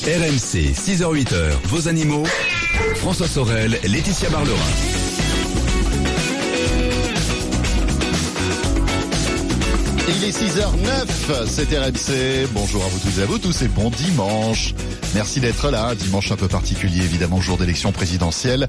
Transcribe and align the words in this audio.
RMC, 0.00 0.72
6h-8h, 0.72 1.52
vos 1.64 1.86
animaux. 1.86 2.24
François 2.96 3.28
Sorel, 3.28 3.78
Laetitia 3.84 4.30
Barlerin. 4.30 4.56
Il 10.08 10.24
est 10.24 10.30
6h09, 10.30 11.46
c'est 11.46 11.78
RMC. 11.78 12.48
Bonjour 12.52 12.82
à 12.82 12.88
vous 12.88 12.98
tous 12.98 13.20
et 13.20 13.22
à 13.22 13.26
vous 13.26 13.38
tous 13.38 13.62
et 13.62 13.68
bon 13.68 13.90
dimanche. 13.90 14.74
Merci 15.14 15.40
d'être 15.40 15.70
là. 15.70 15.94
Dimanche 15.94 16.32
un 16.32 16.36
peu 16.36 16.48
particulier, 16.48 17.04
évidemment, 17.04 17.40
jour 17.40 17.58
d'élection 17.58 17.92
présidentielle. 17.92 18.68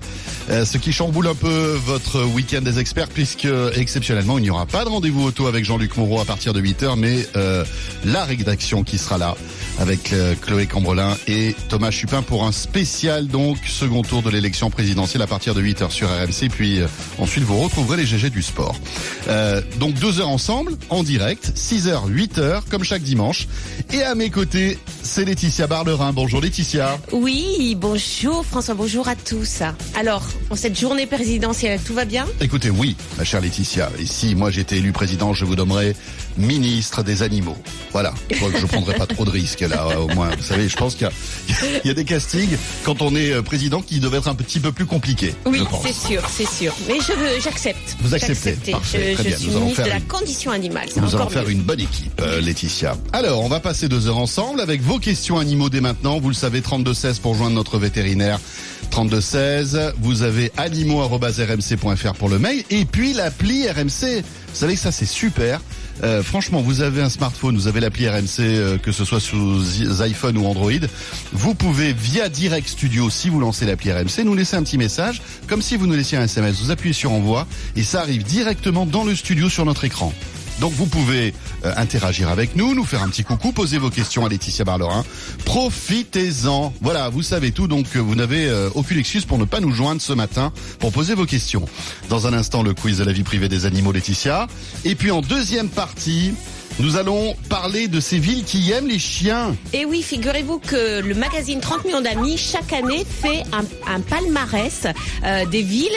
Euh, 0.49 0.65
ce 0.65 0.77
qui 0.77 0.91
chamboule 0.91 1.27
un 1.27 1.35
peu 1.35 1.79
votre 1.85 2.23
week-end 2.25 2.61
des 2.61 2.79
experts, 2.79 3.07
puisque 3.07 3.47
exceptionnellement, 3.75 4.37
il 4.37 4.41
n'y 4.41 4.49
aura 4.49 4.65
pas 4.65 4.83
de 4.83 4.89
rendez-vous 4.89 5.23
auto 5.23 5.47
avec 5.47 5.63
Jean-Luc 5.63 5.95
Moreau 5.95 6.19
à 6.19 6.25
partir 6.25 6.51
de 6.51 6.61
8h, 6.61 6.97
mais 6.97 7.25
euh, 7.37 7.63
la 8.03 8.25
rédaction 8.25 8.83
qui 8.83 8.97
sera 8.97 9.17
là 9.17 9.35
avec 9.79 10.13
euh, 10.13 10.35
Chloé 10.41 10.65
Cambrelin 10.65 11.15
et 11.27 11.55
Thomas 11.69 11.91
Chupin 11.91 12.21
pour 12.21 12.43
un 12.45 12.51
spécial, 12.51 13.27
donc, 13.27 13.57
second 13.65 14.01
tour 14.01 14.21
de 14.21 14.29
l'élection 14.29 14.69
présidentielle 14.69 15.21
à 15.21 15.27
partir 15.27 15.53
de 15.53 15.61
8h 15.61 15.89
sur 15.91 16.09
RMC. 16.09 16.49
Puis 16.51 16.79
ensuite, 17.19 17.43
vous 17.43 17.59
retrouverez 17.59 17.97
les 17.97 18.05
GG 18.05 18.29
du 18.29 18.41
sport. 18.41 18.75
donc, 19.79 19.93
deux 19.95 20.19
heures 20.19 20.29
ensemble, 20.29 20.73
en 20.89 21.03
direct, 21.03 21.53
6h, 21.55 22.09
8h, 22.09 22.61
comme 22.69 22.83
chaque 22.83 23.03
dimanche. 23.03 23.47
Et 23.91 24.03
à 24.03 24.15
mes 24.15 24.29
côtés, 24.29 24.77
c'est 25.01 25.25
Laetitia 25.25 25.67
Barlerin. 25.67 26.13
Bonjour 26.13 26.41
Laetitia. 26.41 26.97
Oui, 27.11 27.75
bonjour 27.79 28.45
François, 28.45 28.73
bonjour 28.73 29.07
à 29.07 29.15
tous. 29.15 29.61
Alors, 29.95 30.23
en 30.49 30.55
cette 30.55 30.79
journée 30.79 31.05
présidentielle, 31.05 31.79
tout 31.85 31.93
va 31.93 32.05
bien? 32.05 32.25
Écoutez, 32.39 32.69
oui, 32.69 32.95
ma 33.17 33.23
chère 33.23 33.41
Laetitia. 33.41 33.91
Et 33.99 34.05
si 34.05 34.35
moi 34.35 34.49
j'étais 34.49 34.77
élu 34.77 34.91
président, 34.91 35.33
je 35.33 35.45
vous 35.45 35.55
nommerais 35.55 35.95
ministre 36.37 37.03
des 37.03 37.23
animaux. 37.23 37.57
Voilà. 37.91 38.13
Je 38.31 38.37
crois 38.37 38.51
que 38.51 38.59
je 38.59 38.65
prendrais 38.65 38.95
pas 38.95 39.05
trop 39.05 39.25
de 39.25 39.29
risques 39.29 39.61
là, 39.61 39.99
au 39.99 40.07
moins. 40.09 40.29
Vous 40.35 40.43
savez, 40.43 40.67
je 40.67 40.75
pense 40.75 40.95
qu'il 40.95 41.09
y, 41.85 41.89
a 41.89 41.93
des 41.93 42.05
castings 42.05 42.57
quand 42.83 43.01
on 43.01 43.15
est 43.15 43.31
euh, 43.31 43.41
président 43.41 43.81
qui 43.81 43.99
doivent 43.99 44.15
être 44.15 44.27
un 44.27 44.35
petit 44.35 44.59
peu 44.59 44.71
plus 44.71 44.85
compliqués. 44.85 45.35
Oui, 45.45 45.61
c'est 45.83 45.93
sûr, 45.93 46.21
c'est 46.29 46.49
sûr. 46.49 46.73
Mais 46.87 46.95
je 46.99 47.13
j'accepte. 47.41 47.97
Vous 48.01 48.13
acceptez 48.13 48.53
Parfait, 48.71 49.15
je, 49.17 49.35
suis 49.35 49.49
ministre 49.49 49.83
de 49.83 49.89
la 49.89 49.99
condition 50.01 50.51
animale. 50.51 50.87
Nous 50.95 51.15
allons 51.15 51.29
faire 51.29 51.49
une 51.49 51.61
bonne 51.61 51.79
équipe, 51.79 52.21
euh, 52.21 52.41
Laetitia. 52.41 52.97
Alors, 53.11 53.41
on 53.41 53.49
va 53.49 53.59
passer 53.59 53.87
deux 53.87 54.07
heures 54.07 54.17
ensemble 54.17 54.61
avec 54.61 54.81
vos 54.81 54.99
questions 54.99 55.37
animaux 55.37 55.69
dès 55.69 55.81
maintenant. 55.81 56.19
Vous 56.19 56.29
le 56.29 56.33
savez, 56.33 56.61
3216 56.61 57.19
pour 57.19 57.35
joindre 57.35 57.55
notre 57.55 57.77
vétérinaire. 57.77 58.39
3216. 58.89 59.93
Vous 59.99 60.23
avez 60.23 60.51
animaux.rmc.fr 60.57 62.13
pour 62.13 62.29
le 62.29 62.39
mail. 62.39 62.63
Et 62.69 62.85
puis 62.85 63.13
l'appli 63.13 63.69
RMC. 63.69 64.21
Vous 64.21 64.59
savez 64.59 64.75
que 64.75 64.79
ça 64.79 64.91
c'est 64.91 65.05
super. 65.05 65.61
Euh, 66.03 66.22
franchement, 66.23 66.61
vous 66.61 66.81
avez 66.81 67.01
un 67.01 67.09
smartphone, 67.09 67.55
vous 67.55 67.67
avez 67.67 67.79
l'appli 67.79 68.07
RMC, 68.07 68.39
euh, 68.39 68.77
que 68.77 68.91
ce 68.91 69.05
soit 69.05 69.19
sous 69.19 69.61
iPhone 70.01 70.37
ou 70.37 70.45
Android. 70.45 70.71
Vous 71.31 71.53
pouvez 71.53 71.93
via 71.93 72.29
Direct 72.29 72.67
Studio, 72.67 73.09
si 73.09 73.29
vous 73.29 73.39
lancez 73.39 73.65
l'appli 73.65 73.91
RMC, 73.91 74.23
nous 74.23 74.35
laisser 74.35 74.55
un 74.55 74.63
petit 74.63 74.77
message, 74.77 75.21
comme 75.47 75.61
si 75.61 75.77
vous 75.77 75.87
nous 75.87 75.95
laissiez 75.95 76.17
un 76.17 76.23
SMS. 76.23 76.61
Vous 76.61 76.71
appuyez 76.71 76.93
sur 76.93 77.11
Envoi 77.11 77.47
et 77.75 77.83
ça 77.83 78.01
arrive 78.01 78.23
directement 78.23 78.85
dans 78.85 79.03
le 79.03 79.15
studio 79.15 79.49
sur 79.49 79.65
notre 79.65 79.83
écran. 79.85 80.13
Donc 80.63 80.71
vous 80.71 80.85
pouvez 80.85 81.33
euh, 81.65 81.73
interagir 81.75 82.29
avec 82.29 82.55
nous, 82.55 82.73
nous 82.73 82.85
faire 82.85 83.03
un 83.03 83.09
petit 83.09 83.25
coucou, 83.25 83.51
poser 83.51 83.77
vos 83.77 83.89
questions 83.89 84.25
à 84.25 84.29
Laetitia 84.29 84.63
Barlerin. 84.63 85.03
Profitez-en. 85.43 86.73
Voilà, 86.79 87.09
vous 87.09 87.21
savez 87.21 87.51
tout, 87.51 87.67
donc 87.67 87.85
euh, 87.97 87.99
vous 87.99 88.15
n'avez 88.15 88.47
euh, 88.47 88.69
aucune 88.73 88.97
excuse 88.97 89.25
pour 89.25 89.37
ne 89.37 89.43
pas 89.43 89.59
nous 89.59 89.73
joindre 89.73 90.01
ce 90.01 90.13
matin 90.13 90.53
pour 90.79 90.93
poser 90.93 91.15
vos 91.15 91.25
questions. 91.25 91.65
Dans 92.07 92.27
un 92.27 92.33
instant, 92.33 92.63
le 92.63 92.73
quiz 92.73 92.99
de 92.99 93.03
la 93.03 93.11
vie 93.11 93.23
privée 93.23 93.49
des 93.49 93.65
animaux, 93.65 93.91
Laetitia. 93.91 94.47
Et 94.85 94.95
puis 94.95 95.11
en 95.11 95.19
deuxième 95.19 95.67
partie, 95.67 96.33
nous 96.79 96.95
allons 96.95 97.35
parler 97.49 97.89
de 97.89 97.99
ces 97.99 98.17
villes 98.17 98.45
qui 98.45 98.71
aiment 98.71 98.87
les 98.87 98.99
chiens. 98.99 99.57
Et 99.73 99.83
oui, 99.83 100.01
figurez-vous 100.01 100.59
que 100.59 101.01
le 101.01 101.13
magazine 101.13 101.59
30 101.59 101.83
millions 101.83 101.99
d'amis, 101.99 102.37
chaque 102.37 102.71
année, 102.71 103.03
fait 103.03 103.43
un, 103.51 103.99
palmarès 103.99 104.87
des 105.51 105.61
villes 105.61 105.91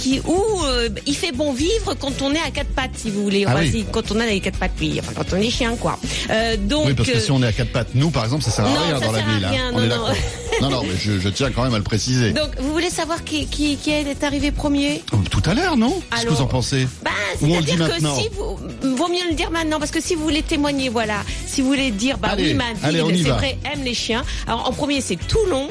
qui 0.00 0.20
où 0.26 0.64
euh, 0.64 0.88
il 1.06 1.14
fait 1.14 1.32
bon 1.32 1.52
vivre 1.52 1.94
quand 1.94 2.22
on 2.22 2.32
est 2.34 2.40
à 2.40 2.50
quatre 2.50 2.70
pattes, 2.70 2.96
si 2.96 3.10
vous 3.10 3.22
voulez. 3.22 3.44
Ah 3.46 3.54
quand 3.92 4.10
on 4.10 4.20
a 4.20 4.26
les 4.26 4.40
quatre 4.40 4.58
pattes, 4.58 4.72
oui. 4.80 4.98
Enfin, 4.98 5.12
quand 5.14 5.36
on 5.36 5.36
est 5.36 5.50
chien, 5.50 5.76
quoi. 5.76 5.98
Euh, 6.30 6.56
donc. 6.56 6.86
Oui, 6.86 6.94
parce 6.94 7.10
que 7.10 7.18
si 7.18 7.30
on 7.30 7.42
est 7.42 7.46
à 7.46 7.52
quatre 7.52 7.72
pattes, 7.72 7.94
nous, 7.94 8.10
par 8.10 8.24
exemple, 8.24 8.42
ça 8.42 8.50
sert 8.50 8.64
à 8.64 8.68
rien 8.68 9.00
dans 9.00 9.12
la 9.12 9.20
ville. 9.20 9.44
Hein. 9.44 9.72
non, 9.72 9.86
non. 9.86 10.06
non, 10.62 10.70
non, 10.70 10.82
mais 10.82 10.96
je, 10.98 11.18
je, 11.18 11.28
tiens 11.28 11.50
quand 11.50 11.64
même 11.64 11.74
à 11.74 11.78
le 11.78 11.84
préciser. 11.84 12.32
Donc, 12.32 12.58
vous 12.58 12.72
voulez 12.72 12.90
savoir 12.90 13.24
qui, 13.24 13.46
qui, 13.46 13.76
qui 13.76 13.90
est 13.90 14.24
arrivé 14.24 14.50
premier? 14.50 15.02
Tout 15.30 15.42
à 15.44 15.54
l'heure, 15.54 15.76
non? 15.76 16.00
Qu'est-ce 16.10 16.24
que 16.24 16.30
vous 16.30 16.42
en 16.42 16.46
pensez? 16.46 16.88
bah, 17.04 17.10
C'est-à-dire 17.38 17.88
que 17.88 18.00
si 18.00 18.28
vous. 18.34 18.58
Vaut 18.96 19.08
mieux 19.08 19.28
le 19.28 19.34
dire 19.34 19.50
maintenant, 19.50 19.78
parce 19.78 19.90
que 19.90 20.00
si 20.00 20.14
vous 20.14 20.22
voulez 20.22 20.42
témoigner, 20.42 20.88
voilà. 20.88 21.22
Si 21.46 21.60
vous 21.60 21.68
voulez 21.68 21.90
dire, 21.90 22.18
bah 22.18 22.34
oui, 22.36 22.54
ma 22.54 22.72
ville, 22.72 23.22
c'est 23.24 23.30
vrai, 23.30 23.58
aime 23.72 23.84
les 23.84 23.94
chiens. 23.94 24.24
Alors, 24.46 24.68
en 24.68 24.72
premier, 24.72 25.00
c'est 25.00 25.16
Toulon 25.16 25.68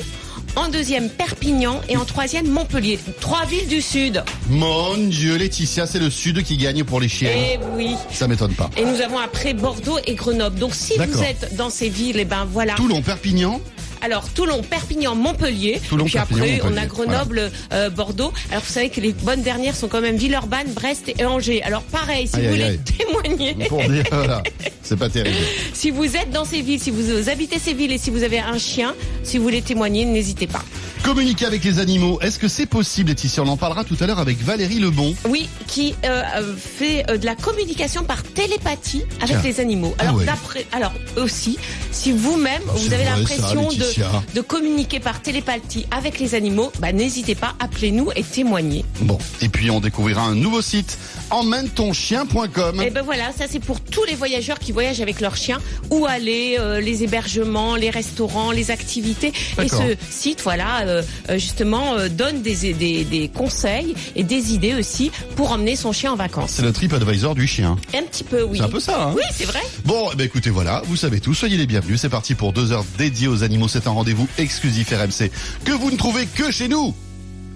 en 0.55 0.69
deuxième 0.69 1.09
Perpignan 1.09 1.81
et 1.89 1.97
en 1.97 2.05
troisième 2.05 2.47
Montpellier. 2.49 2.99
Trois 3.19 3.45
villes 3.45 3.67
du 3.67 3.81
sud. 3.81 4.23
Mon 4.49 4.97
Dieu, 4.97 5.37
Laetitia, 5.37 5.85
c'est 5.85 5.99
le 5.99 6.09
sud 6.09 6.43
qui 6.43 6.57
gagne 6.57 6.83
pour 6.83 6.99
les 6.99 7.09
chiens. 7.09 7.31
Eh 7.33 7.59
oui. 7.75 7.95
Ça 8.11 8.27
m'étonne 8.27 8.53
pas. 8.53 8.69
Et 8.77 8.85
nous 8.85 9.01
avons 9.01 9.19
après 9.19 9.53
Bordeaux 9.53 9.99
et 10.05 10.15
Grenoble. 10.15 10.59
Donc 10.59 10.75
si 10.75 10.93
vous 10.97 11.23
êtes 11.23 11.55
dans 11.55 11.69
ces 11.69 11.89
villes, 11.89 12.17
et 12.17 12.21
eh 12.21 12.25
ben 12.25 12.47
voilà. 12.49 12.75
Toulon, 12.75 13.01
Perpignan 13.01 13.61
alors 14.01 14.29
Toulon, 14.29 14.61
Perpignan, 14.61 15.15
Montpellier. 15.15 15.81
Toulon, 15.87 16.05
puis 16.05 16.17
après, 16.17 16.61
on 16.63 16.75
a 16.77 16.85
Grenoble, 16.85 17.51
euh, 17.73 17.89
Bordeaux. 17.89 18.31
Alors 18.51 18.63
vous 18.63 18.71
savez 18.71 18.89
que 18.89 19.01
les 19.01 19.13
bonnes 19.13 19.41
dernières 19.41 19.75
sont 19.75 19.87
quand 19.87 20.01
même 20.01 20.15
Villeurbanne, 20.15 20.71
Brest 20.73 21.11
et 21.17 21.25
Angers. 21.25 21.61
Alors 21.63 21.83
pareil, 21.83 22.27
si 22.27 22.41
vous 22.41 22.49
voulez 22.49 22.79
témoigner. 22.97 23.55
Pour 23.67 23.83
dire, 23.83 24.03
voilà, 24.11 24.43
c'est 24.81 24.97
pas 24.97 25.09
terrible. 25.09 25.35
si 25.73 25.91
vous 25.91 26.15
êtes 26.15 26.31
dans 26.31 26.45
ces 26.45 26.61
villes, 26.61 26.79
si 26.79 26.91
vous 26.91 27.29
habitez 27.29 27.59
ces 27.59 27.73
villes 27.73 27.91
et 27.91 27.97
si 27.97 28.09
vous 28.09 28.23
avez 28.23 28.39
un 28.39 28.57
chien, 28.57 28.95
si 29.23 29.37
vous 29.37 29.43
voulez 29.43 29.61
témoigner, 29.61 30.05
n'hésitez 30.05 30.47
pas. 30.47 30.63
Communiquer 31.03 31.45
avec 31.45 31.63
les 31.63 31.79
animaux, 31.79 32.19
est-ce 32.21 32.37
que 32.37 32.47
c'est 32.47 32.65
possible, 32.65 33.09
Laetitia? 33.09 33.43
On 33.43 33.47
en 33.47 33.57
parlera 33.57 33.83
tout 33.83 33.97
à 33.99 34.05
l'heure 34.05 34.19
avec 34.19 34.41
Valérie 34.43 34.79
Lebon. 34.79 35.15
Oui, 35.27 35.49
qui 35.67 35.95
euh, 36.03 36.21
euh, 36.35 36.55
fait 36.55 37.03
de 37.17 37.25
la 37.25 37.35
communication 37.35 38.03
par 38.03 38.21
télépathie 38.23 39.03
avec 39.21 39.43
les 39.43 39.59
animaux. 39.59 39.95
Ah 39.97 40.03
alors 40.03 40.19
d'après, 40.21 40.65
alors 40.71 40.93
aussi, 41.17 41.57
si 41.91 42.11
vous-même 42.11 42.61
vous 42.65 42.93
avez 42.93 43.05
l'impression 43.05 43.69
de 43.69 44.35
de 44.35 44.41
communiquer 44.41 44.99
par 44.99 45.21
télépathie 45.21 45.85
avec 45.91 46.19
les 46.19 46.35
animaux, 46.35 46.71
bah, 46.79 46.91
n'hésitez 46.91 47.35
pas, 47.35 47.55
appelez-nous 47.59 48.11
et 48.15 48.23
témoignez. 48.23 48.85
Bon, 49.01 49.17
et 49.41 49.49
puis 49.49 49.71
on 49.71 49.79
découvrira 49.79 50.21
un 50.21 50.35
nouveau 50.35 50.61
site, 50.61 50.97
emmène-ton-chien.com. 51.31 52.81
Et 52.81 52.89
ben 52.89 53.01
voilà, 53.01 53.31
ça 53.37 53.45
c'est 53.49 53.59
pour 53.59 53.81
tous 53.81 54.03
les 54.05 54.15
voyageurs 54.15 54.59
qui 54.59 54.71
voyagent 54.71 55.01
avec 55.01 55.21
leur 55.21 55.35
chien, 55.35 55.59
où 55.89 56.05
aller, 56.05 56.57
euh, 56.59 56.79
les 56.79 57.03
hébergements, 57.03 57.75
les 57.75 57.89
restaurants, 57.89 58.51
les 58.51 58.71
activités. 58.71 59.33
Et 59.61 59.67
ce 59.67 59.95
site, 60.09 60.41
voilà, 60.43 60.81
euh, 60.89 61.01
euh, 61.29 61.33
justement, 61.33 61.95
donne 62.09 62.41
des, 62.41 62.73
des, 62.73 63.03
des, 63.03 63.29
conseils 63.29 63.95
et 64.15 64.23
des 64.23 64.53
idées 64.53 64.73
aussi 64.73 65.11
pour 65.35 65.51
emmener 65.51 65.75
son 65.75 65.91
chien 65.91 66.11
en 66.11 66.15
vacances. 66.15 66.51
C'est 66.51 66.63
le 66.63 66.73
trip 66.73 66.93
advisor 66.93 67.35
du 67.35 67.47
chien. 67.47 67.77
Un 67.93 68.03
petit 68.03 68.23
peu, 68.23 68.43
oui. 68.43 68.57
C'est 68.57 68.63
un 68.63 68.69
peu 68.69 68.79
ça, 68.79 69.03
hein 69.03 69.13
Oui, 69.15 69.23
c'est 69.31 69.45
vrai. 69.45 69.61
Bon, 69.85 70.09
ben 70.17 70.25
écoutez, 70.25 70.49
voilà, 70.49 70.81
vous 70.85 70.95
savez 70.95 71.19
tout, 71.19 71.33
soyez 71.33 71.57
les 71.57 71.67
bienvenus. 71.67 72.01
C'est 72.01 72.09
parti 72.09 72.35
pour 72.35 72.53
deux 72.53 72.71
heures 72.71 72.85
dédiées 72.97 73.27
aux 73.27 73.43
animaux. 73.43 73.67
C'est 73.67 73.87
un 73.87 73.91
rendez-vous 73.91 74.27
exclusif 74.37 74.89
RMC 74.89 75.29
que 75.65 75.71
vous 75.71 75.91
ne 75.91 75.97
trouvez 75.97 76.25
que 76.25 76.51
chez 76.51 76.67
nous. 76.67 76.95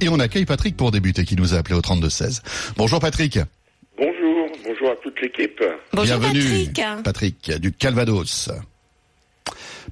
Et 0.02 0.10
on 0.10 0.20
accueille 0.20 0.46
Patrick 0.46 0.76
pour 0.76 0.92
débuter 0.92 1.26
qui 1.26 1.36
nous 1.36 1.54
a 1.54 1.58
appelé 1.58 1.76
au 1.76 1.82
32-16. 1.82 2.42
Bonjour 2.78 3.00
Patrick. 3.00 3.40
Bonjour, 3.98 4.48
bonjour 4.66 4.92
à 4.92 4.96
toute 4.98 5.20
l'équipe. 5.22 5.64
Bonjour 5.94 6.18
Bienvenue, 6.18 6.66
Patrick. 6.74 7.04
Patrick 7.04 7.52
du 7.60 7.72
Calvados. 7.72 8.50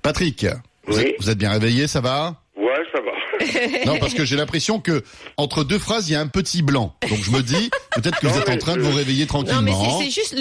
Patrick, 0.02 0.46
vous, 0.88 1.00
êtes, 1.30 1.38
bien 1.38 1.52
réveillé, 1.52 1.88
ça 1.88 2.02
va? 2.02 2.36
Ouais, 2.58 2.84
ça 2.94 3.00
va. 3.02 3.12
non, 3.86 3.98
parce 4.00 4.14
que 4.14 4.26
j'ai 4.26 4.36
l'impression 4.36 4.80
que 4.80 5.04
entre 5.38 5.64
deux 5.64 5.80
phrases, 5.80 6.10
il 6.10 6.14
y 6.14 6.16
a 6.16 6.22
un 6.22 6.28
petit 6.28 6.62
blanc. 6.62 6.96
Donc 7.10 7.20
je 7.22 7.32
me 7.32 7.42
dis, 7.42 7.70
peut-être 7.96 8.20
que 8.20 8.28
vous 8.28 8.38
êtes 8.38 8.50
en 8.50 8.58
train 8.58 8.76
de 8.76 8.82
vous 8.82 8.96
réveiller 8.96 9.28
tranquillement. 9.28 9.62
Non, 9.62 10.00
mais 10.00 10.06
c'est 10.06 10.12
juste 10.12 10.36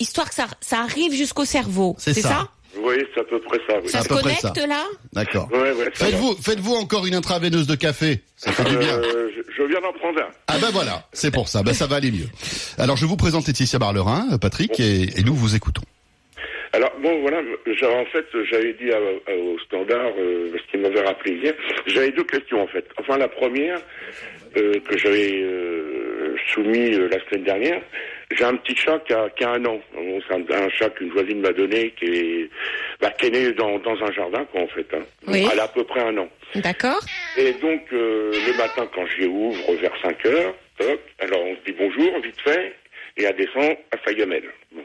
l'histoire 0.00 0.28
que 0.28 0.34
ça, 0.34 0.46
ça 0.60 0.80
arrive 0.80 1.12
jusqu'au 1.12 1.44
cerveau. 1.44 1.96
C'est 1.98 2.14
ça 2.14 2.48
oui, 2.82 2.94
c'est 3.14 3.20
à 3.20 3.24
peu 3.24 3.40
près 3.40 3.58
ça. 3.68 3.74
Ça 3.86 4.02
se 4.02 4.08
connecte 4.08 4.66
là? 4.66 4.84
D'accord. 5.12 5.48
faites-vous, 5.94 6.36
faites-vous 6.40 6.74
encore 6.74 7.06
une 7.06 7.14
intraveineuse 7.14 7.66
de 7.66 7.74
café 7.74 8.22
Ça 8.36 8.52
fait 8.52 8.64
du 8.64 8.76
bien. 8.76 8.98
Euh, 8.98 9.30
je, 9.56 9.62
viens 9.62 9.80
d'en 9.80 9.92
prendre 9.92 10.20
un. 10.20 10.28
Ah 10.48 10.58
ben 10.60 10.70
voilà, 10.72 11.06
c'est 11.12 11.30
pour 11.30 11.48
ça. 11.48 11.62
Ben 11.62 11.72
ça 11.72 11.86
va 11.86 11.96
aller 11.96 12.10
mieux. 12.10 12.28
Alors 12.78 12.96
je 12.96 13.06
vous 13.06 13.16
présente 13.16 13.46
Laetitia 13.46 13.78
Barlerin, 13.78 14.38
Patrick, 14.38 14.78
et, 14.80 15.08
nous 15.24 15.34
vous 15.34 15.54
écoutons. 15.54 15.82
Alors 16.74 16.92
bon 16.98 17.20
voilà, 17.20 17.38
en 17.38 18.04
fait 18.06 18.26
j'avais 18.50 18.72
dit 18.72 18.90
au 18.90 19.58
standard 19.60 20.12
euh, 20.18 20.50
ce 20.58 20.70
qu'il 20.70 20.80
m'avait 20.80 21.02
rappelé 21.02 21.36
hier, 21.36 21.54
j'avais 21.86 22.10
deux 22.10 22.24
questions 22.24 22.62
en 22.62 22.66
fait. 22.66 22.84
Enfin 22.98 23.16
la 23.16 23.28
première 23.28 23.78
euh, 24.56 24.80
que 24.80 24.98
j'avais 24.98 25.40
euh, 25.40 26.34
soumis 26.52 26.90
la 26.90 27.20
semaine 27.28 27.44
dernière, 27.44 27.80
j'ai 28.36 28.44
un 28.44 28.56
petit 28.56 28.74
chat 28.76 28.98
qui 29.06 29.12
a, 29.12 29.28
qui 29.30 29.44
a 29.44 29.50
un 29.50 29.64
an. 29.64 29.80
C'est 30.28 30.54
un, 30.54 30.68
chat 30.70 30.90
qu'une 30.90 31.10
voisine 31.10 31.40
m'a 31.40 31.52
donné 31.52 31.90
qui 31.92 32.06
est, 32.06 32.50
bah, 33.00 33.10
qui 33.10 33.26
est 33.26 33.30
né 33.30 33.52
dans, 33.52 33.78
dans 33.78 34.02
un 34.02 34.12
jardin, 34.12 34.44
quoi, 34.46 34.62
en 34.62 34.66
fait. 34.68 34.86
Hein. 34.94 35.04
Oui. 35.28 35.46
Elle 35.50 35.60
a 35.60 35.64
à 35.64 35.68
peu 35.68 35.84
près 35.84 36.00
un 36.00 36.16
an. 36.18 36.28
D'accord. 36.56 37.00
Et 37.36 37.52
donc, 37.54 37.82
euh, 37.92 38.32
le 38.32 38.56
matin, 38.56 38.88
quand 38.94 39.06
j'y 39.06 39.26
ouvre 39.26 39.74
vers 39.74 39.92
5 40.02 40.26
heures, 40.26 40.54
hop, 40.80 41.00
alors 41.20 41.44
on 41.44 41.54
se 41.56 41.60
dit 41.70 41.76
bonjour, 41.78 42.20
vite 42.20 42.40
fait, 42.40 42.74
et 43.16 43.24
elle 43.24 43.36
descend 43.36 43.76
à 43.92 43.96
sa 44.04 44.14
gamelle. 44.14 44.50
Bon, 44.72 44.82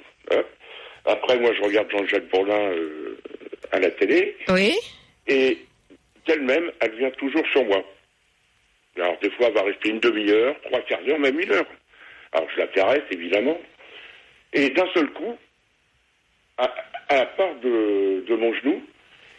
Après, 1.05 1.39
moi, 1.39 1.51
je 1.53 1.61
regarde 1.61 1.89
Jean-Jacques 1.91 2.29
Bourlin 2.29 2.71
euh, 2.71 3.17
à 3.71 3.79
la 3.79 3.91
télé. 3.91 4.35
Oui. 4.49 4.75
Et 5.27 5.57
d'elle-même, 6.27 6.71
elle 6.79 6.95
vient 6.95 7.11
toujours 7.11 7.45
sur 7.51 7.65
moi. 7.65 7.83
Alors 8.97 9.17
des 9.21 9.29
fois, 9.31 9.47
elle 9.47 9.53
va 9.53 9.63
rester 9.63 9.89
une 9.89 9.99
demi-heure, 9.99 10.55
trois 10.63 10.81
quarts 10.81 11.03
d'heure, 11.03 11.19
même 11.19 11.39
une 11.39 11.51
heure. 11.51 11.65
Alors 12.33 12.47
je 12.53 12.59
la 12.59 12.67
caresse, 12.67 13.03
évidemment. 13.11 13.59
Et 14.53 14.69
d'un 14.71 14.87
seul 14.93 15.09
coup, 15.11 15.37
elle 16.57 17.27
part 17.37 17.55
de, 17.63 18.25
de, 18.27 18.35
mon 18.35 18.53
genou 18.55 18.83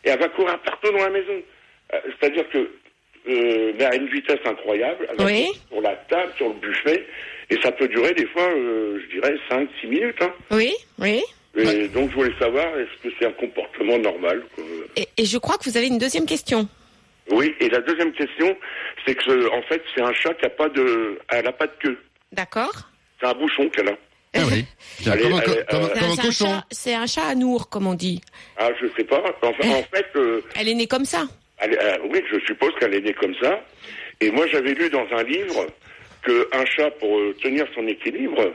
et 0.04 0.10
elle 0.10 0.18
va 0.18 0.28
courir 0.28 0.58
partout 0.62 0.90
dans 0.92 1.04
la 1.04 1.10
maison. 1.10 1.42
Euh, 1.92 2.00
c'est-à-dire 2.18 2.48
que 2.50 2.70
euh, 3.28 3.72
mais 3.78 3.84
à 3.84 3.94
une 3.96 4.08
vitesse 4.08 4.40
incroyable, 4.46 5.06
oui. 5.18 5.50
sur 5.68 5.80
la 5.82 5.94
table, 6.08 6.32
sur 6.38 6.48
le 6.48 6.54
buffet, 6.54 7.06
et 7.50 7.60
ça 7.60 7.70
peut 7.70 7.88
durer 7.88 8.14
des 8.14 8.26
fois, 8.28 8.48
euh, 8.48 8.98
je 8.98 9.14
dirais, 9.14 9.34
5-6 9.50 9.88
minutes. 9.88 10.22
Hein. 10.22 10.32
Oui, 10.50 10.72
oui. 10.98 11.22
Et 11.56 11.88
donc 11.88 12.10
je 12.10 12.14
voulais 12.14 12.34
savoir, 12.38 12.66
est-ce 12.78 13.02
que 13.02 13.14
c'est 13.18 13.26
un 13.26 13.32
comportement 13.32 13.98
normal 13.98 14.42
et, 14.96 15.08
et, 15.16 15.24
je 15.24 15.36
crois 15.38 15.58
que 15.58 15.64
vous 15.64 15.76
avez 15.76 15.88
une 15.88 15.98
deuxième 15.98 16.26
question. 16.26 16.68
Oui, 17.30 17.54
et 17.60 17.68
la 17.68 17.80
deuxième 17.80 18.12
question, 18.12 18.56
c'est 19.06 19.14
que 19.14 19.50
en 19.52 19.62
fait, 19.62 19.82
c'est 19.94 20.02
un 20.02 20.12
chat 20.12 20.34
qui 20.34 20.46
a 20.46 20.50
pas 20.50 20.68
de, 20.68 21.18
elle 21.28 21.46
a 21.46 21.52
pas 21.52 21.66
de 21.66 21.72
queue. 21.80 21.98
D'accord. 22.32 22.90
C'est 23.20 23.26
un 23.26 23.34
bouchon 23.34 23.68
qu'elle 23.68 23.88
a. 23.88 23.96
Ah 24.36 24.42
oui. 24.48 24.64
comme, 25.02 25.34
un, 25.34 25.40
comme, 25.68 26.10
un 26.10 26.16
cochon. 26.16 26.62
C'est 26.70 26.94
un, 26.94 27.06
chat 27.06 27.26
à 27.26 27.34
nour, 27.34 27.68
comme 27.68 27.88
on 27.88 27.94
dit. 27.94 28.20
Ah, 28.56 28.68
je 28.80 28.86
sais 28.96 29.04
pas. 29.04 29.20
Enfin, 29.42 29.68
en 29.68 29.82
fait. 29.94 30.06
Euh, 30.14 30.40
elle 30.54 30.68
est 30.68 30.74
née 30.74 30.86
comme 30.86 31.04
ça. 31.04 31.26
Euh, 31.62 31.96
oui, 32.08 32.22
je 32.30 32.38
suppose 32.46 32.70
qu'elle 32.78 32.94
est 32.94 33.00
née 33.00 33.14
comme 33.14 33.34
ça. 33.42 33.60
Et 34.20 34.30
moi, 34.30 34.46
j'avais 34.46 34.74
lu 34.74 34.88
dans 34.88 35.06
un 35.16 35.24
livre 35.24 35.66
qu'un 36.24 36.64
chat, 36.64 36.90
pour 36.92 37.18
euh, 37.18 37.34
tenir 37.42 37.66
son 37.74 37.86
équilibre, 37.88 38.52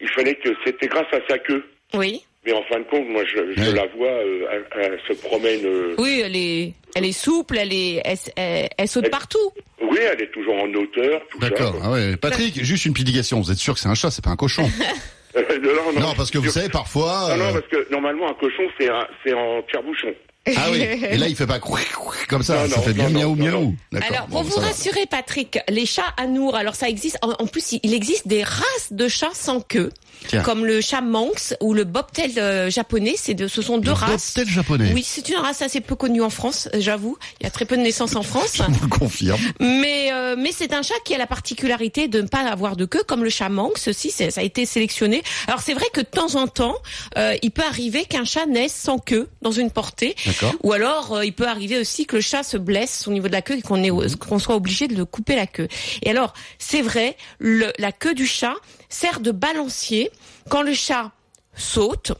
il 0.00 0.08
fallait 0.10 0.36
que 0.36 0.50
c'était 0.64 0.86
grâce 0.86 1.12
à 1.12 1.18
sa 1.28 1.38
queue. 1.38 1.64
Oui. 1.94 2.24
Mais 2.46 2.52
en 2.52 2.62
fin 2.62 2.78
de 2.78 2.84
compte, 2.84 3.08
moi, 3.08 3.24
je, 3.24 3.72
la 3.72 3.86
vois, 3.96 4.06
euh, 4.06 4.62
elle, 4.80 4.98
se 5.08 5.20
promène. 5.20 5.60
oui, 5.98 6.22
elle 6.24 6.36
est, 6.36 6.74
elle 6.94 7.04
est 7.04 7.12
souple, 7.12 7.58
elle 7.58 7.72
est, 7.72 8.00
elle, 8.36 8.88
saute 8.88 9.10
partout. 9.10 9.50
Oui, 9.82 9.98
elle 10.00 10.22
est 10.22 10.30
toujours 10.30 10.54
en 10.54 10.68
hauteur, 10.68 11.20
tout. 11.28 11.40
D'accord. 11.40 11.74
Ah 11.82 11.90
ouais. 11.90 12.16
Patrick, 12.16 12.62
juste 12.62 12.86
une 12.86 12.92
petite 12.94 13.32
Vous 13.32 13.50
êtes 13.50 13.58
sûr 13.58 13.74
que 13.74 13.80
c'est 13.80 13.88
un 13.88 13.96
chat, 13.96 14.12
c'est 14.12 14.24
pas 14.24 14.30
un 14.30 14.36
cochon 14.36 14.70
non, 15.36 15.92
non, 15.92 16.00
non, 16.00 16.14
parce 16.16 16.30
que 16.30 16.38
vous 16.38 16.50
savez, 16.50 16.68
parfois. 16.68 17.36
Non, 17.36 17.44
non, 17.44 17.52
parce 17.52 17.66
que 17.66 17.92
normalement, 17.92 18.30
un 18.30 18.34
cochon, 18.34 18.62
c'est 18.78 19.34
en 19.34 19.62
tire-bouchon. 19.70 20.14
Ah 20.56 20.68
oui. 20.70 20.80
Et 21.10 21.16
là, 21.16 21.28
il 21.28 21.36
fait 21.36 21.46
pas 21.46 21.58
comme 21.58 22.42
ça. 22.42 22.68
ça 22.68 22.80
fait 22.80 22.92
bien 22.92 23.08
miaou 23.08 23.34
miaou. 23.34 23.74
Alors, 23.92 24.26
pour 24.26 24.44
vous 24.44 24.60
rassurer, 24.60 25.06
Patrick, 25.10 25.58
les 25.68 25.86
chats 25.86 26.14
à 26.16 26.26
Nour, 26.26 26.54
alors 26.54 26.74
ça 26.74 26.88
existe. 26.88 27.18
En, 27.22 27.46
plus, 27.46 27.78
il 27.82 27.94
existe 27.94 28.28
des 28.28 28.42
races 28.42 28.92
de 28.92 29.08
chats 29.08 29.34
sans 29.34 29.60
queue. 29.60 29.90
Comme 30.44 30.64
le 30.64 30.80
chat 30.80 31.00
Manx 31.00 31.54
ou 31.60 31.74
le 31.74 31.84
bobtail 31.84 32.38
euh, 32.38 32.70
japonais, 32.70 33.14
c'est 33.16 33.34
de, 33.34 33.48
ce 33.48 33.62
sont 33.62 33.78
deux 33.78 33.88
le 33.88 33.94
races. 33.94 34.34
Bobtail 34.34 34.52
japonais. 34.52 34.92
Oui, 34.94 35.02
c'est 35.06 35.28
une 35.28 35.36
race 35.36 35.62
assez 35.62 35.80
peu 35.80 35.94
connue 35.94 36.22
en 36.22 36.30
France, 36.30 36.68
euh, 36.74 36.78
j'avoue. 36.80 37.16
Il 37.40 37.44
y 37.44 37.46
a 37.46 37.50
très 37.50 37.64
peu 37.64 37.76
de 37.76 37.82
naissances 37.82 38.16
en 38.16 38.22
France. 38.22 38.54
Je 38.56 38.62
vous 38.62 38.82
le 38.82 38.88
confirme. 38.88 39.40
Mais 39.60 40.12
euh, 40.12 40.36
mais 40.38 40.52
c'est 40.52 40.72
un 40.72 40.82
chat 40.82 40.94
qui 41.04 41.14
a 41.14 41.18
la 41.18 41.26
particularité 41.26 42.08
de 42.08 42.20
ne 42.20 42.28
pas 42.28 42.40
avoir 42.40 42.76
de 42.76 42.84
queue, 42.84 43.02
comme 43.06 43.24
le 43.24 43.30
chat 43.30 43.48
Manx 43.48 43.88
aussi. 43.88 44.10
Ça 44.10 44.24
a 44.36 44.42
été 44.42 44.66
sélectionné. 44.66 45.22
Alors 45.46 45.60
c'est 45.60 45.74
vrai 45.74 45.86
que 45.92 46.00
de 46.00 46.06
temps 46.06 46.34
en 46.34 46.46
temps, 46.46 46.76
il 47.42 47.50
peut 47.50 47.64
arriver 47.66 48.04
qu'un 48.04 48.24
chat 48.24 48.46
naisse 48.46 48.74
sans 48.74 48.98
queue 48.98 49.28
dans 49.42 49.52
une 49.52 49.70
portée. 49.70 50.14
Ou 50.62 50.72
alors 50.72 51.22
il 51.24 51.32
peut 51.32 51.46
arriver 51.46 51.78
aussi 51.78 52.06
que 52.06 52.16
le 52.16 52.22
chat 52.22 52.42
se 52.42 52.56
blesse 52.56 53.06
au 53.06 53.12
niveau 53.12 53.28
de 53.28 53.32
la 53.32 53.42
queue 53.42 53.58
et 53.58 53.62
qu'on 53.62 53.78
mhm. 53.78 54.16
qu'on 54.16 54.38
soit 54.38 54.56
obligé 54.56 54.88
de 54.88 54.94
le 54.94 55.04
couper 55.04 55.36
la 55.36 55.46
queue. 55.46 55.68
Et 56.02 56.10
alors 56.10 56.34
c'est 56.58 56.82
vrai, 56.82 57.16
le, 57.38 57.72
la 57.78 57.92
queue 57.92 58.14
du 58.14 58.26
chat 58.26 58.54
sert 58.88 59.20
de 59.20 59.30
balancier 59.30 60.10
quand 60.48 60.62
le 60.62 60.74
chat 60.74 61.10
saute 61.54 62.12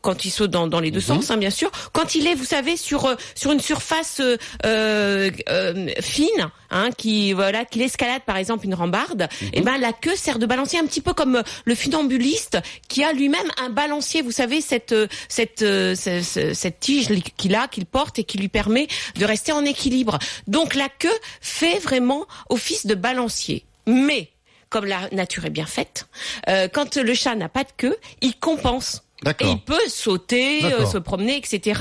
quand 0.00 0.24
il 0.24 0.30
saute 0.30 0.50
dans, 0.50 0.66
dans 0.66 0.80
les 0.80 0.90
deux 0.90 1.00
mhm. 1.00 1.04
sens, 1.04 1.30
hein, 1.30 1.36
bien 1.36 1.50
sûr. 1.50 1.70
Quand 1.92 2.14
il 2.14 2.26
est, 2.26 2.34
vous 2.34 2.44
savez, 2.44 2.76
sur 2.76 3.04
euh, 3.04 3.14
sur 3.34 3.52
une 3.52 3.60
surface 3.60 4.20
euh, 4.20 4.36
euh, 4.64 5.88
fine, 6.00 6.50
hein, 6.70 6.90
qui 6.96 7.32
voilà, 7.32 7.64
qu'il 7.64 7.82
escalade 7.82 8.22
par 8.22 8.36
exemple 8.36 8.64
une 8.64 8.74
rambarde, 8.74 9.22
mhm. 9.22 9.48
et 9.48 9.50
eh 9.54 9.60
ben 9.60 9.78
la 9.78 9.92
queue 9.92 10.16
sert 10.16 10.38
de 10.38 10.46
balancier 10.46 10.78
un 10.78 10.86
petit 10.86 11.00
peu 11.00 11.12
comme 11.12 11.42
le 11.64 11.74
funambuliste 11.74 12.58
qui 12.88 13.04
a 13.04 13.12
lui-même 13.12 13.50
un 13.62 13.68
balancier. 13.68 14.22
Vous 14.22 14.32
savez 14.32 14.60
cette 14.60 14.94
cette 15.28 15.64
cette, 15.94 16.54
cette 16.54 16.80
tige 16.80 17.08
qu'il 17.36 17.54
a, 17.54 17.68
qu'il 17.68 17.86
porte 17.86 18.18
et 18.18 18.24
qui 18.24 18.38
lui 18.38 18.48
permet 18.48 18.88
de 19.16 19.24
rester 19.24 19.52
en 19.52 19.64
équilibre. 19.64 20.18
Donc 20.46 20.74
la 20.74 20.88
queue 20.88 21.08
fait 21.40 21.78
vraiment 21.78 22.26
office 22.48 22.86
de 22.86 22.94
balancier. 22.94 23.64
Mais 23.86 24.30
comme 24.72 24.86
la 24.86 25.08
nature 25.12 25.44
est 25.44 25.50
bien 25.50 25.66
faite, 25.66 26.08
euh, 26.48 26.66
quand 26.72 26.96
le 26.96 27.14
chat 27.14 27.36
n'a 27.36 27.50
pas 27.50 27.62
de 27.62 27.70
queue, 27.76 27.96
il 28.22 28.34
compense. 28.34 29.02
Et 29.24 29.46
il 29.46 29.60
peut 29.60 29.78
sauter, 29.86 30.64
euh, 30.64 30.84
se 30.84 30.98
promener, 30.98 31.36
etc. 31.36 31.80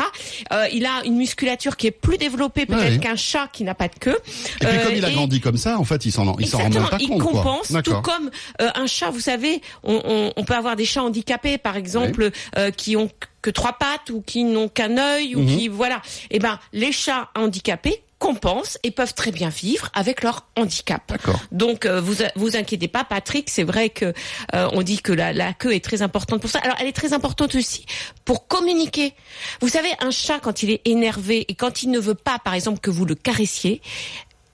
Euh, 0.51 0.67
il 0.71 0.85
a 0.85 1.01
une 1.05 1.15
musculature 1.15 1.75
qui 1.75 1.88
est 1.88 1.91
plus 1.91 2.19
développée 2.19 2.67
peut-être 2.67 2.99
qu'un 2.99 3.15
chat 3.15 3.47
qui 3.51 3.63
n'a 3.63 3.73
pas 3.73 3.88
de 3.88 3.95
queue. 3.99 4.19
Et 4.61 4.65
puis 4.67 4.77
comme 4.83 4.95
il 4.95 5.05
a 5.05 5.09
grandi 5.09 5.41
comme 5.41 5.57
ça, 5.57 5.79
en 5.79 5.83
fait, 5.83 6.05
il 6.05 6.11
s'en 6.11 6.38
il 6.38 6.45
s'en 6.45 6.59
rend 6.59 6.69
pas 6.69 6.99
compte. 6.99 7.01
Il 7.01 7.17
compense, 7.17 7.73
tout 7.83 7.99
comme 8.01 8.29
un 8.59 8.85
chat. 8.85 9.09
Vous 9.09 9.21
savez, 9.21 9.63
on, 9.81 9.99
on, 10.05 10.33
on, 10.35 10.43
peut 10.43 10.53
avoir 10.53 10.75
des 10.75 10.85
chats 10.85 11.01
handicapés, 11.01 11.57
par 11.57 11.77
exemple, 11.77 12.29
qui 12.77 12.95
ont 12.95 13.09
que 13.41 13.49
trois 13.49 13.73
pattes 13.73 14.11
ou 14.11 14.21
qui 14.21 14.43
n'ont 14.43 14.69
qu'un 14.69 14.99
œil 14.99 15.35
ou 15.35 15.39
mhm. 15.39 15.57
qui 15.57 15.67
voilà. 15.67 16.03
Eh 16.29 16.38
ben, 16.38 16.59
les 16.73 16.91
chats 16.91 17.29
handicapés 17.33 18.03
compensent 18.21 18.77
et 18.83 18.91
peuvent 18.91 19.15
très 19.15 19.31
bien 19.31 19.50
vivre 19.50 19.89
avec 19.94 20.21
leur 20.21 20.45
handicap. 20.56 21.12
Donc 21.51 21.85
euh, 21.85 22.00
vous 22.00 22.13
vous 22.35 22.56
inquiétez 22.56 22.88
pas, 22.88 23.03
Patrick. 23.03 23.50
C'est 23.50 23.63
vrai 23.63 23.89
que 23.89 24.13
euh, 24.53 24.69
on 24.73 24.83
dit 24.83 25.01
que 25.01 25.12
la, 25.12 25.33
la, 25.33 25.53
queue 25.53 25.73
est 25.73 25.83
très 25.83 26.03
importante 26.03 26.39
pour 26.39 26.50
ça. 26.50 26.59
Alors 26.59 26.77
elle 26.79 26.88
est 26.88 26.95
très 26.95 27.13
importante 27.13 27.56
aussi 27.56 27.85
pour 28.23 28.47
communiquer. 28.47 29.15
Vous 29.59 29.69
savez, 29.69 29.89
un 30.00 30.12
chat 30.12 30.39
quand 30.39 30.62
il 30.62 30.69
est 30.69 30.81
énervé 30.85 31.45
et 31.47 31.56
quand 31.56 31.81
il 31.81 31.89
ne 31.89 32.00
veut 32.00 32.15
pas, 32.15 32.38
par 32.38 32.53
exemple, 32.53 32.79
que 32.79 32.91
vous 32.91 33.06
le 33.06 33.15
caressiez, 33.15 33.81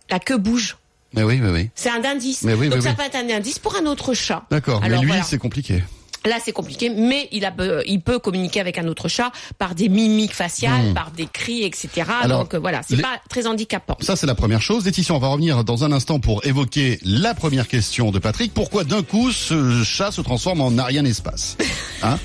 la 0.09 0.19
queue 0.19 0.37
bouge. 0.37 0.77
Mais 1.13 1.23
oui, 1.23 1.39
mais 1.41 1.51
oui. 1.51 1.69
C'est 1.75 1.89
un 1.89 2.03
indice. 2.05 2.43
Mais 2.43 2.53
oui, 2.53 2.69
Donc 2.69 2.81
ça 2.81 2.93
peut 2.93 3.03
être 3.03 3.15
un 3.15 3.29
indice 3.29 3.59
pour 3.59 3.75
un 3.75 3.85
autre 3.85 4.13
chat. 4.13 4.45
D'accord. 4.49 4.81
Mais 4.81 4.97
lui, 4.97 5.11
c'est 5.25 5.37
compliqué. 5.37 5.83
Là, 6.25 6.37
c'est 6.43 6.51
compliqué, 6.51 6.89
mais 6.89 7.29
il, 7.31 7.45
a, 7.45 7.53
il 7.85 8.01
peut 8.01 8.19
communiquer 8.19 8.59
avec 8.59 8.77
un 8.77 8.87
autre 8.87 9.07
chat 9.07 9.31
par 9.57 9.75
des 9.75 9.89
mimiques 9.89 10.33
faciales, 10.33 10.89
hmm. 10.89 10.93
par 10.93 11.11
des 11.11 11.27
cris, 11.27 11.63
etc. 11.63 11.89
Donc 12.27 12.53
euh, 12.53 12.59
voilà, 12.59 12.81
c'est 12.87 13.01
pas 13.01 13.19
très 13.29 13.47
handicapant. 13.47 13.97
Ça, 14.01 14.15
c'est 14.15 14.27
la 14.27 14.35
première 14.35 14.61
chose. 14.61 14.85
Laetitia, 14.85 15.15
on 15.15 15.19
va 15.19 15.27
revenir 15.27 15.63
dans 15.63 15.83
un 15.83 15.91
instant 15.91 16.19
pour 16.19 16.45
évoquer 16.45 16.99
la 17.03 17.33
première 17.33 17.67
question 17.67 18.11
de 18.11 18.19
Patrick. 18.19 18.53
Pourquoi 18.53 18.83
d'un 18.83 19.03
coup 19.03 19.31
ce 19.31 19.83
chat 19.83 20.11
se 20.11 20.21
transforme 20.21 20.61
en 20.61 20.77
Ariane 20.77 21.07
Espace 21.07 21.57
hein? 22.03 22.17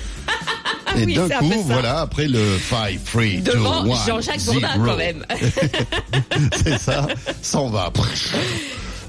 Et 0.95 1.05
d'un 1.07 1.27
coup, 1.27 1.63
voilà, 1.65 2.01
après 2.01 2.27
le 2.27 2.57
5, 2.69 2.99
3, 3.03 3.23
2, 3.41 3.51
1, 3.51 4.05
Jean-Jacques 4.05 4.45
Bourdin, 4.45 4.69
quand 4.75 4.97
même. 4.97 5.25
c'est 6.63 6.77
ça, 6.77 7.07
s'en 7.41 7.69
va. 7.69 7.91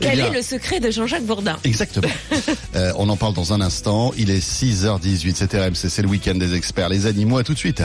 Quel 0.00 0.20
est 0.20 0.30
le 0.30 0.42
secret 0.42 0.80
de 0.80 0.90
Jean-Jacques 0.90 1.24
Bourdin 1.24 1.56
Exactement. 1.64 2.08
euh, 2.76 2.92
on 2.96 3.08
en 3.08 3.16
parle 3.16 3.34
dans 3.34 3.52
un 3.52 3.60
instant. 3.60 4.12
Il 4.16 4.30
est 4.30 4.44
6h18, 4.44 5.34
c'est 5.34 5.54
RMC, 5.54 5.74
c'est 5.74 6.02
le 6.02 6.08
week-end 6.08 6.34
des 6.34 6.54
experts. 6.54 6.88
Les 6.88 7.06
animaux, 7.06 7.38
à 7.38 7.44
tout 7.44 7.54
de 7.54 7.58
suite. 7.58 7.82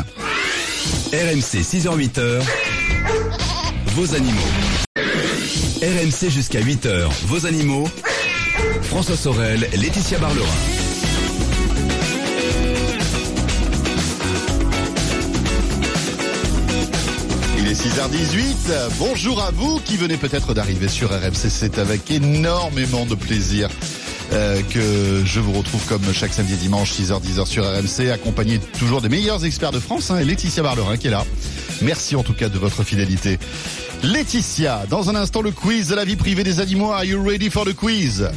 RMC, 1.13 1.61
6h-8h, 1.61 2.41
vos 3.95 4.15
animaux. 4.15 4.39
RMC 5.81 6.29
jusqu'à 6.29 6.61
8h, 6.61 7.07
vos 7.25 7.45
animaux. 7.45 7.87
François 8.83 9.15
Sorel, 9.15 9.67
Laetitia 9.73 10.17
Barlerin. 10.19 10.78
Est 17.69 17.73
6h18. 17.73 18.95
Bonjour 18.97 19.43
à 19.43 19.51
vous 19.51 19.79
qui 19.79 19.95
venez 19.95 20.17
peut-être 20.17 20.55
d'arriver 20.55 20.87
sur 20.87 21.09
RMC. 21.09 21.49
C'est 21.49 21.77
avec 21.77 22.09
énormément 22.09 23.05
de 23.05 23.13
plaisir 23.13 23.69
euh, 24.33 24.59
que 24.71 25.23
je 25.23 25.39
vous 25.39 25.51
retrouve 25.51 25.85
comme 25.85 26.01
chaque 26.11 26.33
samedi 26.33 26.53
et 26.53 26.57
dimanche 26.57 26.91
6h10h 26.93 27.45
sur 27.45 27.63
RMC, 27.63 28.11
accompagné 28.11 28.59
toujours 28.79 29.01
des 29.01 29.09
meilleurs 29.09 29.45
experts 29.45 29.71
de 29.71 29.79
France, 29.79 30.09
hein, 30.09 30.17
et 30.17 30.25
Laetitia 30.25 30.63
Barlerin 30.63 30.97
qui 30.97 31.07
est 31.07 31.11
là. 31.11 31.23
Merci 31.83 32.15
en 32.15 32.23
tout 32.23 32.33
cas 32.33 32.49
de 32.49 32.57
votre 32.57 32.83
fidélité. 32.83 33.37
Laetitia, 34.01 34.85
dans 34.89 35.11
un 35.11 35.15
instant 35.15 35.43
le 35.43 35.51
quiz 35.51 35.89
de 35.89 35.95
la 35.95 36.05
vie 36.05 36.15
privée 36.15 36.43
des 36.43 36.61
animaux. 36.61 36.91
Are 36.91 37.05
you 37.05 37.21
ready 37.21 37.51
for 37.51 37.65
the 37.65 37.75
quiz? 37.75 38.27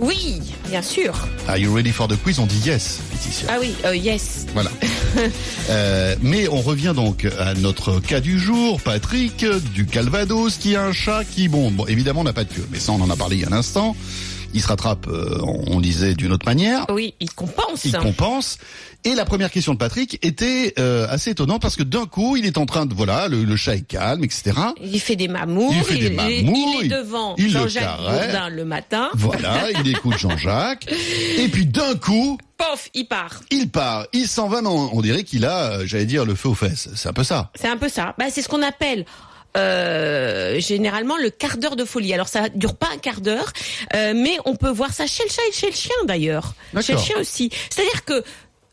Oui, 0.00 0.40
bien 0.68 0.82
sûr. 0.82 1.14
Are 1.48 1.58
you 1.58 1.74
ready 1.74 1.90
for 1.90 2.06
the 2.06 2.16
quiz? 2.22 2.38
On 2.38 2.46
dit 2.46 2.60
yes, 2.64 3.00
Laetitia. 3.10 3.48
Ah 3.50 3.56
oui, 3.60 3.74
euh, 3.84 3.96
yes. 3.96 4.46
Voilà. 4.54 4.70
euh, 5.70 6.14
mais 6.22 6.48
on 6.48 6.60
revient 6.60 6.92
donc 6.94 7.26
à 7.38 7.54
notre 7.54 7.98
cas 8.00 8.20
du 8.20 8.38
jour, 8.38 8.80
Patrick 8.80 9.44
du 9.74 9.86
Calvados, 9.86 10.56
qui 10.56 10.76
a 10.76 10.84
un 10.84 10.92
chat 10.92 11.24
qui, 11.24 11.48
bon, 11.48 11.70
bon 11.70 11.86
évidemment 11.86 12.22
n'a 12.22 12.32
pas 12.32 12.44
de 12.44 12.52
queue, 12.52 12.66
mais 12.70 12.78
ça 12.78 12.92
on 12.92 13.00
en 13.00 13.10
a 13.10 13.16
parlé 13.16 13.36
il 13.36 13.42
y 13.42 13.44
a 13.44 13.48
un 13.48 13.52
instant 13.52 13.96
il 14.54 14.62
se 14.62 14.68
rattrape, 14.68 15.06
euh, 15.08 15.38
on 15.42 15.80
disait 15.80 16.14
d'une 16.14 16.32
autre 16.32 16.46
manière. 16.46 16.86
Oui, 16.90 17.14
il 17.20 17.30
compense. 17.30 17.84
Il 17.84 17.92
compense. 17.92 18.58
Et 19.04 19.14
la 19.14 19.24
première 19.24 19.50
question 19.50 19.74
de 19.74 19.78
Patrick 19.78 20.18
était 20.22 20.74
euh, 20.78 21.06
assez 21.08 21.30
étonnante 21.30 21.62
parce 21.62 21.76
que 21.76 21.84
d'un 21.84 22.06
coup, 22.06 22.36
il 22.36 22.46
est 22.46 22.58
en 22.58 22.66
train 22.66 22.84
de 22.84 22.94
voilà, 22.94 23.28
le, 23.28 23.56
chat 23.56 23.76
est 23.76 23.86
calme, 23.86 24.24
etc. 24.24 24.52
Il 24.82 25.00
fait 25.00 25.16
des 25.16 25.28
mamours. 25.28 25.72
Il 25.76 25.84
fait 25.84 25.98
des 25.98 26.10
mamours. 26.10 26.80
Il, 26.80 26.86
est 26.86 26.88
devant 26.88 27.36
Jean-Jacques 27.38 27.98
Bourdin 27.98 28.48
le 28.48 28.64
matin. 28.64 29.10
Voilà, 29.14 29.70
il 29.70 29.88
écoute 29.94 30.18
Jean-Jacques. 30.18 30.90
Et 31.38 31.48
puis 31.48 31.64
d'un 31.64 31.94
coup, 31.94 32.38
pof, 32.56 32.90
il 32.94 33.06
part. 33.06 33.40
Il 33.50 33.70
part, 33.70 34.06
il 34.12 34.26
s'en 34.26 34.48
va. 34.48 34.62
Non, 34.62 34.90
on 34.92 35.00
dirait 35.00 35.22
qu'il 35.22 35.46
a, 35.46 35.72
euh, 35.72 35.82
j'allais 35.86 36.06
dire, 36.06 36.24
le 36.24 36.34
feu 36.34 36.48
aux 36.48 36.54
fesses. 36.54 36.88
C'est 36.94 37.08
un 37.08 37.12
peu 37.12 37.24
ça. 37.24 37.50
C'est 37.54 37.68
un 37.68 37.76
peu 37.76 37.88
ça. 37.88 38.14
Bah, 38.18 38.26
c'est 38.30 38.42
ce 38.42 38.48
qu'on 38.48 38.62
appelle 38.62 39.04
euh, 39.56 40.60
généralement 40.60 41.16
le 41.16 41.30
quart 41.30 41.56
d'heure 41.56 41.76
de 41.76 41.84
folie. 41.84 42.12
Alors 42.14 42.28
ça 42.28 42.48
dure 42.48 42.76
pas 42.76 42.88
un 42.92 42.98
quart 42.98 43.20
d'heure, 43.20 43.52
euh, 43.94 44.12
mais 44.14 44.38
on 44.44 44.56
peut 44.56 44.70
voir 44.70 44.92
ça 44.92 45.06
chez 45.06 45.24
le 45.24 45.30
chat 45.30 45.42
et 45.48 45.52
chez 45.52 45.66
le 45.66 45.76
chien 45.76 45.96
d'ailleurs. 46.04 46.54
Chez 46.80 46.94
le 46.94 46.98
chien 46.98 47.18
aussi. 47.18 47.50
C'est-à-dire 47.70 48.04
que 48.04 48.22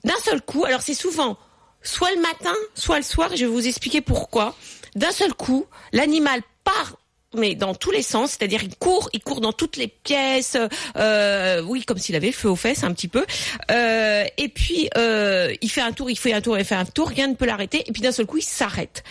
d'un 0.03 0.19
seul 0.23 0.41
coup, 0.41 0.65
alors 0.65 0.81
c'est 0.81 0.93
souvent 0.93 1.37
soit 1.81 2.11
le 2.15 2.21
matin, 2.21 2.55
soit 2.73 2.97
le 2.97 3.03
soir, 3.03 3.31
et 3.31 3.37
je 3.37 3.45
vais 3.45 3.51
vous 3.51 3.67
expliquer 3.67 4.01
pourquoi. 4.01 4.55
D'un 4.95 5.11
seul 5.11 5.33
coup, 5.33 5.65
l'animal 5.91 6.41
part 6.63 6.95
mais 7.37 7.55
dans 7.55 7.75
tous 7.75 7.91
les 7.91 8.01
sens, 8.01 8.31
c'est-à-dire 8.31 8.63
il 8.63 8.75
court, 8.75 9.09
il 9.13 9.21
court 9.21 9.41
dans 9.41 9.53
toutes 9.53 9.77
les 9.77 9.87
pièces, 9.87 10.57
euh, 10.97 11.61
oui, 11.63 11.83
comme 11.83 11.97
s'il 11.97 12.15
avait 12.15 12.27
le 12.27 12.33
feu 12.33 12.49
aux 12.49 12.55
fesses 12.55 12.83
un 12.83 12.93
petit 12.93 13.07
peu. 13.07 13.25
Euh, 13.71 14.23
et 14.37 14.49
puis 14.49 14.89
euh, 14.97 15.53
il 15.61 15.69
fait 15.69 15.81
un 15.81 15.91
tour, 15.91 16.09
il 16.09 16.17
fait 16.17 16.33
un 16.33 16.41
tour, 16.41 16.57
il 16.57 16.65
fait 16.65 16.75
un 16.75 16.85
tour, 16.85 17.09
rien 17.09 17.27
ne 17.27 17.35
peut 17.35 17.45
l'arrêter. 17.45 17.83
Et 17.87 17.91
puis 17.91 18.01
d'un 18.01 18.11
seul 18.11 18.25
coup, 18.25 18.37
il 18.37 18.43
s'arrête 18.43 19.03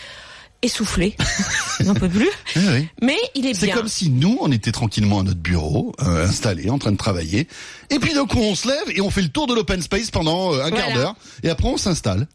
essoufflé, 0.61 1.15
un 1.85 1.93
peu 1.93 2.09
plus. 2.09 2.29
Eh 2.55 2.87
Mais 3.01 3.17
il 3.35 3.45
est, 3.45 3.51
bien. 3.51 3.59
C'est 3.59 3.71
comme 3.71 3.87
si 3.87 4.09
nous, 4.09 4.37
on 4.41 4.51
était 4.51 4.71
tranquillement 4.71 5.19
à 5.19 5.23
notre 5.23 5.39
bureau, 5.39 5.93
euh, 6.01 6.27
installé, 6.27 6.69
en 6.69 6.77
train 6.77 6.91
de 6.91 6.97
travailler. 6.97 7.47
Et 7.89 7.99
puis 7.99 8.13
d'un 8.13 8.25
coup, 8.25 8.39
on 8.39 8.55
se 8.55 8.67
lève 8.67 8.95
et 8.95 9.01
on 9.01 9.09
fait 9.09 9.21
le 9.21 9.29
tour 9.29 9.47
de 9.47 9.53
l'open 9.53 9.81
space 9.81 10.11
pendant 10.11 10.53
euh, 10.53 10.63
un 10.63 10.71
quart 10.71 10.93
d'heure. 10.93 11.15
Et 11.43 11.49
après, 11.49 11.67
on 11.67 11.77
s'installe. 11.77 12.27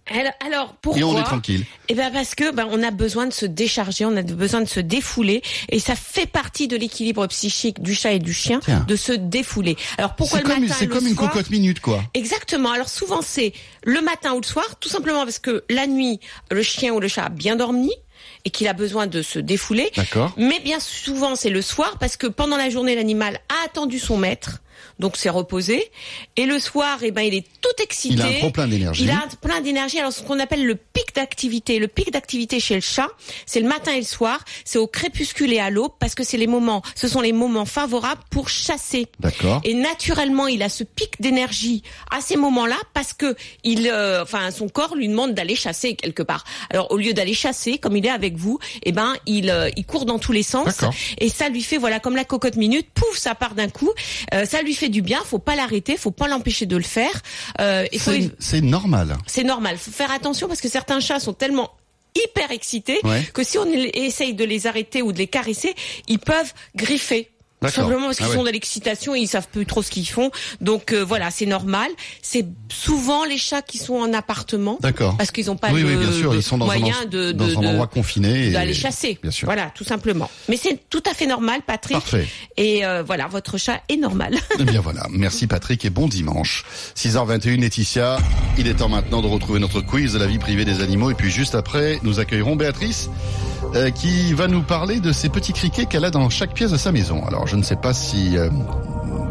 Alors, 0.47 0.75
pourquoi 0.81 1.01
Et 1.01 1.05
on 1.05 1.19
est 1.19 1.25
tranquille. 1.25 1.65
Eh 1.89 1.95
ben 1.95 2.13
parce 2.13 2.35
que 2.35 2.53
ben, 2.53 2.69
on 2.71 2.83
a 2.83 2.91
besoin 2.91 3.27
de 3.27 3.33
se 3.33 3.47
décharger, 3.47 4.05
on 4.05 4.17
a 4.17 4.23
besoin 4.23 4.61
de 4.61 4.69
se 4.69 4.81
défouler, 4.81 5.43
et 5.69 5.81
ça 5.81 5.95
fait 5.97 6.27
partie 6.27 6.69
de 6.69 6.77
l'équilibre 6.77 7.27
psychique 7.27 7.83
du 7.83 7.95
chat 7.95 8.13
et 8.13 8.19
du 8.19 8.33
chien 8.33 8.61
de 8.87 8.97
se 8.97 9.13
défouler. 9.13 9.77
Alors 9.99 10.15
pourquoi 10.15 10.39
le 10.39 10.45
comme, 10.45 10.61
matin 10.61 10.75
C'est 10.79 10.87
comme 10.87 11.07
une 11.07 11.17
cocotte 11.17 11.51
minute, 11.51 11.81
quoi. 11.81 12.03
Exactement. 12.15 12.71
Alors 12.71 12.89
souvent 12.89 13.23
c'est 13.23 13.53
le 13.85 14.01
matin 14.03 14.33
ou 14.35 14.41
le 14.41 14.47
soir, 14.47 14.65
tout 14.79 14.89
simplement 14.89 15.25
parce 15.25 15.39
que 15.39 15.65
la 15.69 15.87
nuit, 15.87 16.21
le 16.51 16.63
chien 16.63 16.93
ou 16.93 17.01
le 17.01 17.09
chat 17.09 17.25
a 17.25 17.29
bien 17.29 17.57
dormi 17.57 17.91
et 18.45 18.51
qu'il 18.51 18.69
a 18.69 18.73
besoin 18.73 19.07
de 19.07 19.23
se 19.23 19.39
défouler. 19.39 19.91
Mais 20.37 20.61
bien 20.61 20.81
souvent, 20.81 21.37
c'est 21.37 21.51
le 21.51 21.63
soir 21.63 21.97
parce 21.99 22.17
que 22.17 22.27
pendant 22.27 22.57
la 22.57 22.71
journée, 22.71 22.95
l'animal 22.95 23.41
a 23.49 23.67
attendu 23.67 23.99
son 23.99 24.17
maître 24.17 24.61
donc 24.99 25.17
c'est 25.17 25.31
reposé. 25.31 25.91
Et 26.37 26.47
le 26.47 26.59
soir, 26.59 26.99
eh 27.03 27.11
ben, 27.11 27.23
il 27.23 27.35
est 27.35 27.47
tout 27.61 27.83
excité. 27.83 28.15
Il 28.15 28.23
a 28.23 28.47
un 28.47 28.51
plein 28.51 28.69
d'énergie. 28.69 29.05
Il 29.05 29.11
a 29.11 29.23
plein 29.41 29.61
d'énergie. 29.61 29.99
Alors 29.99 30.13
ce 30.13 30.23
qu'on 30.23 30.39
appelle 30.39 30.65
le 30.65 30.75
pic 30.75 31.15
d'activité, 31.15 31.79
le 31.79 31.89
pic 31.89 32.13
d'activité 32.13 32.61
chez 32.61 32.75
le 32.75 32.81
chat, 32.81 33.09
c'est 33.47 33.61
le 33.61 33.69
matin 33.69 33.93
et 33.93 34.01
le 34.01 34.07
soir, 34.07 34.45
c'est 34.65 34.79
au 34.79 34.87
crépuscule 34.87 35.53
et 35.53 35.61
à 35.61 35.71
l'aube 35.71 35.93
parce 35.99 36.15
que 36.15 36.25
c'est 36.25 36.37
les 36.37 36.47
moments, 36.47 36.83
ce 36.95 37.09
sont 37.09 37.21
les 37.21 37.33
moments 37.33 37.65
favorables 37.65 38.23
pour 38.31 38.49
chasser. 38.49 39.07
D'accord. 39.21 39.61
Et 39.65 39.75
naturellement, 39.75 40.47
il 40.47 40.63
a 40.63 40.69
ce 40.69 40.85
pic 40.85 41.21
d'énergie 41.21 41.83
à 42.11 42.21
ces 42.21 42.37
moments-là 42.37 42.77
parce 42.95 43.13
que 43.13 43.37
il, 43.65 43.89
euh, 43.89 44.23
enfin, 44.23 44.51
son 44.51 44.69
corps 44.69 44.95
lui 44.97 45.09
demande 45.09 45.35
d'aller 45.35 45.55
chasser 45.55 45.95
quelque 45.95 46.23
part. 46.23 46.45
Alors 46.71 46.91
au 46.91 46.97
lieu 46.97 47.13
d'aller 47.13 47.35
chasser, 47.35 47.79
comme 47.79 47.97
il 47.97 48.07
est 48.07 48.11
avec 48.11 48.37
vous, 48.37 48.59
eh 48.83 48.93
ben, 48.93 49.15
il, 49.27 49.51
euh, 49.51 49.71
il 49.77 49.85
court 49.85 50.07
dans 50.07 50.19
tous 50.19 50.33
les 50.33 50.43
sens 50.43 50.81
et 51.19 51.29
ça 51.29 51.49
lui 51.49 51.63
fait, 51.63 51.79
voilà, 51.79 52.01
comme 52.01 52.17
la 52.17 52.25
cocotte 52.25 52.57
minute, 52.57 52.89
pouf, 52.95 53.17
ça 53.17 53.35
part 53.35 53.55
d'un 53.55 53.69
coup. 53.69 53.91
Euh, 54.35 54.45
ça 54.45 54.63
lui 54.63 54.70
fait 54.75 54.89
du 54.89 55.03
bien, 55.03 55.21
faut 55.25 55.39
pas 55.39 55.57
l'arrêter, 55.57 55.97
faut 55.97 56.11
pas 56.11 56.29
l'empêcher 56.29 56.67
de 56.67 56.77
le 56.77 56.83
faire. 56.83 57.23
Euh, 57.61 57.87
c'est 58.39 58.61
normal. 58.61 59.17
C'est 59.27 59.45
normal. 59.45 59.79
Faut 59.79 59.91
faire 59.91 60.11
attention 60.11 60.49
parce 60.49 60.61
que 60.61 60.69
certains 60.69 61.01
chats 61.01 61.21
sont 61.21 61.33
tellement 61.35 61.71
hyper 62.15 62.51
excités 62.51 63.01
que 63.33 63.45
si 63.45 63.59
on 63.59 63.67
essaye 63.67 64.35
de 64.35 64.45
les 64.45 64.67
arrêter 64.67 65.03
ou 65.03 65.13
de 65.13 65.19
les 65.19 65.27
caresser, 65.27 65.75
ils 66.09 66.19
peuvent 66.19 66.53
griffer. 66.75 67.31
Simplement 67.69 68.07
parce 68.07 68.17
qu'ils 68.17 68.27
ah 68.31 68.35
sont 68.35 68.45
dans 68.45 68.51
l'excitation 68.51 69.15
et 69.15 69.21
ils 69.21 69.29
savent 69.29 69.49
plus 69.49 69.67
trop 69.67 69.83
ce 69.83 69.91
qu'ils 69.91 70.09
font. 70.09 70.31
Donc 70.61 70.93
euh, 70.93 71.05
voilà, 71.05 71.31
c'est 71.31 71.47
normal. 71.47 71.91
C'est 72.23 72.47
souvent 72.73 73.25
les 73.25 73.37
chats 73.37 73.61
qui 73.61 73.77
sont 73.77 73.97
en 73.97 74.13
appartement. 74.15 74.79
D'accord. 74.81 75.17
Parce 75.19 75.31
qu'ils 75.31 75.47
n'ont 75.47 75.57
pas 75.57 75.71
oui, 75.71 75.83
de, 75.83 75.97
bien 75.97 76.13
sûr. 76.13 76.35
Ils 76.35 76.43
sont 76.43 76.57
dans 76.57 76.67
moyen 76.67 76.95
un, 77.03 77.07
de, 77.07 77.33
dans 77.33 77.59
un 77.59 77.67
endroit 77.67 77.87
confiné. 77.87 78.51
D'aller 78.51 78.73
chasser. 78.73 79.19
Bien 79.23 79.31
sûr. 79.31 79.47
Voilà, 79.47 79.71
tout 79.75 79.85
simplement. 79.85 80.31
Mais 80.49 80.57
c'est 80.57 80.79
tout 80.89 81.03
à 81.09 81.13
fait 81.13 81.27
normal, 81.27 81.61
Patrick. 81.67 81.99
Parfait. 81.99 82.27
Et 82.57 82.85
euh, 82.87 83.03
voilà, 83.03 83.27
votre 83.27 83.59
chat 83.59 83.83
est 83.89 83.97
normal. 83.97 84.37
Eh 84.59 84.65
bien 84.65 84.81
voilà, 84.83 85.07
merci 85.11 85.47
Patrick 85.47 85.87
et 85.87 85.91
bon 85.91 86.07
dimanche. 86.07 86.67
6h21, 86.95 87.61
Laetitia. 87.61 88.19
Il 88.59 88.69
est 88.69 88.75
temps 88.75 88.91
maintenant 88.91 89.23
de 89.23 89.27
retrouver 89.27 89.59
notre 89.59 89.81
quiz 89.81 90.13
de 90.13 90.19
la 90.19 90.27
vie 90.27 90.39
privée 90.39 90.67
des 90.67 90.83
animaux. 90.83 91.11
Et 91.11 91.15
puis 91.15 91.31
juste 91.31 91.55
après, 91.55 91.99
nous 92.03 92.21
accueillerons 92.21 92.57
Béatrice 92.57 93.09
euh, 93.75 93.91
qui 93.91 94.33
va 94.33 94.49
nous 94.49 94.63
parler 94.63 95.01
de 95.01 95.13
ces 95.13 95.29
petits 95.29 95.53
criquets 95.53 95.87
qu'elle 95.87 96.05
a 96.05 96.11
dans 96.11 96.29
chaque 96.29 96.55
pièce 96.55 96.73
de 96.73 96.77
sa 96.77 96.93
maison. 96.93 97.25
Alors 97.27 97.47
je 97.47 97.57
ne 97.57 97.63
sais 97.63 97.77
pas 97.77 97.95
si 97.95 98.37
euh, 98.37 98.49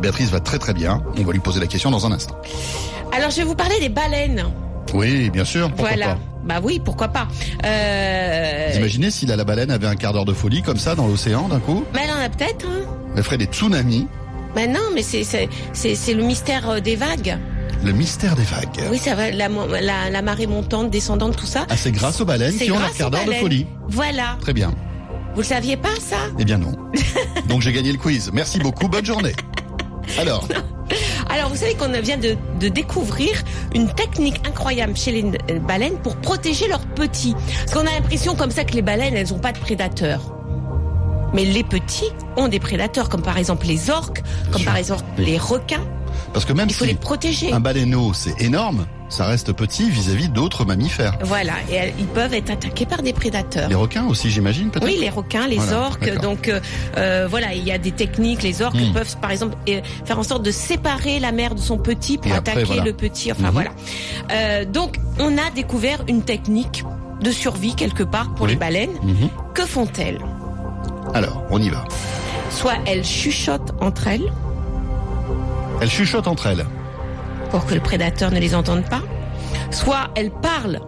Béatrice 0.02 0.30
va 0.30 0.40
très 0.40 0.60
très 0.60 0.74
bien. 0.74 1.04
On 1.18 1.24
va 1.24 1.34
lui 1.34 1.40
poser 1.40 1.60
la 1.60 1.68
question 1.68 1.92
dans 1.92 2.06
un 2.06 2.12
instant. 2.12 2.36
Alors 3.12 3.32
je 3.32 3.38
vais 3.38 3.44
vous 3.44 3.56
parler 3.56 3.80
des 3.80 3.90
baleines. 3.90 4.46
Oui, 4.94 5.30
bien 5.30 5.46
sûr. 5.46 5.70
voilà. 5.78 6.18
Bah 6.44 6.62
oui, 6.64 6.82
pourquoi 6.84 7.10
pas. 7.10 7.28
Euh... 7.66 8.70
Vous 8.72 8.78
imaginez 8.78 9.12
si 9.12 9.26
la, 9.26 9.44
baleine 9.44 9.72
avait 9.72 9.88
un 9.88 9.96
quart 9.96 10.14
d'heure 10.14 10.26
de 10.26 10.34
folie 10.34 10.62
comme 10.62 10.78
ça 10.78 10.96
dans 10.96 11.06
l'océan 11.06 11.48
d'un 11.48 11.60
coup 11.60 11.84
Mais 11.94 12.02
elle 12.06 12.12
en 12.12 12.24
a 12.24 12.30
peut-être. 12.30 12.66
Hein. 12.66 12.86
Elle 13.16 13.24
ferait 13.24 13.38
des 13.38 13.46
tsunamis. 13.46 14.08
Mais 14.56 14.68
non, 14.68 14.80
mais 14.96 15.04
c'est 15.04 15.24
c'est 15.74 16.14
le 16.14 16.24
mystère 16.24 16.82
des 16.82 16.96
vagues. 16.96 17.38
Le 17.84 17.92
mystère 17.94 18.36
des 18.36 18.44
vagues. 18.44 18.90
Oui, 18.92 18.98
ça 18.98 19.16
va, 19.16 19.32
la, 19.32 19.48
la, 20.10 20.22
marée 20.22 20.48
montante, 20.48 20.90
descendante, 20.90 21.38
tout 21.38 21.46
ça. 21.46 21.66
Ah, 21.70 21.78
c'est 21.78 21.92
grâce 21.92 22.20
aux 22.20 22.26
baleines 22.26 22.58
qui 22.58 22.72
ont 22.72 22.80
leur 22.80 22.94
quart 22.94 23.10
d'heure 23.10 23.26
de 23.26 23.34
folie. 23.34 23.68
Voilà. 23.88 24.38
Très 24.42 24.54
bien. 24.54 24.74
Vous 25.34 25.42
le 25.42 25.46
saviez 25.46 25.78
pas, 25.78 25.96
ça? 26.02 26.18
Eh 26.38 26.46
bien 26.46 26.58
non. 26.58 26.74
Donc 27.48 27.62
j'ai 27.62 27.72
gagné 27.72 27.92
le 27.92 27.98
quiz. 27.98 28.32
Merci 28.34 28.60
beaucoup, 28.60 28.90
bonne 28.90 29.06
journée. 29.06 29.34
Alors 30.18 30.48
Alors, 31.30 31.50
vous 31.50 31.56
savez 31.56 31.76
qu'on 31.76 31.90
vient 32.02 32.18
de, 32.18 32.36
de, 32.60 32.68
découvrir 32.68 33.32
une 33.76 33.88
technique 33.94 34.42
incroyable 34.48 34.98
chez 34.98 35.12
les 35.12 35.26
euh, 35.52 35.60
baleines 35.60 35.98
pour 36.00 36.16
protéger 36.16 36.68
leurs 36.68 36.86
petits. 36.86 37.36
Parce 37.66 37.74
qu'on 37.74 37.88
a 37.88 37.92
l'impression 37.92 38.36
comme 38.36 38.52
ça 38.52 38.64
que 38.64 38.74
les 38.74 38.82
baleines, 38.82 39.14
elles 39.16 39.30
n'ont 39.30 39.40
pas 39.40 39.52
de 39.52 39.60
prédateurs. 39.60 40.36
Mais 41.34 41.46
les 41.46 41.64
petits 41.64 42.10
ont 42.38 42.48
des 42.48 42.60
prédateurs, 42.60 43.10
comme 43.10 43.22
par 43.22 43.38
exemple 43.38 43.68
les 43.68 43.92
orques, 43.92 44.24
comme 44.52 44.64
par 44.64 44.78
exemple 44.78 45.04
les 45.20 45.38
requins. 45.38 45.86
Parce 46.34 46.46
que 46.46 46.54
même 46.54 46.68
Il 46.70 46.76
faut 46.76 46.86
si 46.86 46.92
les 46.92 46.98
protéger. 46.98 47.52
un 47.52 47.60
baleineau, 47.60 48.14
c'est 48.14 48.40
énorme, 48.42 48.86
ça 49.10 49.26
reste 49.26 49.54
petit 49.54 49.90
vis-à-vis 49.90 50.30
d'autres 50.30 50.66
mammifères. 50.66 51.18
Voilà, 51.24 51.54
et 51.72 51.94
ils 52.00 52.06
peuvent 52.06 52.34
être 52.34 52.52
attaqués 52.52 52.86
par 52.86 53.02
des 53.02 53.12
prédateurs. 53.12 53.68
Les 53.68 53.76
requins 53.76 54.06
aussi, 54.06 54.30
j'imagine, 54.30 54.70
peut-être 54.70 54.86
Oui, 54.86 54.98
les 55.00 55.10
requins, 55.10 55.48
les 55.48 55.74
orques. 55.74 56.16
Donc 56.22 56.48
euh, 56.48 56.60
euh, 56.98 57.28
voilà, 57.30 57.54
il 57.54 57.64
y 57.64 57.72
a 57.72 57.78
des 57.78 57.92
techniques. 57.92 58.44
Les 58.44 58.62
orques 58.62 58.76
hmm. 58.76 58.94
peuvent, 58.94 59.18
par 59.18 59.32
exemple, 59.32 59.58
faire 60.06 60.20
en 60.20 60.24
sorte 60.24 60.44
de 60.44 60.52
séparer 60.52 61.20
la 61.20 61.32
mère 61.32 61.56
de 61.56 61.60
son 61.60 61.78
petit 61.78 62.18
pour 62.18 62.32
attaquer 62.32 62.82
le 62.82 62.94
petit. 62.94 63.32
Enfin 63.32 63.50
hmm. 63.50 63.54
voilà. 63.54 63.72
Euh, 64.32 64.66
donc 64.66 64.98
on 65.20 65.38
a 65.38 65.50
découvert 65.56 66.04
une 66.08 66.22
technique 66.22 66.84
de 67.22 67.32
survie 67.32 67.76
quelque 67.76 68.04
part 68.04 68.34
pour 68.36 68.48
les 68.48 68.56
baleines. 68.56 68.94
Hmm. 69.02 69.28
Que 69.54 69.66
font-elles? 69.66 70.20
Alors, 71.14 71.44
on 71.50 71.60
y 71.60 71.70
va. 71.70 71.84
Soit 72.52 72.78
elles 72.86 73.04
chuchotent 73.04 73.74
entre 73.82 74.08
elles. 74.08 74.32
Elles 75.82 75.90
chuchotent 75.90 76.28
entre 76.28 76.48
elles. 76.48 76.66
Pour 77.52 77.66
que 77.66 77.74
le 77.74 77.80
prédateur 77.80 78.32
ne 78.32 78.40
les 78.40 78.56
entende 78.56 78.84
pas. 78.90 79.02
Soit 79.72 80.10
elles 80.16 80.32
parlent. 80.32 80.80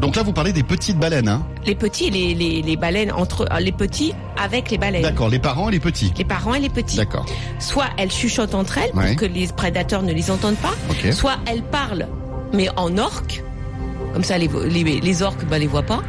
Donc 0.00 0.16
là, 0.16 0.22
vous 0.22 0.32
parlez 0.32 0.52
des 0.54 0.62
petites 0.62 0.98
baleines, 0.98 1.28
hein 1.28 1.46
Les 1.66 1.74
petits, 1.74 2.08
les, 2.10 2.34
les, 2.34 2.62
les 2.62 2.76
baleines 2.76 3.12
entre 3.12 3.46
euh, 3.52 3.58
les 3.58 3.72
petits 3.72 4.14
avec 4.42 4.70
les 4.70 4.78
baleines. 4.78 5.02
D'accord, 5.02 5.28
les 5.28 5.38
parents 5.38 5.68
et 5.68 5.72
les 5.72 5.80
petits. 5.80 6.12
Les 6.16 6.24
parents 6.24 6.54
et 6.54 6.60
les 6.60 6.70
petits. 6.70 6.96
D'accord. 6.96 7.26
Soit 7.58 7.88
elles 7.98 8.10
chuchotent 8.10 8.54
entre 8.54 8.78
elles 8.78 8.92
pour 8.92 9.16
que 9.16 9.26
les 9.26 9.46
prédateurs 9.48 10.02
ne 10.02 10.12
les 10.12 10.30
entendent 10.30 10.56
pas. 10.56 10.72
Soit 11.12 11.36
elles 11.46 11.62
parlent, 11.62 12.08
mais 12.54 12.68
en 12.76 12.96
orque. 12.96 13.44
Comme 14.14 14.24
ça, 14.24 14.38
les, 14.38 14.48
les, 14.68 15.00
les 15.00 15.22
orques, 15.22 15.44
bah, 15.44 15.58
les 15.58 15.66
voient 15.66 15.82
pas. 15.82 16.00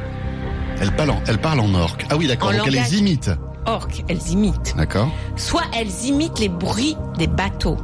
Elles 0.79 0.95
parlent 0.95 1.11
en, 1.11 1.21
elles 1.27 1.37
parlent 1.39 1.59
en 1.59 1.73
orque. 1.75 2.05
Ah 2.09 2.15
oui, 2.15 2.27
d'accord. 2.27 2.53
Donc 2.53 2.65
elles 2.67 2.73
les 2.73 2.97
imitent. 2.97 3.31
Orques, 3.65 4.03
elles 4.07 4.29
imitent. 4.29 4.73
D'accord. 4.77 5.09
Soit 5.35 5.65
elles 5.77 6.05
imitent 6.05 6.39
les 6.39 6.49
bruits 6.49 6.95
des 7.17 7.27
bateaux. 7.27 7.77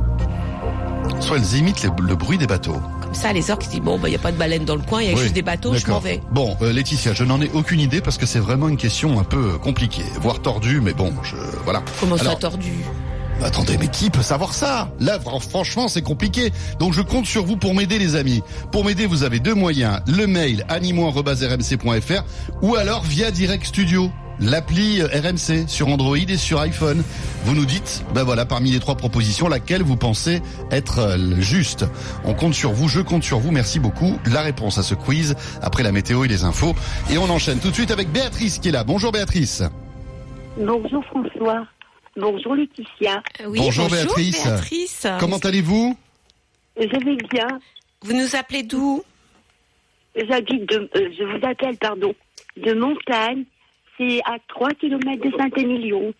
Soit 1.19 1.37
elles 1.37 1.55
imitent 1.59 1.83
le, 1.83 2.15
bruit 2.15 2.37
des 2.37 2.47
bateaux. 2.47 2.81
Comme 3.01 3.13
ça, 3.13 3.33
les 3.33 3.49
orques 3.51 3.67
disent 3.67 3.81
bon, 3.81 3.95
il 3.97 4.01
bah, 4.01 4.09
n'y 4.09 4.15
a 4.15 4.19
pas 4.19 4.31
de 4.31 4.37
baleine 4.37 4.65
dans 4.65 4.75
le 4.75 4.81
coin, 4.81 5.01
il 5.01 5.09
y 5.09 5.13
a 5.13 5.15
juste 5.15 5.33
des 5.33 5.41
bateaux, 5.41 5.73
je 5.73 5.87
m'en 5.87 5.99
vais. 5.99 6.21
Bon, 6.31 6.55
euh, 6.61 6.71
Laetitia, 6.71 7.13
je 7.13 7.23
n'en 7.23 7.41
ai 7.41 7.49
aucune 7.53 7.79
idée 7.79 8.01
parce 8.01 8.17
que 8.17 8.25
c'est 8.25 8.39
vraiment 8.39 8.69
une 8.69 8.77
question 8.77 9.19
un 9.19 9.23
peu 9.23 9.57
compliquée, 9.57 10.05
voire 10.21 10.41
tordue, 10.41 10.81
mais 10.81 10.93
bon, 10.93 11.13
je 11.23 11.35
voilà. 11.63 11.81
Comment 11.99 12.17
ça 12.17 12.35
tordu? 12.35 12.73
Attendez, 13.43 13.77
mais 13.77 13.87
qui 13.87 14.09
peut 14.09 14.23
savoir 14.23 14.53
ça? 14.53 14.89
Là, 14.99 15.19
franchement, 15.19 15.87
c'est 15.87 16.01
compliqué. 16.01 16.51
Donc, 16.79 16.93
je 16.93 17.01
compte 17.01 17.25
sur 17.25 17.45
vous 17.45 17.55
pour 17.55 17.75
m'aider, 17.75 17.99
les 17.99 18.15
amis. 18.15 18.41
Pour 18.71 18.83
m'aider, 18.83 19.05
vous 19.05 19.23
avez 19.23 19.39
deux 19.39 19.53
moyens. 19.53 19.99
Le 20.07 20.25
mail 20.25 20.65
animo.rmc.fr 20.69 22.23
ou 22.61 22.75
alors 22.75 23.03
via 23.03 23.29
Direct 23.29 23.65
Studio 23.65 24.11
l'appli 24.39 25.01
RMC 25.01 25.67
sur 25.67 25.87
Android 25.87 26.17
et 26.17 26.37
sur 26.37 26.59
iPhone. 26.59 27.03
Vous 27.43 27.55
nous 27.55 27.65
dites, 27.65 28.03
ben 28.13 28.23
voilà, 28.23 28.45
parmi 28.45 28.71
les 28.71 28.79
trois 28.79 28.95
propositions, 28.95 29.47
laquelle 29.47 29.83
vous 29.83 29.97
pensez 29.97 30.41
être 30.71 30.99
euh, 30.99 31.39
juste. 31.39 31.85
On 32.25 32.33
compte 32.33 32.53
sur 32.53 32.71
vous, 32.71 32.87
je 32.87 33.01
compte 33.01 33.23
sur 33.23 33.39
vous. 33.39 33.51
Merci 33.51 33.79
beaucoup. 33.79 34.19
La 34.31 34.41
réponse 34.41 34.77
à 34.77 34.83
ce 34.83 34.95
quiz 34.95 35.35
après 35.61 35.83
la 35.83 35.91
météo 35.91 36.25
et 36.25 36.27
les 36.27 36.43
infos. 36.43 36.75
Et 37.11 37.17
on 37.17 37.29
enchaîne 37.29 37.59
tout 37.59 37.69
de 37.69 37.75
suite 37.75 37.91
avec 37.91 38.11
Béatrice 38.11 38.59
qui 38.59 38.69
est 38.69 38.71
là. 38.71 38.83
Bonjour 38.83 39.11
Béatrice. 39.11 39.63
Bonjour 40.57 41.03
François. 41.05 41.67
Bonjour 42.15 42.55
Laetitia. 42.55 43.21
Euh, 43.41 43.53
bonjour, 43.55 43.89
Béatrice. 43.89 45.07
Comment 45.19 45.37
allez-vous? 45.37 45.95
Je 46.79 47.05
vais 47.05 47.17
bien. 47.31 47.47
Vous 48.01 48.13
nous 48.13 48.35
appelez 48.35 48.63
d'où? 48.63 49.03
J'habite 50.15 50.67
de, 50.67 50.89
euh, 50.95 51.09
je 51.17 51.23
vous 51.23 51.45
appelle, 51.45 51.77
pardon, 51.77 52.13
de 52.57 52.73
Montagne, 52.73 53.43
c'est 53.97 54.19
à 54.25 54.37
3 54.49 54.69
km 54.79 55.23
de 55.23 55.31
Saint-Émilion. 55.37 56.13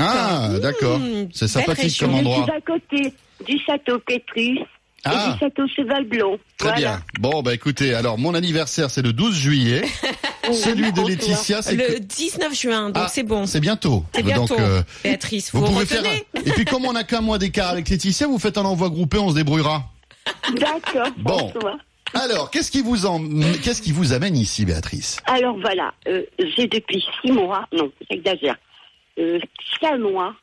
Ah, 0.00 0.48
d'accord. 0.60 0.98
Mmh, 0.98 1.28
C'est 1.32 1.48
sympathique 1.48 1.98
comme 2.00 2.12
Je 2.12 2.16
endroit. 2.16 2.44
suis 2.44 2.52
à 2.52 2.60
côté 2.60 3.14
du 3.46 3.58
château 3.58 3.98
Pétrus 3.98 4.58
Ah. 5.04 5.10
et 5.28 5.32
du 5.34 5.38
château 5.40 5.62
Cheval 5.76 6.04
Blanc. 6.04 6.36
Très 6.56 6.68
Voilà. 6.70 6.78
bien. 6.78 7.02
Bon, 7.20 7.42
bah 7.42 7.52
écoutez, 7.54 7.92
alors 7.92 8.16
mon 8.18 8.34
anniversaire 8.34 8.88
c'est 8.90 9.02
le 9.02 9.12
12 9.12 9.34
juillet. 9.36 9.82
Celui 10.52 10.92
de. 10.92 11.00
Laetitia, 11.06 11.62
c'est 11.62 11.76
Le 11.76 11.84
que... 11.94 11.98
19 11.98 12.58
juin, 12.58 12.86
donc 12.90 12.96
Ah, 12.98 13.08
c'est 13.08 13.22
bon. 13.22 13.46
C'est 13.46 13.60
bientôt. 13.60 14.04
C'est 14.14 14.22
bientôt. 14.22 14.46
Donc, 14.56 14.60
euh, 14.60 14.82
Béatrice, 15.04 15.52
vous 15.52 15.60
vous 15.60 15.72
pouvez 15.72 15.86
faire. 15.86 16.02
un- 16.04 16.40
Et 16.40 16.50
puis 16.52 16.64
comme 16.64 16.84
on 16.84 16.94
a 16.96 17.04
qu'un 17.04 17.20
mois 17.20 17.38
d'écart 17.38 17.70
avec 17.70 17.88
Laetitia, 17.88 18.26
vous 18.26 18.38
faites 18.38 18.58
un 18.58 18.64
envoi 18.64 18.88
groupé, 18.90 19.18
on 19.18 19.30
se 19.30 19.34
débrouillera. 19.34 19.84
D'accord, 20.56 21.08
Bon. 21.18 21.48
François. 21.50 21.78
Alors, 22.14 22.50
qu'est-ce 22.50 22.70
qui 22.70 22.82
vous 22.82 23.06
en... 23.06 23.20
qu'est-ce 23.62 23.82
qui 23.82 23.92
vous 23.92 24.12
amène 24.12 24.36
ici, 24.36 24.64
Béatrice? 24.64 25.18
Alors 25.26 25.58
voilà, 25.58 25.94
euh, 26.08 26.24
j'ai 26.38 26.66
depuis 26.66 27.04
six 27.20 27.32
mois, 27.32 27.66
non, 27.72 27.90
j'exagère, 28.10 28.56
euh, 29.18 29.38
cinq 29.80 29.98
mois, 29.98 30.34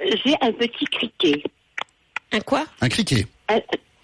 j'ai 0.00 0.34
un 0.40 0.52
petit 0.52 0.84
criquet. 0.86 1.42
Un 2.32 2.40
quoi? 2.40 2.64
Un 2.80 2.88
criquet. 2.88 3.26
Un, 3.48 3.60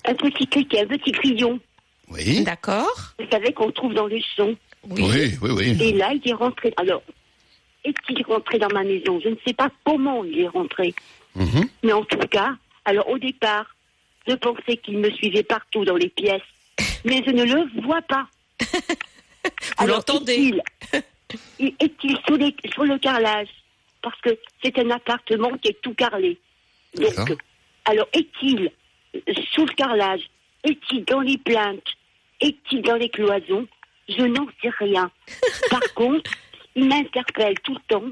un 0.07 0.15
petit 0.15 0.47
criquet, 0.47 0.81
un 0.83 0.87
petit 0.87 1.13
grillon. 1.13 1.61
Oui. 2.09 2.43
D'accord. 2.43 3.15
Vous 3.19 3.27
savez 3.31 3.53
qu'on 3.53 3.71
trouve 3.71 3.95
dans 3.95 4.07
les 4.07 4.23
champs. 4.37 4.55
Oui. 4.91 5.03
Oui, 5.03 5.39
oui, 5.41 5.51
oui. 5.51 5.77
Et 5.81 5.93
là, 5.93 6.13
il 6.13 6.29
est 6.29 6.35
rentré. 6.35 6.75
Alors, 6.77 7.03
est-il 7.85 8.23
rentré 8.25 8.59
dans 8.59 8.69
ma 8.69 8.83
maison? 8.83 9.21
Je 9.23 9.29
ne 9.29 9.37
sais 9.47 9.55
pas 9.55 9.71
comment 9.85 10.25
il 10.25 10.41
est 10.41 10.49
rentré. 10.49 10.95
Mhm. 11.35 11.69
Mais 11.83 11.93
en 11.93 12.05
tout 12.05 12.19
cas, 12.31 12.55
alors 12.85 13.09
au 13.09 13.19
départ, 13.19 13.67
je 14.27 14.35
pensais 14.35 14.77
qu'il 14.79 14.99
me 14.99 15.11
suivait 15.11 15.43
partout 15.43 15.85
dans 15.85 15.97
les 15.97 16.09
pièces. 16.09 16.43
Mais 17.05 17.23
je 17.25 17.31
ne 17.31 17.45
le 17.45 17.83
vois 17.83 18.03
pas. 18.03 18.27
Vous 19.79 19.87
l'entendez 19.87 20.33
Est-il 20.33 21.75
est-il 21.81 22.19
sous, 22.27 22.37
les- 22.37 22.55
sur 22.73 22.85
le 22.85 22.99
carrelage 22.99 23.49
Parce 24.03 24.19
que 24.21 24.31
c'est 24.63 24.79
un 24.79 24.91
appartement 24.91 25.51
qui 25.59 25.69
est 25.69 25.81
tout 25.83 25.95
carrelé. 25.95 26.39
Donc, 26.95 27.37
alors 27.85 28.09
est-il 28.13 28.71
sous 29.53 29.67
le 29.67 29.75
carrelage 29.75 30.23
Est-il 30.65 31.05
dans 31.05 31.21
les 31.21 31.39
plaintes 31.39 31.87
Est-il 32.41 32.83
dans 32.83 32.97
les 32.97 33.09
cloisons 33.11 33.67
Je 34.09 34.23
n'en 34.23 34.47
sais 34.63 34.71
rien. 34.79 35.11
Par 35.71 35.83
contre, 35.95 36.31
il 36.75 36.87
m'interpelle 36.89 37.59
tout 37.61 37.75
le 37.75 37.81
temps. 37.89 38.05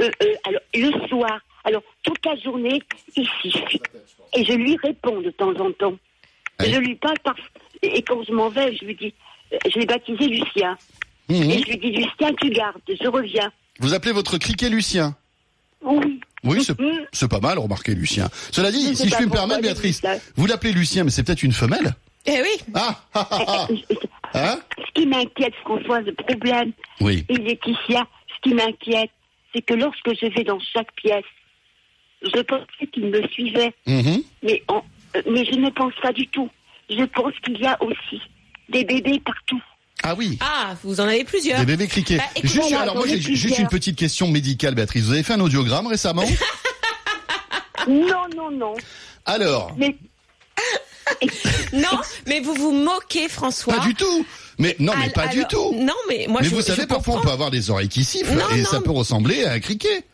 Euh, 0.00 0.10
euh, 0.22 0.34
alors, 0.46 0.60
le 0.74 1.08
soir, 1.08 1.40
alors 1.64 1.82
toute 2.02 2.24
la 2.24 2.36
journée, 2.36 2.80
ici. 3.16 3.52
Et 4.36 4.44
je 4.44 4.52
lui 4.52 4.76
réponds 4.82 5.20
de 5.20 5.30
temps 5.30 5.54
en 5.58 5.72
temps. 5.72 5.94
Je 6.60 6.76
lui 6.78 6.94
parle 6.96 7.18
par... 7.24 7.34
Et 7.82 8.02
quand 8.02 8.22
je 8.24 8.32
m'en 8.32 8.48
vais, 8.48 8.74
je 8.76 8.84
lui 8.84 8.94
dis... 8.94 9.12
euh, 9.52 9.58
Je 9.72 9.78
l'ai 9.78 9.86
baptisé 9.86 10.26
Lucien. 10.26 10.76
Mhm. 11.28 11.50
Et 11.50 11.58
je 11.62 11.66
lui 11.70 11.78
dis, 11.78 11.90
Lucien, 11.90 12.32
tu 12.40 12.50
gardes, 12.50 12.80
je 12.88 13.08
reviens. 13.08 13.50
Vous 13.80 13.94
appelez 13.94 14.12
votre 14.12 14.38
criquet 14.38 14.68
Lucien 14.68 15.16
Oui. 15.82 16.20
Oui, 16.44 16.62
c'est 16.62 16.78
Mhm. 16.78 17.06
c'est 17.12 17.30
pas 17.30 17.40
mal, 17.40 17.58
remarquez 17.58 17.94
Lucien. 17.94 18.28
Cela 18.52 18.70
dit, 18.70 18.94
si 18.94 19.06
je 19.06 19.10
pas 19.10 19.16
puis 19.16 19.26
me 19.26 19.30
permettre, 19.32 19.62
Béatrice, 19.62 20.02
vous 20.36 20.46
l'appelez 20.46 20.72
Lucien, 20.72 21.04
mais 21.04 21.10
c'est 21.10 21.22
peut-être 21.24 21.42
une 21.42 21.52
femelle 21.52 21.94
Eh 22.26 22.32
oui. 22.42 22.62
Ah, 22.74 23.00
ah, 23.14 23.28
ah, 23.30 23.44
ah. 23.48 23.68
Hein 24.36 24.58
Ce 24.78 24.92
qui 25.00 25.06
m'inquiète, 25.06 25.54
François, 25.62 26.00
le 26.00 26.12
problème, 26.12 26.72
Oui. 27.00 27.24
et 27.28 27.36
Laetitia, 27.36 28.06
ce 28.28 28.40
qui 28.48 28.54
m'inquiète, 28.54 29.10
c'est 29.54 29.62
que 29.62 29.74
lorsque 29.74 30.10
je 30.20 30.26
vais 30.34 30.42
dans 30.44 30.58
chaque 30.72 30.92
pièce, 30.96 31.24
je 32.24 32.40
pensais 32.42 32.86
qu'il 32.92 33.06
me 33.06 33.26
suivait, 33.28 33.74
Mhm. 33.86 34.22
mais, 34.42 34.62
euh, 34.70 35.20
mais 35.30 35.44
je 35.44 35.54
ne 35.56 35.70
pense 35.70 35.92
pas 36.02 36.12
du 36.12 36.26
tout. 36.28 36.48
Je 36.90 37.04
pense 37.04 37.32
qu'il 37.44 37.58
y 37.60 37.66
a 37.66 37.76
aussi 37.82 38.20
des 38.68 38.84
bébés 38.84 39.20
partout. 39.24 39.62
Ah 40.02 40.14
oui. 40.14 40.38
Ah, 40.40 40.74
vous 40.82 41.00
en 41.00 41.04
avez 41.04 41.24
plusieurs. 41.24 41.58
Des 41.60 41.66
bébés 41.66 41.86
criquets. 41.86 42.16
Bah, 42.18 42.24
écoute, 42.36 42.50
juste, 42.50 42.72
alors 42.72 42.96
moi 42.96 43.06
j'ai 43.06 43.20
juste 43.20 43.58
une 43.58 43.68
petite 43.68 43.96
question 43.96 44.28
médicale, 44.28 44.74
Béatrice. 44.74 45.04
Vous 45.04 45.12
avez 45.12 45.22
fait 45.22 45.32
un 45.34 45.40
audiogramme 45.40 45.86
récemment? 45.86 46.24
Non, 47.88 48.26
non, 48.34 48.50
non. 48.50 48.74
Alors, 49.26 49.74
Mais 49.76 49.94
Non, 51.74 52.00
mais 52.26 52.40
vous 52.40 52.54
vous 52.54 52.72
moquez, 52.72 53.28
François. 53.28 53.74
pas 53.76 53.84
du 53.86 53.94
tout. 53.94 54.24
Mais 54.58 54.74
non, 54.78 54.94
mais 54.98 55.10
pas 55.10 55.26
du 55.26 55.44
tout. 55.50 55.74
Non, 55.74 55.92
mais 56.08 56.26
moi 56.28 56.40
mais 56.40 56.48
je 56.48 56.54
vous 56.54 56.60
je 56.60 56.66
savez, 56.66 56.86
parfois 56.86 57.16
on 57.16 57.20
peut 57.20 57.30
avoir 57.30 57.50
des 57.50 57.68
oreilles 57.70 57.88
qui 57.88 58.04
sifflent 58.04 58.34
Non, 58.34 58.48
et 58.54 58.62
non. 58.62 58.68
ça 58.68 58.80
peut 58.80 58.90
ressembler 58.92 59.44
à 59.44 59.52
un 59.52 59.60
criquet. 59.60 60.04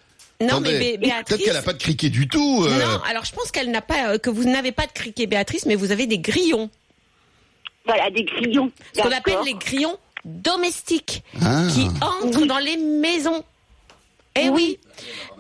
Non, 0.41 0.49
Attendez, 0.49 0.73
mais 0.73 0.79
Bé- 0.93 0.99
Béatrice. 0.99 1.25
Peut-être 1.37 1.45
qu'elle 1.45 1.57
a 1.57 1.63
pas 1.63 1.73
de 1.75 1.79
criquet 1.79 2.09
du 2.09 2.27
tout. 2.29 2.65
euh. 2.65 2.79
Non, 2.79 3.01
alors 3.09 3.25
je 3.27 3.33
pense 3.33 3.51
qu'elle 3.51 3.71
n'a 3.71 3.83
pas, 3.83 4.13
euh, 4.15 4.19
que 4.19 4.31
vous 4.31 4.45
n'avez 4.45 4.73
pas 4.73 4.87
de 4.87 4.93
criquet, 4.93 5.27
Béatrice, 5.27 5.67
mais 5.67 5.75
vous 5.75 5.93
avez 5.93 6.07
des 6.07 6.19
grillons. 6.19 6.71
voilà, 7.85 8.11
des 8.11 8.25
grillons. 8.25 8.71
Ce 8.97 9.03
qu'on 9.03 9.11
appelle 9.13 9.39
les 9.45 9.55
grillons 9.55 9.97
domestiques 10.25 11.23
Ah. 11.43 11.65
qui 11.73 11.83
entrent 12.01 12.41
Oui. 12.43 12.47
dans 12.47 12.59
les 12.59 12.77
maisons. 12.77 13.43
Eh 14.37 14.49
oui. 14.49 14.79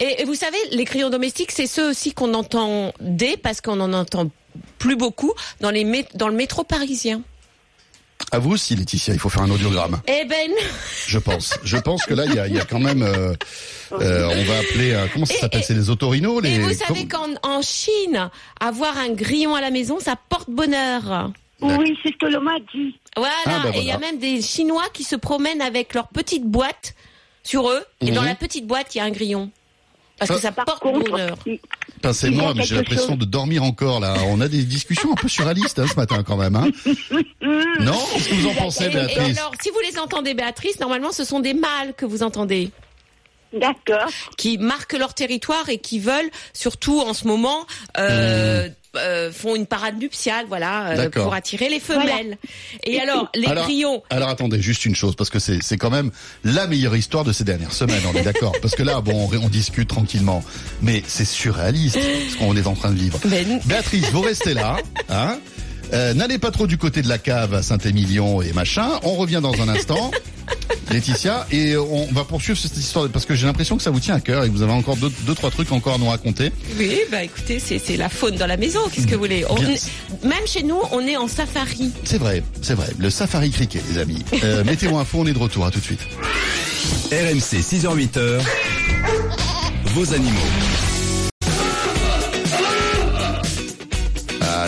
Et, 0.00 0.22
et 0.22 0.24
vous 0.24 0.34
savez, 0.34 0.56
les 0.72 0.84
grillons 0.84 1.10
domestiques, 1.10 1.52
c'est 1.52 1.66
ceux 1.68 1.88
aussi 1.90 2.12
qu'on 2.12 2.34
entendait 2.34 3.36
parce 3.36 3.60
qu'on 3.60 3.78
en 3.80 3.92
entend 3.92 4.30
plus 4.78 4.96
beaucoup 4.96 5.32
dans 5.60 5.70
les 5.70 5.84
dans 6.14 6.28
le 6.28 6.34
métro 6.34 6.64
parisien. 6.64 7.22
À 8.32 8.38
vous 8.38 8.52
aussi, 8.52 8.76
Laetitia, 8.76 9.14
il 9.14 9.20
faut 9.20 9.28
faire 9.28 9.42
un 9.42 9.50
audiogramme. 9.50 10.00
Eh 10.06 10.24
ben, 10.24 10.50
Je 11.06 11.18
pense. 11.18 11.54
Je 11.64 11.76
pense 11.76 12.04
que 12.04 12.14
là, 12.14 12.24
il 12.26 12.34
y 12.34 12.38
a, 12.38 12.46
il 12.46 12.54
y 12.54 12.60
a 12.60 12.64
quand 12.64 12.78
même. 12.78 13.02
euh, 13.02 13.34
euh, 13.92 14.28
on 14.28 14.44
va 14.44 14.58
appeler. 14.58 14.92
euh, 14.92 15.06
comment 15.12 15.26
ça 15.26 15.34
s'appelle? 15.34 15.64
C'est 15.64 15.74
les 15.74 15.90
otorinos 15.90 16.40
les... 16.42 16.54
et 16.54 16.58
vous 16.60 16.72
savez 16.74 17.08
qu'en 17.08 17.28
en 17.42 17.60
Chine, 17.62 18.30
avoir 18.60 18.96
un 18.98 19.10
grillon 19.10 19.54
à 19.54 19.60
la 19.60 19.70
maison, 19.70 19.98
ça 20.00 20.14
porte 20.28 20.48
bonheur. 20.50 21.32
Oui, 21.60 21.98
c'est 22.02 22.10
ce 22.12 22.16
que 22.18 22.26
l'on 22.26 22.40
m'a 22.40 22.58
dit. 22.74 22.96
Voilà, 23.16 23.32
Ah, 23.46 23.60
ben 23.64 23.74
et 23.74 23.78
il 23.80 23.84
y 23.84 23.90
a 23.90 23.98
même 23.98 24.18
des 24.18 24.40
Chinois 24.40 24.86
qui 24.94 25.04
se 25.04 25.16
promènent 25.16 25.60
avec 25.60 25.92
leur 25.94 26.08
petite 26.08 26.44
boîte 26.44 26.94
sur 27.42 27.68
eux, 27.68 27.82
et 28.00 28.12
dans 28.12 28.22
Mhm. 28.22 28.28
la 28.28 28.34
petite 28.34 28.66
boîte, 28.66 28.94
il 28.94 28.98
y 28.98 29.00
a 29.00 29.04
un 29.04 29.10
grillon. 29.10 29.50
Parce 30.20 30.30
que 30.30 30.38
ça 30.38 30.52
Par 30.52 30.66
porte 30.66 30.80
contre, 30.80 31.34
Pincez-moi, 32.02 32.52
mais 32.54 32.62
j'ai 32.62 32.76
l'impression 32.76 33.16
de 33.16 33.24
dormir 33.24 33.62
encore 33.62 34.00
là. 34.00 34.14
On 34.28 34.40
a 34.40 34.48
des 34.48 34.62
discussions 34.64 35.12
un 35.12 35.16
peu 35.16 35.28
surréalistes 35.28 35.78
hein, 35.78 35.86
ce 35.90 35.96
matin 35.96 36.22
quand 36.22 36.36
même. 36.36 36.56
Hein 36.56 36.70
non 37.80 37.98
Qu'est-ce 38.12 38.28
que 38.28 38.34
vous 38.34 38.48
en 38.48 38.54
pensez, 38.54 38.84
Et, 38.84 38.88
et 38.88 38.90
Béatrice 38.90 39.38
alors, 39.38 39.52
si 39.62 39.70
vous 39.70 39.80
les 39.80 39.98
entendez, 39.98 40.34
Béatrice, 40.34 40.78
normalement, 40.78 41.12
ce 41.12 41.24
sont 41.24 41.40
des 41.40 41.54
mâles 41.54 41.94
que 41.96 42.06
vous 42.06 42.22
entendez, 42.22 42.70
D'accord. 43.52 44.08
qui 44.36 44.58
marquent 44.58 44.92
leur 44.92 45.14
territoire 45.14 45.68
et 45.68 45.78
qui 45.78 45.98
veulent, 45.98 46.30
surtout 46.52 47.00
en 47.00 47.14
ce 47.14 47.26
moment, 47.26 47.66
euh, 47.98 48.68
euh, 48.96 49.30
font 49.32 49.54
une 49.54 49.66
parade 49.66 49.98
nuptiale, 49.98 50.46
voilà, 50.48 50.90
euh, 50.90 51.10
pour 51.10 51.32
attirer 51.34 51.68
les 51.68 51.80
femelles. 51.80 52.38
Et 52.84 53.00
alors, 53.00 53.30
les 53.34 53.46
alors, 53.46 53.64
grillons, 53.64 54.02
alors 54.10 54.28
attendez, 54.28 54.60
juste 54.60 54.84
une 54.84 54.94
chose, 54.94 55.14
parce 55.14 55.30
que 55.30 55.38
c'est 55.38 55.62
c'est 55.62 55.76
quand 55.76 55.90
même 55.90 56.10
la 56.44 56.66
meilleure 56.66 56.96
histoire 56.96 57.24
de 57.24 57.32
ces 57.32 57.44
dernières 57.44 57.72
semaines, 57.72 58.02
on 58.12 58.16
est 58.16 58.22
d'accord. 58.22 58.52
Parce 58.60 58.74
que 58.74 58.82
là, 58.82 59.00
bon, 59.00 59.28
on, 59.32 59.36
on 59.44 59.48
discute 59.48 59.88
tranquillement, 59.88 60.44
mais 60.82 61.02
c'est 61.06 61.24
surréaliste 61.24 61.98
ce 61.98 62.36
qu'on 62.36 62.56
est 62.56 62.66
en 62.66 62.74
train 62.74 62.90
de 62.90 62.98
vivre. 62.98 63.18
Ben, 63.26 63.60
Béatrice, 63.64 64.10
vous 64.10 64.22
restez 64.22 64.54
là, 64.54 64.76
hein 65.08 65.38
Euh, 65.92 66.14
N'allez 66.14 66.38
pas 66.38 66.50
trop 66.50 66.66
du 66.66 66.78
côté 66.78 67.02
de 67.02 67.08
la 67.08 67.18
cave 67.18 67.54
à 67.54 67.62
Saint-Émilion 67.62 68.42
et 68.42 68.52
machin. 68.52 68.88
On 69.02 69.14
revient 69.16 69.40
dans 69.42 69.54
un 69.60 69.68
instant, 69.74 70.10
Laetitia, 70.90 71.46
et 71.50 71.76
on 71.76 72.06
va 72.12 72.24
poursuivre 72.24 72.58
cette 72.58 72.76
histoire 72.76 73.08
parce 73.08 73.24
que 73.26 73.34
j'ai 73.34 73.46
l'impression 73.46 73.76
que 73.76 73.82
ça 73.82 73.90
vous 73.90 74.00
tient 74.00 74.14
à 74.14 74.20
cœur 74.20 74.44
et 74.44 74.48
que 74.48 74.52
vous 74.52 74.62
avez 74.62 74.72
encore 74.72 74.96
deux, 74.96 75.10
deux 75.26 75.34
trois 75.34 75.50
trucs 75.50 75.70
encore 75.72 75.94
à 75.94 75.98
nous 75.98 76.08
raconter. 76.08 76.52
oui, 76.78 76.98
bah 77.10 77.22
écoutez, 77.24 77.58
c'est 77.60 77.78
c'est 77.78 77.96
la 77.96 78.08
faune 78.08 78.36
dans 78.36 78.46
la 78.46 78.56
maison, 78.56 78.80
qu'est-ce 78.92 79.06
que 79.06 79.14
vous 79.14 79.20
voulez? 79.20 79.44
On 79.48 79.54
Même 80.26 80.46
chez 80.46 80.62
nous, 80.62 80.80
on 80.92 81.00
est 81.06 81.16
en 81.16 81.28
safari. 81.28 81.90
C'est 82.04 82.18
vrai, 82.18 82.42
c'est 82.62 82.74
vrai. 82.74 82.88
Le 82.98 83.10
safari 83.10 83.50
cricket, 83.50 83.82
les 83.92 83.98
amis. 83.98 84.24
Euh, 84.44 84.64
Météo 84.70 84.96
info, 84.98 85.18
on 85.20 85.26
est 85.26 85.32
de 85.32 85.38
retour. 85.38 85.64
À 85.66 85.70
tout 85.70 85.78
de 85.80 85.84
suite. 85.84 86.00
RMC 87.12 87.60
6h-8h, 87.60 88.40
vos 89.94 90.14
animaux. 90.14 90.89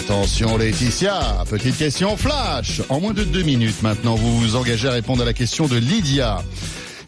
Attention 0.05 0.57
Laetitia, 0.57 1.45
petite 1.49 1.79
question 1.79 2.17
flash. 2.17 2.83
En 2.89 2.99
moins 2.99 3.13
de 3.13 3.23
deux 3.23 3.43
minutes 3.43 3.83
maintenant, 3.83 4.17
vous 4.17 4.37
vous 4.41 4.57
engagez 4.57 4.89
à 4.89 4.91
répondre 4.91 5.23
à 5.23 5.25
la 5.25 5.33
question 5.33 5.69
de 5.69 5.77
Lydia. 5.77 6.43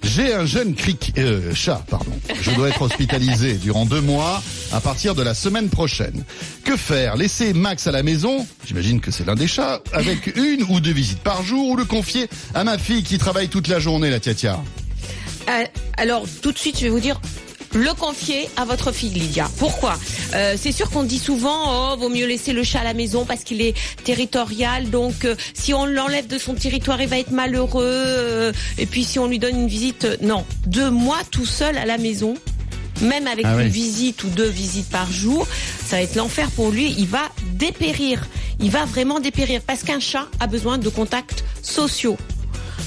J'ai 0.05 0.33
un 0.33 0.47
jeune 0.47 0.77
cric, 0.77 1.13
euh, 1.19 1.53
chat, 1.53 1.83
pardon. 1.91 2.13
Je 2.41 2.53
dois 2.53 2.69
être 2.69 2.83
hospitalisé 2.83 3.55
durant 3.63 3.85
deux 3.85 4.01
mois 4.01 4.41
à 4.73 4.81
partir 4.81 5.17
de 5.17 5.23
la 5.25 5.35
semaine 5.35 5.71
prochaine. 5.71 6.23
Que 6.63 6.77
faire? 6.77 7.17
Laisser 7.17 7.53
Max 7.53 7.89
à 7.89 7.91
la 7.91 8.05
maison? 8.05 8.47
J'imagine 8.65 9.01
que 9.01 9.11
c'est 9.11 9.27
l'un 9.27 9.35
des 9.35 9.49
chats, 9.49 9.81
avec 9.93 10.33
une 10.37 10.63
ou 10.69 10.79
deux 10.79 10.93
visites 10.93 11.19
par 11.19 11.43
jour, 11.43 11.71
ou 11.71 11.77
le 11.77 11.85
confier 11.85 12.29
à 12.55 12.63
ma 12.63 12.79
fille 12.79 13.03
qui 13.03 13.19
travaille 13.19 13.49
toute 13.49 13.67
la 13.67 13.81
journée, 13.81 14.09
la 14.09 14.21
tia 14.21 14.61
Euh, 15.49 15.65
alors, 15.97 16.27
tout 16.43 16.53
de 16.53 16.59
suite, 16.59 16.79
je 16.79 16.85
vais 16.85 16.91
vous 16.91 17.01
dire, 17.01 17.21
le 17.75 17.93
confier 17.95 18.49
à 18.57 18.65
votre 18.65 18.93
fille 18.93 19.11
Lydia. 19.11 19.51
Pourquoi? 19.59 19.99
Euh, 20.35 20.55
C'est 20.61 20.73
sûr 20.73 20.91
qu'on 20.91 21.03
dit 21.03 21.19
souvent, 21.19 21.93
oh, 21.93 21.97
vaut 21.97 22.09
mieux 22.09 22.27
laisser 22.27 22.53
le 22.53 22.63
chat 22.63 22.81
à 22.81 22.85
la 22.85 22.95
maison 22.95 23.25
parce 23.25 23.43
qu'il 23.43 23.61
est 23.61 23.75
territorial. 24.05 24.91
Donc, 24.91 25.25
euh, 25.25 25.35
si 25.55 25.75
on 25.75 25.85
l'enlève 25.85 26.27
de 26.27 26.39
son 26.39 26.55
territoire, 26.55 27.01
il 27.03 27.09
va 27.09 27.19
être 27.19 27.33
malheureux. 27.33 27.83
euh, 27.85 28.53
et 28.79 28.87
puis, 28.87 29.05
si 29.05 29.19
on 29.19 29.27
lui 29.27 29.39
donne 29.39 29.57
une 29.63 29.69
visite, 29.69 30.07
non, 30.23 30.45
deux 30.67 30.91
mois 30.91 31.19
tout 31.31 31.47
seul 31.47 31.77
à 31.77 31.85
la 31.85 31.99
maison. 31.99 32.35
Même 33.03 33.27
avec 33.27 33.45
Ah 33.45 33.55
une 33.55 33.63
oui. 33.67 33.69
visite 33.69 34.23
ou 34.23 34.29
deux 34.29 34.49
visites 34.49 34.89
par 34.89 35.11
jour, 35.11 35.49
ça 35.85 35.97
va 35.97 36.03
être 36.03 36.15
l'enfer 36.15 36.49
pour 36.53 36.71
lui. 36.71 36.95
Il 36.97 37.09
va 37.09 37.23
dépérir. 37.55 38.25
Il 38.61 38.71
va 38.71 38.85
vraiment 38.85 39.19
dépérir 39.19 39.63
parce 39.67 39.83
qu'un 39.83 39.99
chat 39.99 40.29
a 40.39 40.47
besoin 40.47 40.79
de 40.79 40.89
contacts 40.89 41.43
sociaux. 41.61 42.17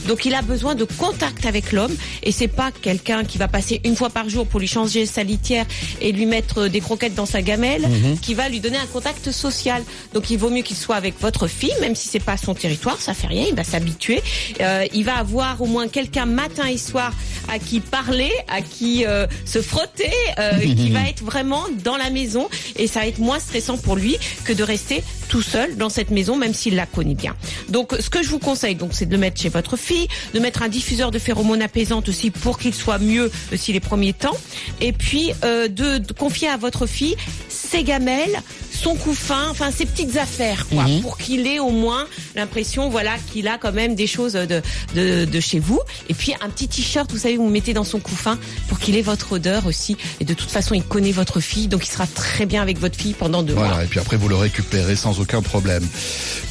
Donc 0.08 0.26
il 0.26 0.34
a 0.34 0.42
besoin 0.42 0.76
de 0.76 0.86
contact 0.86 1.46
avec 1.46 1.72
l'homme 1.72 1.96
et 2.24 2.32
c'est 2.32 2.48
pas 2.48 2.72
quelqu'un 2.72 3.24
qui 3.24 3.38
va 3.38 3.48
passer 3.48 3.82
une 3.84 3.96
fois 3.96 4.10
par 4.10 4.30
jour 4.30 4.48
pour 4.48 4.60
lui 4.60 4.68
changer 4.68 5.06
sa 5.06 5.24
litière 5.24 5.66
et 6.02 6.12
lui 6.12 6.26
mettre 6.26 6.68
des 6.68 6.80
croquettes 6.80 7.16
dans 7.16 7.26
sa 7.26 7.42
gamelle 7.42 7.88
mhm. 7.88 8.20
qui 8.20 8.34
va 8.34 8.50
lui 8.50 8.60
donner 8.60 8.78
un 8.78 8.86
contact 8.86 9.32
social. 9.32 9.84
Donc 10.14 10.30
il 10.30 10.38
vaut 10.38 10.50
mieux 10.50 10.62
qu'il 10.62 10.78
soit 10.78 10.96
avec 10.96 11.20
votre 11.20 11.48
fille, 11.48 11.74
même 11.82 11.96
si 11.96 12.08
c'est 12.08 12.24
pas 12.24 12.38
son 12.38 12.54
territoire, 12.54 13.02
ça 13.02 13.14
fait 13.14 13.28
rien, 13.28 13.46
il 13.50 13.56
va 13.56 13.64
s'habituer. 13.64 14.22
Euh, 14.62 14.86
il 14.94 15.04
va 15.04 15.18
avoir 15.18 15.62
au 15.62 15.66
moins 15.66 15.88
quelqu'un 15.88 16.26
matin 16.26 16.68
et 16.68 16.78
soir 16.78 17.14
à 17.50 17.60
qui 17.60 17.80
parler, 17.80 18.32
à 18.48 18.62
qui 18.62 19.06
euh, 19.06 19.28
se 19.46 19.62
frotter, 19.62 20.12
euh, 20.40 20.60
qui 20.60 20.90
va 20.90 21.02
être 21.10 21.24
vraiment 21.24 21.64
dans 21.84 21.98
la 21.98 22.10
maison 22.10 22.50
et 22.76 22.88
ça 22.88 23.02
va 23.02 23.08
être 23.08 23.20
moins 23.20 23.40
stressant 23.40 23.78
pour 23.78 23.96
lui 23.96 24.18
que 24.46 24.54
de 24.54 24.64
rester 24.64 25.04
tout 25.28 25.42
seul 25.42 25.76
dans 25.76 25.90
cette 25.90 26.12
maison, 26.12 26.38
même 26.38 26.54
s'il 26.54 26.76
la 26.76 26.86
connaît 26.86 27.16
bien. 27.16 27.36
Donc, 27.70 27.94
ce 28.00 28.10
que 28.10 28.24
je 28.24 28.30
vous 28.30 28.40
conseille, 28.40 28.76
donc, 28.76 28.92
c'est 28.94 29.06
de 29.06 29.12
le 29.12 29.18
mettre 29.18 29.40
chez 29.40 29.50
votre 29.50 29.76
fille, 29.78 29.97
de 30.34 30.40
mettre 30.40 30.62
un 30.62 30.68
diffuseur 30.68 31.12
de 31.12 31.20
phéromones 31.20 31.62
apaisantes 31.62 32.10
aussi 32.10 32.32
pour 32.32 32.60
qu'il 32.60 32.74
soit 32.74 33.00
mieux 33.00 33.32
aussi 33.54 33.74
les 33.74 33.80
premiers 33.80 34.14
temps, 34.14 34.38
et 34.82 34.94
puis 34.94 35.32
euh, 35.44 35.68
de, 35.68 35.98
de 35.98 36.14
confier 36.14 36.50
à 36.50 36.58
votre 36.58 36.86
fille 36.86 37.16
ses 37.50 37.84
gamelles, 37.84 38.42
son 38.78 38.96
couffin, 38.96 39.50
enfin 39.50 39.72
ses 39.72 39.86
petites 39.86 40.18
affaires, 40.18 40.68
quoi, 40.68 40.84
mhm. 40.84 41.02
pour 41.02 41.18
qu'il 41.18 41.48
ait 41.48 41.60
au 41.60 41.72
moins 41.72 42.06
l'impression, 42.36 42.90
voilà, 42.90 43.16
qu'il 43.32 43.48
a 43.48 43.58
quand 43.58 43.74
même 43.74 43.96
des 43.96 44.08
choses 44.08 44.34
de, 44.34 44.62
de, 44.96 45.26
de 45.26 45.40
chez 45.40 45.60
vous. 45.60 45.80
Et 46.10 46.14
puis 46.14 46.34
un 46.42 46.50
petit 46.50 46.68
t-shirt, 46.68 47.12
vous 47.12 47.18
savez, 47.18 47.38
vous 47.38 47.50
mettez 47.50 47.74
dans 47.74 47.84
son 47.84 48.00
couffin 48.00 48.38
pour 48.68 48.80
qu'il 48.80 48.96
ait 48.96 49.02
votre 49.02 49.34
odeur 49.34 49.66
aussi. 49.66 49.98
Et 50.20 50.26
de 50.26 50.34
toute 50.34 50.52
façon, 50.52 50.76
il 50.76 50.84
connaît 50.84 51.12
votre 51.12 51.40
fille, 51.40 51.68
donc 51.68 51.86
il 51.86 51.90
sera 51.90 52.08
très 52.08 52.46
bien 52.46 52.62
avec 52.62 52.80
votre 52.80 52.96
fille 52.96 53.14
pendant 53.14 53.44
deux 53.44 53.54
voilà, 53.54 53.76
mois. 53.76 53.84
Et 53.84 53.88
puis 53.88 54.00
après, 54.00 54.18
vous 54.18 54.30
le 54.30 54.36
récupérez 54.36 54.96
sans 54.96 55.20
aucun 55.20 55.42
problème. 55.42 55.86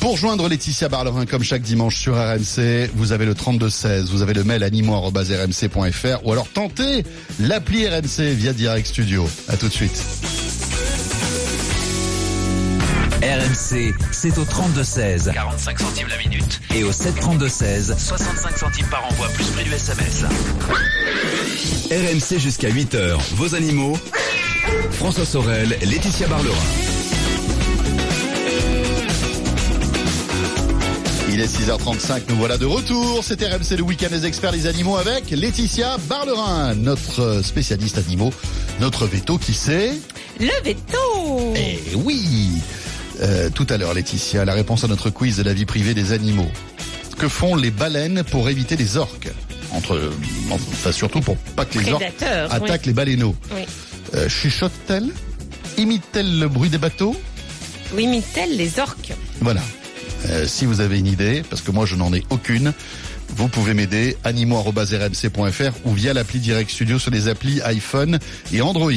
Pour 0.00 0.16
joindre 0.16 0.48
Laetitia 0.48 0.88
Barlerin, 0.88 1.26
comme 1.26 1.44
chaque 1.44 1.62
dimanche 1.62 1.96
sur 1.96 2.14
RMC, 2.14 2.90
vous 2.94 3.12
avez 3.12 3.24
le 3.24 3.34
3216, 3.34 4.10
vous 4.10 4.22
avez 4.22 4.34
le 4.34 4.44
mail 4.44 4.62
animo.rmc.fr 4.62 6.26
ou 6.26 6.32
alors 6.32 6.48
tentez 6.48 7.04
l'appli 7.38 7.86
RMC 7.88 8.34
via 8.34 8.52
Direct 8.52 8.86
Studio. 8.86 9.28
À 9.48 9.56
tout 9.56 9.68
de 9.68 9.72
suite. 9.72 10.02
RMC, 13.22 13.94
c'est 14.12 14.36
au 14.36 14.44
32-16. 14.44 15.32
45 15.32 15.78
centimes 15.78 16.08
la 16.08 16.18
minute. 16.18 16.60
Et 16.74 16.84
au 16.84 16.92
732-16. 16.92 17.98
65 17.98 18.58
centimes 18.58 18.86
par 18.90 19.06
envoi, 19.06 19.28
plus 19.28 19.46
prix 19.46 19.64
du 19.64 19.72
SMS. 19.72 20.24
RMC 21.90 22.38
jusqu'à 22.38 22.68
8h. 22.68 23.18
Vos 23.36 23.54
animaux. 23.54 23.96
François 24.92 25.24
Sorel, 25.24 25.78
Laetitia 25.82 26.26
Barlerin. 26.26 26.54
Il 31.30 31.40
est 31.40 31.46
6h35, 31.46 32.22
nous 32.28 32.36
voilà 32.36 32.58
de 32.58 32.66
retour. 32.66 33.22
C'est 33.22 33.42
RMC 33.42 33.76
le 33.76 33.82
week-end 33.82 34.08
des 34.10 34.26
experts 34.26 34.52
des 34.52 34.66
animaux 34.66 34.96
avec 34.96 35.30
Laetitia 35.30 35.96
Barlerin, 36.08 36.74
notre 36.74 37.42
spécialiste 37.42 37.98
animaux, 37.98 38.32
notre 38.80 39.06
veto 39.06 39.38
qui 39.38 39.54
sait... 39.54 39.92
Le 40.38 40.62
veto 40.64 41.54
Eh 41.56 41.94
oui 41.94 42.60
euh, 43.20 43.50
tout 43.50 43.66
à 43.70 43.76
l'heure, 43.76 43.94
Laetitia, 43.94 44.44
la 44.44 44.54
réponse 44.54 44.84
à 44.84 44.88
notre 44.88 45.10
quiz 45.10 45.36
de 45.36 45.42
la 45.42 45.52
vie 45.54 45.64
privée 45.66 45.94
des 45.94 46.12
animaux. 46.12 46.50
Que 47.18 47.28
font 47.28 47.56
les 47.56 47.70
baleines 47.70 48.22
pour 48.24 48.48
éviter 48.50 48.76
les 48.76 48.96
orques 48.98 49.28
Entre, 49.72 50.12
enfin 50.52 50.92
surtout 50.92 51.20
pour 51.20 51.36
pas 51.36 51.64
que 51.64 51.78
les 51.78 51.90
orques 51.92 52.04
attaquent 52.50 52.86
les 52.86 52.92
baleineaux. 52.92 53.34
Oui. 53.54 53.62
Euh, 54.14 54.28
Chuchotent-elles 54.28 55.10
Imitent-elles 55.78 56.38
le 56.38 56.48
bruit 56.48 56.70
des 56.70 56.78
bateaux 56.78 57.16
Ou 57.94 57.98
imitent-elles 57.98 58.56
les 58.56 58.78
orques 58.78 59.12
Voilà. 59.40 59.62
Euh, 60.26 60.46
si 60.46 60.64
vous 60.66 60.80
avez 60.80 60.98
une 60.98 61.06
idée, 61.06 61.42
parce 61.48 61.62
que 61.62 61.70
moi 61.70 61.86
je 61.86 61.96
n'en 61.96 62.12
ai 62.12 62.22
aucune, 62.30 62.72
vous 63.28 63.48
pouvez 63.48 63.74
m'aider, 63.74 64.16
animo.rmc.fr 64.24 65.72
ou 65.84 65.92
via 65.92 66.14
l'appli 66.14 66.38
Direct 66.38 66.70
Studio 66.70 66.98
sur 66.98 67.10
les 67.10 67.28
applis 67.28 67.60
iPhone 67.62 68.18
et 68.52 68.62
Android. 68.62 68.92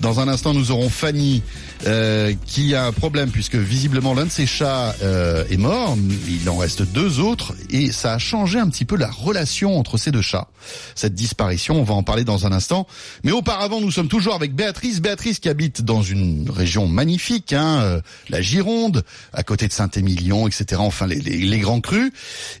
Dans 0.00 0.20
un 0.20 0.28
instant, 0.28 0.54
nous 0.54 0.70
aurons 0.70 0.88
Fanny 0.88 1.42
euh, 1.86 2.32
qui 2.46 2.74
a 2.74 2.86
un 2.86 2.92
problème 2.92 3.30
puisque 3.30 3.56
visiblement 3.56 4.14
l'un 4.14 4.24
de 4.24 4.30
ses 4.30 4.46
chats 4.46 4.94
euh, 5.02 5.44
est 5.50 5.56
mort. 5.56 5.96
Il 6.28 6.48
en 6.48 6.56
reste 6.56 6.82
deux 6.82 7.20
autres 7.20 7.54
et 7.70 7.92
ça 7.92 8.14
a 8.14 8.18
changé 8.18 8.58
un 8.58 8.68
petit 8.68 8.84
peu 8.84 8.96
la 8.96 9.10
relation 9.10 9.78
entre 9.78 9.98
ces 9.98 10.10
deux 10.10 10.22
chats. 10.22 10.48
Cette 10.94 11.14
disparition, 11.14 11.76
on 11.76 11.84
va 11.84 11.94
en 11.94 12.02
parler 12.02 12.24
dans 12.24 12.46
un 12.46 12.52
instant. 12.52 12.86
Mais 13.24 13.30
auparavant, 13.30 13.80
nous 13.80 13.90
sommes 13.90 14.08
toujours 14.08 14.34
avec 14.34 14.54
Béatrice. 14.54 15.00
Béatrice 15.00 15.38
qui 15.38 15.48
habite 15.48 15.82
dans 15.82 16.02
une 16.02 16.50
région 16.50 16.88
magnifique, 16.88 17.52
hein, 17.52 17.80
euh, 17.82 18.00
la 18.30 18.40
Gironde, 18.40 19.04
à 19.32 19.42
côté 19.42 19.68
de 19.68 19.72
Saint-Émilion, 19.72 20.48
etc. 20.48 20.80
Enfin, 20.80 21.06
les, 21.06 21.58
grands 21.58 21.80
crus. 21.80 22.12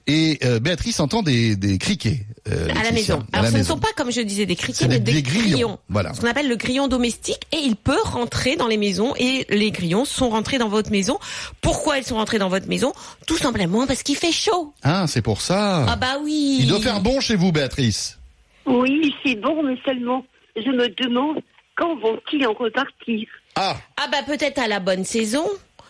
Et 0.06 0.40
Béatrice 0.60 1.00
entend 1.00 1.22
des 1.22 1.78
criquets. 1.80 2.26
À 2.50 2.82
la 2.82 2.92
maison. 2.92 3.24
Alors, 3.32 3.50
ce 3.50 3.56
ne 3.56 3.62
sont 3.62 3.78
pas, 3.78 3.88
comme 3.96 4.10
je 4.10 4.20
disais, 4.20 4.46
des 4.46 4.56
criquets, 4.56 4.88
mais 4.88 5.00
des, 5.00 5.22
grillons. 5.22 5.78
Voilà. 5.88 6.14
Ce 6.14 6.20
qu'on 6.20 6.28
appelle 6.28 6.48
le 6.48 6.56
grillon 6.56 6.88
domestique. 6.88 7.46
Et 7.52 7.58
il 7.58 7.76
peut 7.76 7.98
rentrer 8.04 8.56
dans 8.56 8.66
les 8.66 8.76
maisons 8.76 9.14
et 9.18 9.46
les 9.48 9.70
grillons 9.70 10.04
sont 10.04 10.30
rentrés 10.30 10.58
dans 10.58 10.68
votre 10.68 10.90
maison. 10.90 11.18
Pourquoi 11.60 11.98
ils 11.98 12.04
sont 12.04 12.16
rentrés 12.16 12.38
dans 12.38 12.48
votre 12.48 12.68
maison? 12.68 12.92
Tout 13.26 13.36
simplement 13.36 13.86
parce 13.86 14.02
qu'il 14.02 14.16
fait 14.16 14.32
chaud. 14.32 14.72
Ah, 14.82 15.06
c'est 15.06 15.22
pour 15.22 15.40
ça. 15.40 15.86
Ah 15.88 15.96
bah 15.96 16.18
oui. 16.22 16.58
Il 16.60 16.68
doit 16.68 16.80
faire 16.80 17.00
bon 17.00 17.20
chez 17.20 17.36
vous, 17.36 17.52
Béatrice. 17.52 18.18
Oui, 18.66 19.14
c'est 19.24 19.36
bon, 19.36 19.62
mais 19.62 19.76
seulement, 19.84 20.24
je 20.56 20.70
me 20.70 20.88
demande 20.88 21.38
quand 21.76 21.96
vont-ils 21.96 22.46
en 22.46 22.52
repartir? 22.52 23.28
Ah. 23.54 23.76
Ah 23.96 24.08
bah 24.10 24.18
peut-être 24.26 24.58
à 24.58 24.68
la 24.68 24.80
bonne 24.80 25.04
saison 25.04 25.46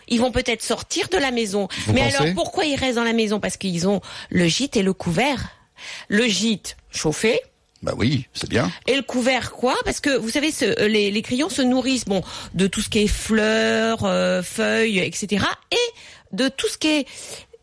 ils 0.09 0.19
vont 0.19 0.31
peut-être 0.31 0.61
sortir 0.61 1.09
de 1.09 1.17
la 1.17 1.31
maison. 1.31 1.67
Mais 1.93 2.01
alors 2.01 2.33
pourquoi 2.33 2.65
ils 2.65 2.75
restent 2.75 2.95
dans 2.95 3.03
la 3.03 3.13
maison? 3.13 3.39
Parce 3.39 3.57
qu'ils 3.57 3.87
ont 3.87 4.01
le 4.29 4.47
gîte 4.47 4.77
et 4.77 4.83
le 4.83 4.93
couvert. 4.93 5.49
Le 6.07 6.27
gîte 6.27 6.77
chauffé, 6.91 7.41
bah 7.83 7.93
oui, 7.95 8.27
c'est 8.33 8.49
bien. 8.49 8.71
Et 8.87 8.95
le 8.95 9.03
couvert 9.03 9.51
quoi? 9.51 9.75
Parce 9.85 9.99
que 9.99 10.17
vous 10.17 10.29
savez, 10.29 10.51
ce, 10.51 10.65
euh, 10.65 10.87
les, 10.87 11.11
les, 11.11 11.21
crayons 11.21 11.49
se 11.49 11.61
nourrissent 11.61 12.05
bon 12.05 12.23
de 12.55 12.65
tout 12.65 12.81
ce 12.81 12.89
qui 12.89 12.99
est 12.99 13.07
fleurs, 13.07 14.03
euh, 14.03 14.41
feuilles, 14.41 14.99
etc. 14.99 15.45
Et 15.71 16.35
de 16.35 16.49
tout 16.49 16.67
ce 16.67 16.77
qui 16.77 16.87
est 16.87 17.07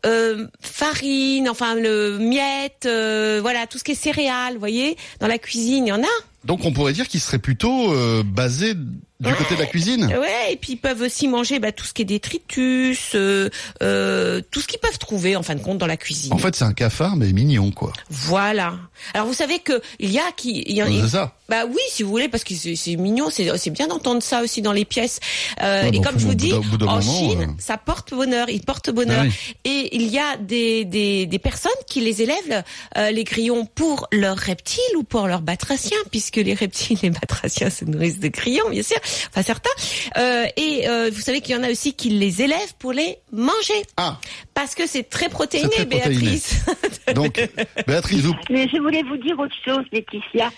euh, 0.05 0.47
farine, 0.61 1.49
enfin 1.49 1.75
le 1.75 2.19
miette, 2.19 2.85
euh, 2.85 3.39
voilà, 3.41 3.65
tout 3.65 3.77
ce 3.79 3.83
qui 3.83 3.93
est 3.93 3.95
céréales, 3.95 4.53
vous 4.53 4.59
voyez, 4.59 4.97
dans 5.19 5.27
la 5.27 5.39
cuisine, 5.39 5.87
il 5.87 5.89
y 5.89 5.93
en 5.93 6.03
a. 6.03 6.17
Donc 6.45 6.63
on 6.65 6.71
pourrait 6.71 6.93
dire 6.93 7.07
qu'il 7.07 7.19
serait 7.19 7.39
plutôt 7.39 7.91
euh, 7.93 8.23
basé 8.23 8.75
du 9.19 9.33
côté 9.33 9.55
de 9.55 9.59
la 9.59 9.65
cuisine. 9.65 10.05
Ouais, 10.05 10.51
et 10.51 10.57
puis 10.57 10.73
ils 10.73 10.77
peuvent 10.77 11.01
aussi 11.01 11.27
manger 11.27 11.59
bah, 11.59 11.71
tout 11.71 11.85
ce 11.85 11.93
qui 11.93 12.01
est 12.01 12.05
détritus, 12.05 13.11
euh, 13.15 13.49
euh, 13.81 14.41
tout 14.51 14.59
ce 14.59 14.67
qu'ils 14.67 14.79
peuvent 14.79 14.99
trouver 14.99 15.35
en 15.35 15.43
fin 15.43 15.55
de 15.55 15.61
compte 15.61 15.77
dans 15.77 15.87
la 15.87 15.97
cuisine. 15.97 16.33
En 16.33 16.37
fait, 16.37 16.55
c'est 16.55 16.65
un 16.65 16.73
cafard 16.73 17.15
mais 17.15 17.31
mignon 17.31 17.71
quoi. 17.71 17.93
Voilà. 18.09 18.75
Alors 19.13 19.27
vous 19.27 19.33
savez 19.33 19.59
que 19.59 19.81
il 19.99 20.11
y 20.11 20.19
a 20.19 20.31
qui, 20.35 20.63
il 20.67 20.75
y 20.75 20.81
a, 20.81 21.07
ça. 21.07 21.33
Bah 21.47 21.65
oui, 21.67 21.79
si 21.89 22.03
vous 22.03 22.09
voulez, 22.09 22.27
parce 22.27 22.43
que 22.43 22.53
c'est 22.55 22.95
mignon, 22.95 23.29
c'est 23.29 23.69
bien 23.69 23.87
d'entendre 23.87 24.21
ça 24.21 24.41
aussi 24.41 24.61
dans 24.61 24.71
les 24.71 24.85
pièces. 24.85 25.19
Euh, 25.61 25.91
et 25.91 26.01
comme 26.01 26.17
je 26.17 26.25
vous 26.25 26.33
dis, 26.33 26.53
en 26.53 27.01
Chine, 27.01 27.41
euh. 27.41 27.53
ça 27.59 27.77
porte 27.77 28.13
bonheur, 28.13 28.49
il 28.49 28.61
porte 28.61 28.89
bonheur. 28.89 29.23
Bah 29.23 29.29
et 29.63 29.95
il 29.95 30.07
y 30.07 30.17
a 30.17 30.37
des, 30.37 30.85
des, 30.85 31.25
des 31.25 31.39
personnes 31.39 31.71
qui 31.87 32.01
les 32.01 32.21
élèvent, 32.21 32.63
les 32.95 33.23
grillons, 33.23 33.65
pour 33.65 34.07
leurs 34.11 34.37
reptiles 34.37 34.81
ou 34.97 35.03
pour 35.03 35.27
leurs 35.27 35.41
batraciens, 35.41 35.97
puisque 36.09 36.34
les 36.41 36.53
reptiles 36.53 36.97
et 37.03 37.07
les 37.07 37.09
batraciens 37.11 37.69
se 37.69 37.85
nourrissent 37.85 38.19
de 38.19 38.27
grillons, 38.27 38.69
bien 38.69 38.83
sûr, 38.83 38.97
enfin 39.29 39.41
certains. 39.41 39.69
Euh, 40.17 40.45
et 40.57 40.87
euh, 40.87 41.09
vous 41.11 41.21
savez 41.21 41.41
qu'il 41.41 41.55
y 41.55 41.57
en 41.57 41.63
a 41.63 41.71
aussi 41.71 41.93
qui 41.93 42.09
les 42.09 42.41
élèvent 42.41 42.75
pour 42.79 42.93
les 42.93 43.17
manger. 43.31 43.83
Ah. 43.97 44.19
Parce 44.53 44.75
que 44.75 44.87
c'est 44.87 45.09
très 45.09 45.29
protéiné, 45.29 45.85
Béatrice. 45.85 46.65
Donc, 47.15 47.39
Béatrice, 47.87 48.21
vous... 48.21 48.35
Mais 48.49 48.67
je 48.67 48.77
voulais 48.77 49.03
vous 49.03 49.17
dire 49.17 49.37
autre 49.39 49.55
chose, 49.65 49.83
Laetitia 49.91 50.51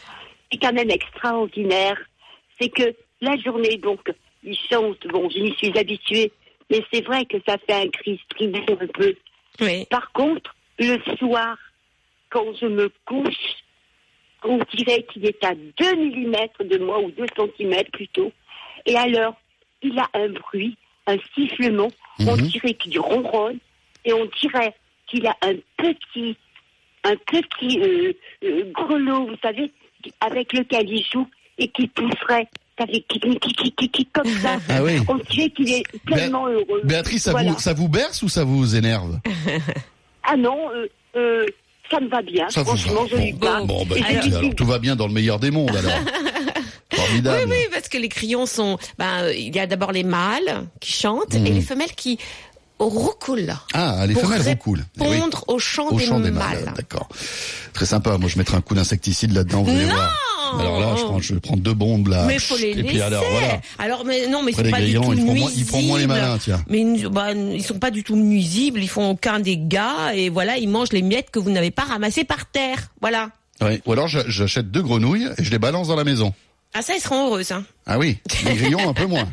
c'est 0.51 0.59
quand 0.59 0.73
même 0.73 0.89
extraordinaire, 0.89 1.97
c'est 2.59 2.69
que 2.69 2.95
la 3.21 3.35
journée, 3.37 3.77
donc, 3.77 4.11
ils 4.43 4.57
chantent, 4.69 5.05
bon, 5.07 5.29
je 5.29 5.39
m'y 5.39 5.53
suis 5.55 5.77
habituée, 5.77 6.31
mais 6.69 6.83
c'est 6.91 7.01
vrai 7.01 7.25
que 7.25 7.37
ça 7.47 7.57
fait 7.67 7.73
un 7.73 7.89
cri 7.89 8.19
strident 8.25 8.77
un 8.79 8.87
peu. 8.87 9.15
Oui. 9.59 9.85
Par 9.89 10.11
contre, 10.11 10.55
le 10.79 10.97
soir, 11.17 11.57
quand 12.29 12.53
je 12.59 12.67
me 12.67 12.91
couche, 13.05 13.55
on 14.47 14.59
dirait 14.75 15.03
qu'il 15.03 15.25
est 15.25 15.43
à 15.43 15.53
2 15.55 15.95
mm 15.95 16.67
de 16.67 16.77
moi, 16.77 16.99
ou 16.99 17.11
2 17.11 17.25
cm 17.35 17.83
plutôt, 17.91 18.31
et 18.85 18.95
alors, 18.95 19.35
il 19.81 19.97
a 19.99 20.09
un 20.13 20.29
bruit, 20.29 20.77
un 21.05 21.17
sifflement, 21.35 21.89
on 22.19 22.35
mhm. 22.35 22.47
dirait 22.47 22.73
qu'il 22.73 22.99
ronronne, 22.99 23.59
et 24.05 24.13
on 24.13 24.27
dirait 24.41 24.73
qu'il 25.07 25.25
a 25.27 25.35
un 25.41 25.55
petit, 25.77 26.37
un 27.03 27.15
petit 27.15 27.79
euh, 27.81 28.13
euh, 28.43 28.71
grelot, 28.71 29.27
vous 29.27 29.37
savez, 29.41 29.71
avec 30.21 30.53
lequel 30.53 30.89
il 30.89 31.05
joue 31.05 31.27
et 31.57 31.67
qui 31.69 31.87
pousserait 31.87 32.47
avec 32.77 33.07
qui, 33.07 33.19
qui, 33.89 34.05
comme 34.05 34.27
ça. 34.27 34.57
Ah 34.69 34.83
oui. 34.83 34.99
On 35.07 35.15
dirait 35.15 35.49
qu'il 35.49 35.71
est 35.71 35.83
tellement 36.07 36.47
heureux. 36.47 36.81
Béatrice, 36.83 37.23
ça, 37.23 37.33
vous, 37.33 37.59
ça 37.59 37.73
vous 37.73 37.89
berce 37.89 38.21
ou 38.21 38.29
ça 38.29 38.43
vous 38.43 38.75
énerve? 38.75 39.19
Ah 40.29 40.35
non, 40.35 40.69
euh, 40.75 40.87
euh, 41.15 41.45
ça 41.89 41.99
me 41.99 42.07
va 42.09 42.21
bien. 42.21 42.49
Ça 42.49 42.63
Franchement, 42.63 43.05
je 43.09 43.15
lui 43.15 43.33
bon, 43.33 43.65
bon, 43.65 43.85
bah, 43.85 43.95
alors, 44.05 44.55
tout 44.55 44.65
va 44.65 44.79
bien 44.79 44.95
dans 44.95 45.07
le 45.07 45.13
meilleur 45.13 45.39
des 45.39 45.51
mondes 45.51 45.75
alors. 45.75 45.91
Formidable. 46.93 47.43
Oui, 47.45 47.55
oui, 47.59 47.67
parce 47.71 47.89
que 47.89 47.97
les 47.97 48.09
crayons 48.09 48.45
sont. 48.45 48.77
Ben, 48.97 49.29
il 49.29 49.55
y 49.55 49.59
a 49.59 49.67
d'abord 49.67 49.91
les 49.91 50.03
mâles 50.03 50.67
qui 50.79 50.93
chantent 50.93 51.35
et 51.35 51.39
mhm. 51.39 51.45
les 51.45 51.61
femelles 51.61 51.93
qui 51.95 52.17
roucoule. 52.79 53.53
Ah, 53.73 54.05
les 54.07 54.15
femelles 54.15 54.41
roucoulent. 54.41 54.85
Pour 54.97 55.09
répondre 55.09 55.43
au 55.47 55.59
chant, 55.59 55.91
des, 55.91 56.31
mâles. 56.31 56.73
D'accord. 56.75 57.07
Très 57.73 57.85
sympa. 57.85 58.17
Moi, 58.17 58.29
je 58.29 58.37
mettrai 58.37 58.57
un 58.57 58.61
coup 58.61 58.75
d'insecticide 58.75 59.33
là-dedans. 59.33 59.63
Vous 59.63 59.71
non 59.71 59.95
Alors 60.59 60.79
là, 60.79 60.95
je 60.97 61.03
prends, 61.03 61.19
je 61.19 61.35
prends 61.35 61.57
deux 61.57 61.73
bombes 61.73 62.07
là. 62.07 62.25
Mais 62.25 62.39
faut 62.39 62.57
les 62.57 62.69
et 62.69 62.81
laisser. 62.81 63.01
alors, 63.01 63.23
voilà. 63.29 63.61
alors, 63.79 64.05
mais 64.05 64.27
non, 64.27 64.43
mais 64.43 64.51
c'est 64.53 64.69
pas 64.69 64.81
du 64.81 64.93
tout 64.93 65.13
ils 65.13 65.23
nuisibles. 65.23 65.51
ils 65.57 65.65
font 65.65 65.81
moins 65.81 65.99
les 65.99 66.07
malins, 66.07 66.37
tiens. 66.39 66.63
Mais 66.69 66.85
bah, 67.09 67.33
ils 67.33 67.63
sont 67.63 67.79
pas 67.79 67.91
du 67.91 68.03
tout 68.03 68.15
nuisibles. 68.15 68.81
Ils 68.81 68.89
font 68.89 69.11
aucun 69.11 69.39
dégât 69.39 70.13
et 70.13 70.29
voilà, 70.29 70.57
ils 70.57 70.69
mangent 70.69 70.93
les 70.93 71.01
miettes 71.01 71.29
que 71.31 71.39
vous 71.39 71.51
n'avez 71.51 71.71
pas 71.71 71.83
ramassées 71.83 72.23
par 72.23 72.45
terre. 72.45 72.89
Voilà. 73.01 73.29
Oui. 73.61 73.81
Ou 73.85 73.93
alors 73.93 74.07
j'achète 74.07 74.69
deux 74.71 74.83
grenouilles 74.83 75.27
et 75.37 75.43
je 75.43 75.51
les 75.51 75.59
balance 75.59 75.87
dans 75.87 75.95
la 75.95 76.03
maison. 76.03 76.33
Ah 76.73 76.81
ça, 76.81 76.93
ils 76.95 76.99
seront 76.99 77.27
heureux, 77.27 77.43
ça. 77.43 77.63
Ah 77.85 77.97
oui, 77.97 78.17
les 78.45 78.53
grillons 78.53 78.89
un 78.89 78.93
peu 78.93 79.05
moins. 79.05 79.27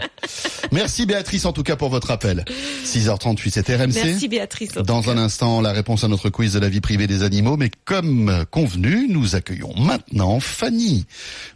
Merci 0.72 1.04
Béatrice 1.04 1.44
en 1.44 1.52
tout 1.52 1.62
cas 1.62 1.76
pour 1.76 1.90
votre 1.90 2.10
appel. 2.10 2.44
6h38, 2.84 3.50
c'était 3.50 3.76
RMC. 3.76 3.92
Merci 3.94 4.28
Béatrice. 4.28 4.72
Dans 4.74 5.10
un 5.10 5.18
instant, 5.18 5.60
la 5.60 5.72
réponse 5.72 6.04
à 6.04 6.08
notre 6.08 6.30
quiz 6.30 6.54
de 6.54 6.58
la 6.58 6.68
vie 6.68 6.80
privée 6.80 7.06
des 7.06 7.22
animaux. 7.22 7.56
Mais 7.56 7.70
comme 7.84 8.44
convenu, 8.50 9.08
nous 9.08 9.36
accueillons 9.36 9.74
maintenant 9.76 10.40
Fanny. 10.40 11.06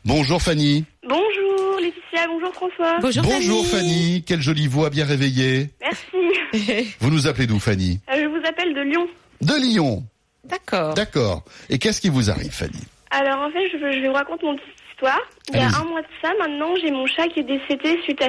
Bonjour 0.04 0.42
Fanny. 0.42 0.84
Bonjour 1.08 1.80
Laetitia, 1.80 2.26
bonjour 2.28 2.52
François. 2.52 2.98
Bonjour, 3.00 3.22
bonjour 3.22 3.66
Fanny. 3.66 4.24
Quelle 4.26 4.42
jolie 4.42 4.66
voix 4.66 4.90
bien 4.90 5.06
réveillée. 5.06 5.70
Merci. 5.80 6.88
Vous 7.00 7.10
nous 7.10 7.26
appelez 7.26 7.46
d'où 7.46 7.58
Fanny 7.58 8.00
euh, 8.10 8.16
Je 8.20 8.26
vous 8.26 8.46
appelle 8.46 8.74
de 8.74 8.80
Lyon. 8.82 9.06
De 9.40 9.54
Lyon. 9.54 10.04
D'accord. 10.44 10.94
D'accord. 10.94 11.44
Et 11.70 11.78
qu'est-ce 11.78 12.00
qui 12.00 12.08
vous 12.08 12.30
arrive 12.30 12.52
Fanny? 12.52 12.80
Alors 13.10 13.40
en 13.40 13.50
fait, 13.50 13.68
je, 13.72 13.78
je 13.78 14.00
vais 14.00 14.08
vous 14.08 14.14
raconter 14.14 14.44
mon 14.44 14.56
petit 14.56 14.64
il 15.02 15.56
y 15.56 15.60
a 15.60 15.68
un 15.80 15.84
mois 15.84 16.02
de 16.02 16.06
ça, 16.22 16.32
maintenant, 16.38 16.74
j'ai 16.76 16.90
mon 16.90 17.06
chat 17.06 17.28
qui 17.28 17.40
est 17.40 17.44
décédé 17.44 18.00
suite 18.02 18.22
à, 18.22 18.28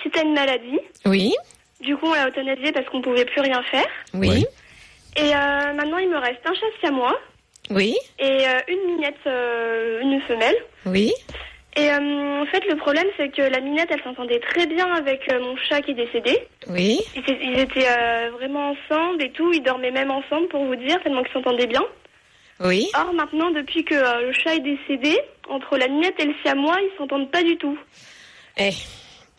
suite 0.00 0.16
à 0.16 0.22
une 0.22 0.34
maladie. 0.34 0.80
Oui. 1.06 1.34
Du 1.80 1.96
coup, 1.96 2.06
on 2.06 2.14
l'a 2.14 2.28
euthanasié 2.28 2.72
parce 2.72 2.86
qu'on 2.86 3.02
pouvait 3.02 3.24
plus 3.24 3.40
rien 3.40 3.62
faire. 3.64 3.86
Oui. 4.14 4.46
Et 5.16 5.34
euh, 5.34 5.72
maintenant, 5.74 5.98
il 5.98 6.08
me 6.08 6.18
reste 6.18 6.40
un 6.46 6.54
chat 6.54 6.90
moi. 6.90 7.18
Oui. 7.70 7.96
Et 8.18 8.46
euh, 8.46 8.60
une 8.68 8.94
minette, 8.94 9.14
euh, 9.26 10.00
une 10.00 10.20
femelle. 10.22 10.56
Oui. 10.86 11.12
Et 11.76 11.90
en 11.90 12.46
fait, 12.46 12.64
le 12.68 12.76
problème, 12.76 13.06
c'est 13.16 13.30
que 13.30 13.42
la 13.42 13.58
minette, 13.58 13.88
elle 13.90 14.02
s'entendait 14.02 14.38
très 14.38 14.66
bien 14.66 14.86
avec 14.94 15.28
mon 15.32 15.56
chat 15.56 15.82
qui 15.82 15.90
est 15.90 15.94
décédé. 15.94 16.38
Oui. 16.68 17.00
Ils, 17.16 17.58
étaient 17.58 18.28
vraiment 18.30 18.70
ensemble 18.70 19.20
et 19.24 19.30
tout. 19.32 19.52
Ils 19.52 19.62
dormaient 19.62 19.90
même 19.90 20.12
ensemble, 20.12 20.46
pour 20.48 20.64
vous 20.64 20.76
dire, 20.76 21.02
tellement 21.02 21.24
qu'ils 21.24 21.32
s'entendaient 21.32 21.66
bien. 21.66 21.84
Oui. 22.60 22.88
Or, 22.94 23.12
maintenant, 23.12 23.50
depuis 23.50 23.84
que 23.84 23.94
le 23.94 24.32
chat 24.32 24.54
est 24.54 24.60
décédé, 24.60 25.18
entre 25.48 25.76
la 25.76 25.88
minette 25.88 26.14
et 26.18 26.26
le 26.26 26.34
siamois, 26.42 26.76
ils 26.80 26.96
s'entendent 26.98 27.30
pas 27.30 27.42
du 27.42 27.56
tout. 27.56 27.78
Eh, 28.56 28.70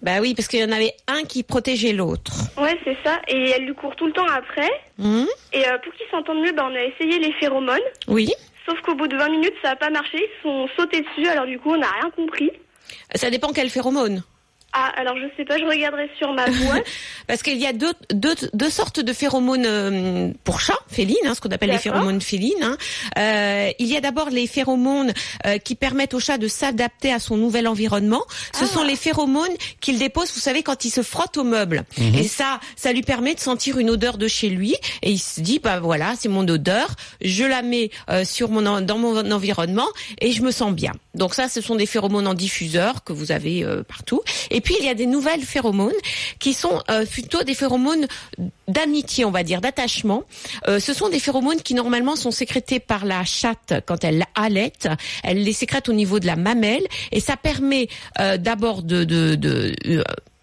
bah 0.02 0.20
oui, 0.22 0.36
parce 0.36 0.48
qu'il 0.48 0.60
y 0.60 0.64
en 0.64 0.72
avait 0.72 0.94
un 1.08 1.24
qui 1.24 1.44
protégeait 1.44 1.94
l'autre. 1.94 2.32
Ouais, 2.58 2.78
c'est 2.84 2.98
ça. 3.04 3.22
Et 3.28 3.50
elle 3.52 3.66
lui 3.66 3.74
court 3.74 3.96
tout 3.96 4.06
le 4.06 4.14
temps 4.14 4.28
après. 4.28 4.70
Hum. 5.00 5.28
Et 5.54 5.66
euh, 5.68 5.78
pour 5.84 5.94
qu'ils 5.94 6.08
s'entendent 6.12 6.42
mieux, 6.42 6.52
bah, 6.52 6.68
on 6.70 6.76
a 6.76 6.84
essayé 6.84 7.20
les 7.20 7.32
phéromones. 7.34 7.80
Oui. 8.08 8.32
Sauf 8.66 8.80
qu'au 8.82 8.96
bout 8.96 9.08
de 9.08 9.16
20 9.16 9.30
minutes, 9.30 9.54
ça 9.62 9.70
n'a 9.70 9.76
pas 9.76 9.90
marché. 9.90 10.18
Ils 10.18 10.42
sont 10.44 10.68
sautés 10.76 11.02
dessus. 11.02 11.28
Alors 11.28 11.46
du 11.46 11.60
coup, 11.60 11.72
on 11.72 11.78
n'a 11.78 11.90
rien 12.02 12.10
compris. 12.12 12.52
Ça 13.14 13.30
dépend 13.30 13.52
quel 13.54 13.70
phéromone. 13.70 14.24
Ah, 14.78 14.92
alors 14.98 15.16
je 15.16 15.24
sais 15.38 15.46
pas, 15.46 15.58
je 15.58 15.64
regarderai 15.64 16.10
sur 16.18 16.34
ma 16.34 16.48
boîte. 16.48 16.86
Parce 17.28 17.42
qu'il 17.42 17.58
y 17.58 17.66
a 17.66 17.72
deux, 17.72 17.94
deux, 18.14 18.36
deux, 18.54 18.70
sortes 18.70 19.00
de 19.00 19.14
phéromones 19.14 19.66
euh, 19.66 20.32
pour 20.44 20.60
chats, 20.60 20.78
félines, 20.90 21.16
hein, 21.26 21.34
ce 21.34 21.40
qu'on 21.40 21.50
appelle 21.50 21.70
les 21.70 21.78
phéromones 21.78 22.20
félines. 22.20 22.62
Hein. 22.62 22.78
Euh, 23.18 23.72
il 23.80 23.88
y 23.88 23.96
a 23.96 24.02
d'abord 24.02 24.30
les 24.30 24.48
phéromones 24.48 25.14
euh, 25.46 25.60
qui 25.60 25.76
permettent 25.76 26.14
au 26.14 26.20
chat 26.20 26.38
de 26.38 26.50
s'adapter 26.50 27.14
à 27.14 27.20
son 27.20 27.38
nouvel 27.38 27.70
environnement. 27.70 28.22
Ce 28.54 28.66
ah. 28.66 28.68
sont 28.68 28.84
les 28.84 28.98
phéromones 28.98 29.56
qu'il 29.80 29.98
dépose, 29.98 30.34
vous 30.34 30.42
savez, 30.42 30.62
quand 30.62 30.84
il 30.84 30.90
se 30.90 31.04
frotte 31.04 31.38
au 31.38 31.46
meuble. 31.46 31.86
Mhm. 31.98 32.16
Et 32.16 32.24
ça, 32.24 32.60
ça 32.76 32.92
lui 32.92 33.02
permet 33.02 33.34
de 33.34 33.40
sentir 33.40 33.80
une 33.80 33.90
odeur 33.90 34.18
de 34.18 34.28
chez 34.28 34.50
lui. 34.50 34.76
Et 35.02 35.12
il 35.12 35.20
se 35.20 35.40
dit, 35.40 35.60
bah 35.60 35.80
voilà, 35.80 36.16
c'est 36.20 36.30
mon 36.30 36.46
odeur, 36.50 36.90
je 37.22 37.46
la 37.46 37.62
mets 37.62 37.92
euh, 38.10 38.26
sur 38.26 38.50
mon 38.50 38.82
dans 38.82 38.98
mon 38.98 39.32
environnement 39.32 39.88
et 40.20 40.34
je 40.34 40.42
me 40.42 40.52
sens 40.52 40.74
bien. 40.74 40.92
Donc 41.14 41.34
ça, 41.34 41.48
ce 41.48 41.62
sont 41.62 41.76
des 41.76 41.86
phéromones 41.86 42.28
en 42.28 42.34
diffuseur 42.34 43.04
que 43.04 43.14
vous 43.14 43.32
avez 43.32 43.64
euh, 43.64 43.84
partout. 43.84 44.22
Et 44.52 44.62
puis 44.66 44.76
il 44.80 44.86
y 44.86 44.90
a 44.90 44.96
des 44.96 45.06
nouvelles 45.06 45.44
phéromones 45.44 45.94
qui 46.40 46.54
sont 46.54 46.82
euh, 46.90 47.06
plutôt 47.06 47.44
des 47.44 47.54
phéromones 47.54 48.08
d'amitié, 48.68 49.24
on 49.24 49.32
va 49.32 49.44
dire, 49.44 49.62
d'attachement. 49.62 50.24
Euh, 50.68 50.80
ce 50.80 50.94
sont 50.94 51.08
des 51.08 51.20
phéromones 51.20 51.62
qui 51.62 51.76
normalement 51.76 52.16
sont 52.16 52.32
sécrétés 52.32 52.80
par 52.80 53.06
la 53.06 53.24
chatte 53.24 53.76
quand 53.86 54.04
elle 54.04 54.26
allait. 54.34 54.74
Elle 55.24 55.44
les 55.44 55.54
sécrète 55.54 55.88
au 55.88 55.94
niveau 55.94 56.20
de 56.20 56.26
la 56.26 56.36
mamelle 56.36 56.84
et 57.12 57.20
ça 57.20 57.38
permet 57.38 57.88
euh, 58.20 58.38
d'abord 58.38 58.82
de, 58.82 59.04
de 59.04 59.76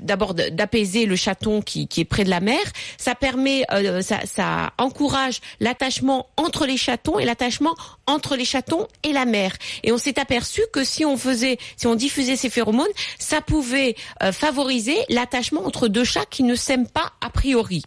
d'abord 0.03 0.35
d'apaiser 0.35 1.07
le 1.07 1.17
chaton 1.17 1.63
qui, 1.63 1.89
qui, 1.89 2.01
est 2.01 2.05
près 2.05 2.25
de 2.25 2.31
la 2.31 2.41
mer. 2.41 2.61
Ça 2.99 3.15
permet, 3.15 3.65
euh, 3.73 4.03
ça, 4.03 4.21
ça, 4.25 4.73
encourage 4.79 5.41
l'attachement 5.61 6.27
entre 6.37 6.67
les 6.67 6.77
chatons 6.77 7.19
et 7.19 7.25
l'attachement 7.25 7.75
entre 8.07 8.37
les 8.37 8.45
chatons 8.45 8.89
et 9.03 9.13
la 9.13 9.25
mer. 9.25 9.53
Et 9.83 9.93
on 9.93 9.99
s'est 9.99 10.19
aperçu 10.19 10.63
que 10.73 10.85
si 10.85 11.05
on 11.05 11.17
faisait, 11.17 11.59
si 11.77 11.87
on 11.87 11.95
diffusait 11.95 12.37
ces 12.37 12.51
phéromones, 12.51 12.87
ça 13.19 13.41
pouvait 13.41 13.95
euh, 14.23 14.33
favoriser 14.33 14.97
l'attachement 15.09 15.65
entre 15.65 15.89
deux 15.89 16.05
chats 16.05 16.27
qui 16.29 16.43
ne 16.43 16.55
s'aiment 16.55 16.89
pas 16.89 17.13
a 17.21 17.31
priori. 17.31 17.83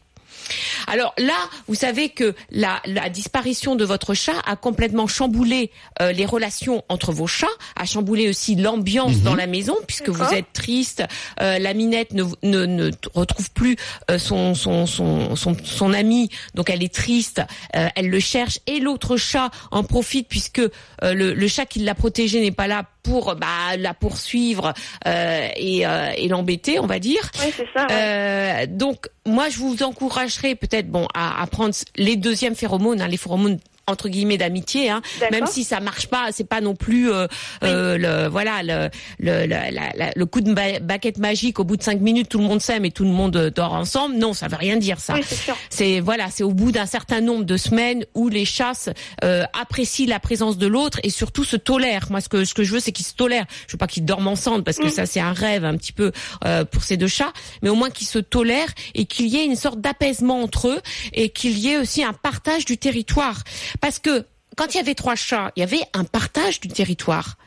Alors 0.88 1.14
là, 1.18 1.38
vous 1.68 1.76
savez 1.76 2.10
que 2.10 2.36
la, 2.52 2.82
disparition 3.10 3.76
de 3.76 3.86
votre 3.86 4.14
chat 4.14 4.40
a 4.46 4.56
complètement 4.56 5.08
chamboulé 5.08 5.72
euh, 6.02 6.12
les 6.12 6.26
relations 6.26 6.84
entre 6.90 7.12
vos 7.12 7.28
chats, 7.28 7.48
a 7.76 7.86
chamboulé 7.86 8.30
aussi 8.30 8.56
l'ambiance 8.56 9.18
mhm. 9.18 9.24
dans 9.24 9.36
la 9.36 9.48
maison 9.48 9.76
puisque 9.88 10.10
vous 10.10 10.34
êtes 10.34 10.52
triste. 10.54 11.04
Euh, 11.42 11.60
la 11.60 11.74
minette 11.74 12.14
ne, 12.14 12.26
ne, 12.44 12.92
retrouve 13.14 13.52
plus 13.52 13.76
euh, 14.10 14.18
son, 14.18 14.54
son, 14.56 14.86
son, 14.86 15.36
son, 15.36 15.94
ami, 15.94 16.30
donc 16.56 16.70
elle 16.70 16.84
est 16.84 16.94
triste, 16.94 17.42
elle 17.72 18.10
le 18.10 18.20
cherche 18.20 18.60
et 18.68 18.80
l'autre 18.80 19.18
chat 19.18 19.52
en 19.72 19.84
profite 19.84 20.28
puisque 20.28 20.62
le, 21.02 21.34
le 21.34 21.48
chat 21.48 21.66
qui 21.66 21.80
l'a 21.80 21.96
protégé 21.96 22.42
n'est 22.42 22.52
pas 22.52 22.68
là 22.68 22.86
pour 23.06 23.36
bah, 23.36 23.78
la 23.78 23.94
poursuivre 23.94 24.74
euh, 25.08 25.48
et, 25.56 25.86
euh, 25.86 26.12
et 26.18 26.28
l'embêter, 26.28 26.80
on 26.80 26.88
va 26.88 27.00
dire. 27.00 27.30
Oui, 27.40 27.54
c'est 27.56 27.68
ça. 27.74 27.86
Euh, 27.92 28.66
donc 28.68 29.08
moi, 29.26 29.50
je 29.50 29.60
vous 29.60 29.84
encouragerais 29.84 30.56
peut-être 30.56 30.90
bon 30.90 31.08
à, 31.14 31.42
à 31.42 31.48
prendre 31.48 31.74
les 31.96 32.16
deuxièmes 32.16 32.56
phéromones, 32.56 33.02
hein, 33.02 33.08
les 33.08 33.18
phéromones 33.18 33.60
entre 33.88 34.10
guillemets 34.10 34.38
d'amitié, 34.38 34.90
hein, 34.90 35.02
même 35.32 35.46
si 35.46 35.64
ça 35.64 35.80
marche 35.80 36.08
pas, 36.08 36.30
c'est 36.32 36.48
pas 36.48 36.62
non 36.62 36.76
plus 36.76 37.12
euh, 37.12 37.28
euh 37.64 37.98
le 37.98 38.28
voilà 38.28 38.64
le 38.64 38.90
le, 39.20 39.46
le, 39.46 40.12
le 40.16 40.26
coup 40.26 40.42
de 40.42 40.54
baguette 40.54 41.18
magique 41.18 41.60
au 41.60 41.64
bout 41.64 41.78
de 41.78 41.84
cinq 41.84 42.02
minutes 42.02 42.30
tout 42.30 42.38
le 42.38 42.46
monde 42.46 42.62
s'aime 42.62 42.86
et 42.86 42.92
tout 42.92 43.04
le 43.04 43.12
monde 43.12 43.36
euh, 43.36 43.50
dort 43.50 43.74
ensemble. 43.74 44.16
Non, 44.16 44.34
ça 44.34 44.48
veut 44.48 44.58
rien 44.58 44.78
dire 44.78 45.00
ça. 45.00 45.14
Oui, 45.14 45.24
c'est 45.70 46.00
voilà, 46.00 46.30
c'est 46.30 46.44
au 46.44 46.54
bout 46.54 46.72
d'un 46.72 46.86
certain 46.86 47.22
nombre 47.22 47.44
de 47.44 47.58
semaines 47.58 48.06
où 48.14 48.30
les 48.30 48.46
chasses 48.46 48.90
euh, 49.24 49.44
apprécient 49.60 50.08
la 50.08 50.20
présence 50.20 50.58
de 50.58 50.68
l'autre 50.68 51.00
et 51.04 51.10
surtout 51.10 51.44
se 51.44 51.56
tolèrent. 51.56 52.08
Moi, 52.10 52.22
ce 52.22 52.30
que 52.30 52.46
ce 52.46 52.54
que 52.54 52.64
je 52.64 52.74
veux, 52.74 52.80
c'est 52.80 52.92
qu'ils 52.92 53.06
se 53.06 53.14
tolèrent. 53.14 53.46
Je 53.68 53.74
veux 53.74 53.78
pas 53.78 53.88
qu'ils 53.88 54.06
dorment 54.06 54.28
ensemble 54.28 54.64
parce 54.64 54.78
que 54.78 54.88
mm. 54.88 54.92
ça 54.92 55.06
c'est 55.06 55.20
un 55.20 55.34
rêve 55.34 55.66
un 55.66 55.78
petit 55.78 55.92
peu 55.92 56.12
euh, 56.46 56.66
pour 56.66 56.84
ces 56.84 56.98
deux 56.98 57.08
chats, 57.08 57.34
mais 57.62 57.70
au 57.70 57.76
moins 57.76 57.90
qu'ils 57.90 58.08
se 58.08 58.20
tolèrent 58.20 58.74
et 58.94 59.06
qu'il 59.06 59.28
y 59.28 59.38
ait 59.38 59.46
une 59.46 59.56
sorte 59.56 59.80
d'apaisement 59.82 60.42
entre 60.42 60.70
eux 60.70 60.82
et 61.14 61.30
qu'il 61.30 61.58
y 61.58 61.70
ait 61.70 61.78
aussi 61.78 62.04
un 62.04 62.14
partage 62.14 62.66
du 62.66 62.78
territoire. 62.78 63.42
Parce 63.82 64.00
que 64.00 64.26
quand 64.56 64.74
il 64.74 64.78
y 64.78 64.80
avait 64.80 64.96
trois 64.96 65.16
chats, 65.16 65.52
il 65.56 65.60
y 65.60 65.64
avait 65.64 65.84
un 65.94 66.04
partage 66.04 66.60
du 66.60 66.68
territoire. 66.68 67.38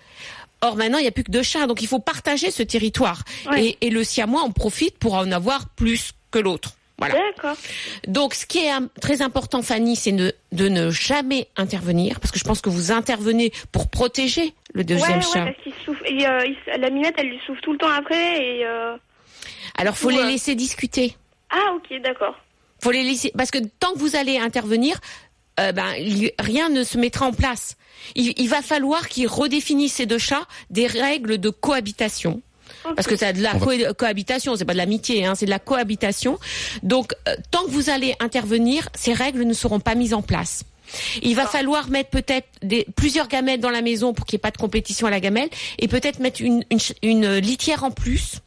Or 0.61 0.77
maintenant, 0.77 0.99
il 0.99 1.03
n'y 1.03 1.09
a 1.09 1.13
plus 1.13 1.25
que 1.25 1.31
deux 1.31 1.43
chats, 1.43 1.67
donc 1.67 1.83
il 1.83 1.89
faut 1.89 2.01
partager 2.01 2.51
ce 2.51 2.63
territoire. 2.63 3.23
Et, 3.57 3.91
le 3.91 4.05
siamois 4.05 4.43
en 4.43 4.51
profite 4.51 4.99
pour 4.99 5.15
en 5.15 5.31
avoir 5.31 5.69
plus 5.71 6.13
que 6.31 6.39
l'autre. 6.39 6.73
Voilà. 6.99 7.15
D'accord. 7.15 7.57
Donc, 8.09 8.35
ce 8.35 8.45
qui 8.45 8.59
est 8.59 8.73
très 9.01 9.23
important, 9.23 9.63
Fanny, 9.63 9.95
c'est 9.95 10.11
de, 10.11 10.35
ne 10.69 10.91
jamais 10.91 11.47
intervenir, 11.57 12.19
parce 12.19 12.33
que 12.33 12.41
je 12.41 12.45
pense 12.45 12.61
que 12.61 12.71
vous 12.71 12.91
intervenez 12.91 13.53
pour 13.71 13.89
protéger 13.89 14.53
le 14.75 14.83
deuxième 14.83 15.23
chat. 15.23 15.45
Ouais, 15.45 15.57
parce 15.65 15.97
qu'il. 16.07 16.19
Et, 16.21 16.27
euh, 16.27 16.41
la 16.77 16.91
minette, 16.91 17.15
elle 17.19 17.29
lui 17.29 17.41
souffle 17.47 17.61
tout 17.61 17.73
le 17.73 17.79
temps 17.79 17.91
après. 17.91 18.45
Et 18.45 18.67
euh... 18.67 18.97
Alors, 19.77 19.97
faut 19.97 20.11
les 20.11 20.25
laisser 20.25 20.57
discuter. 20.57 21.17
Ah, 21.51 21.73
ok, 21.77 22.03
d'accord. 22.03 22.37
Faut 22.83 22.91
les 22.91 23.05
laisser, 23.05 23.33
parce 23.37 23.53
que 23.53 23.59
tant 23.79 23.93
que 23.93 23.99
vous 23.99 24.17
allez 24.17 24.39
intervenir, 24.39 25.01
euh, 25.59 25.73
ben, 25.73 25.93
rien 26.39 26.69
ne 26.69 26.85
se 26.85 26.99
mettra 26.99 27.27
en 27.27 27.33
place. 27.33 27.77
Il, 28.15 28.49
va 28.49 28.63
falloir 28.63 29.09
qu'il 29.09 29.27
redéfinisse 29.27 29.95
ces 29.95 30.07
deux 30.07 30.19
chats 30.19 30.47
des 30.71 30.87
règles 30.87 31.39
de 31.39 31.51
cohabitation. 31.51 32.41
Parce 32.95 33.07
que 33.07 33.17
c'est 33.17 33.33
de 33.33 33.43
la 33.43 33.55
cohabitation, 33.95 34.57
c'est 34.57 34.65
pas 34.65 34.73
de 34.73 34.79
l'amitié, 34.79 35.27
hein, 35.27 35.35
c'est 35.35 35.47
de 35.47 35.51
la 35.51 35.59
cohabitation. 35.59 36.39
Donc, 36.83 37.13
euh, 37.29 37.35
tant 37.51 37.65
que 37.65 37.71
vous 37.71 37.91
allez 37.91 38.15
intervenir, 38.21 38.89
ces 38.95 39.13
règles 39.13 39.43
ne 39.43 39.53
seront 39.53 39.81
pas 39.81 39.95
mises 39.95 40.15
en 40.15 40.23
place. 40.23 40.63
Il 41.23 41.35
va 41.35 41.47
falloir 41.47 41.91
mettre 41.91 42.11
peut-être 42.11 42.49
plusieurs 42.97 43.29
gamelles 43.29 43.61
dans 43.61 43.69
la 43.69 43.83
maison 43.83 44.15
pour 44.15 44.25
qu'il 44.25 44.37
n'y 44.37 44.41
ait 44.41 44.47
pas 44.49 44.51
de 44.51 44.57
compétition 44.57 45.07
à 45.07 45.11
la 45.11 45.21
gamelle 45.21 45.51
et 45.79 45.87
peut-être 45.87 46.19
mettre 46.21 46.41
une, 46.41 46.65
une 47.03 47.37
litière 47.37 47.85
en 47.85 47.91
plus 47.91 48.41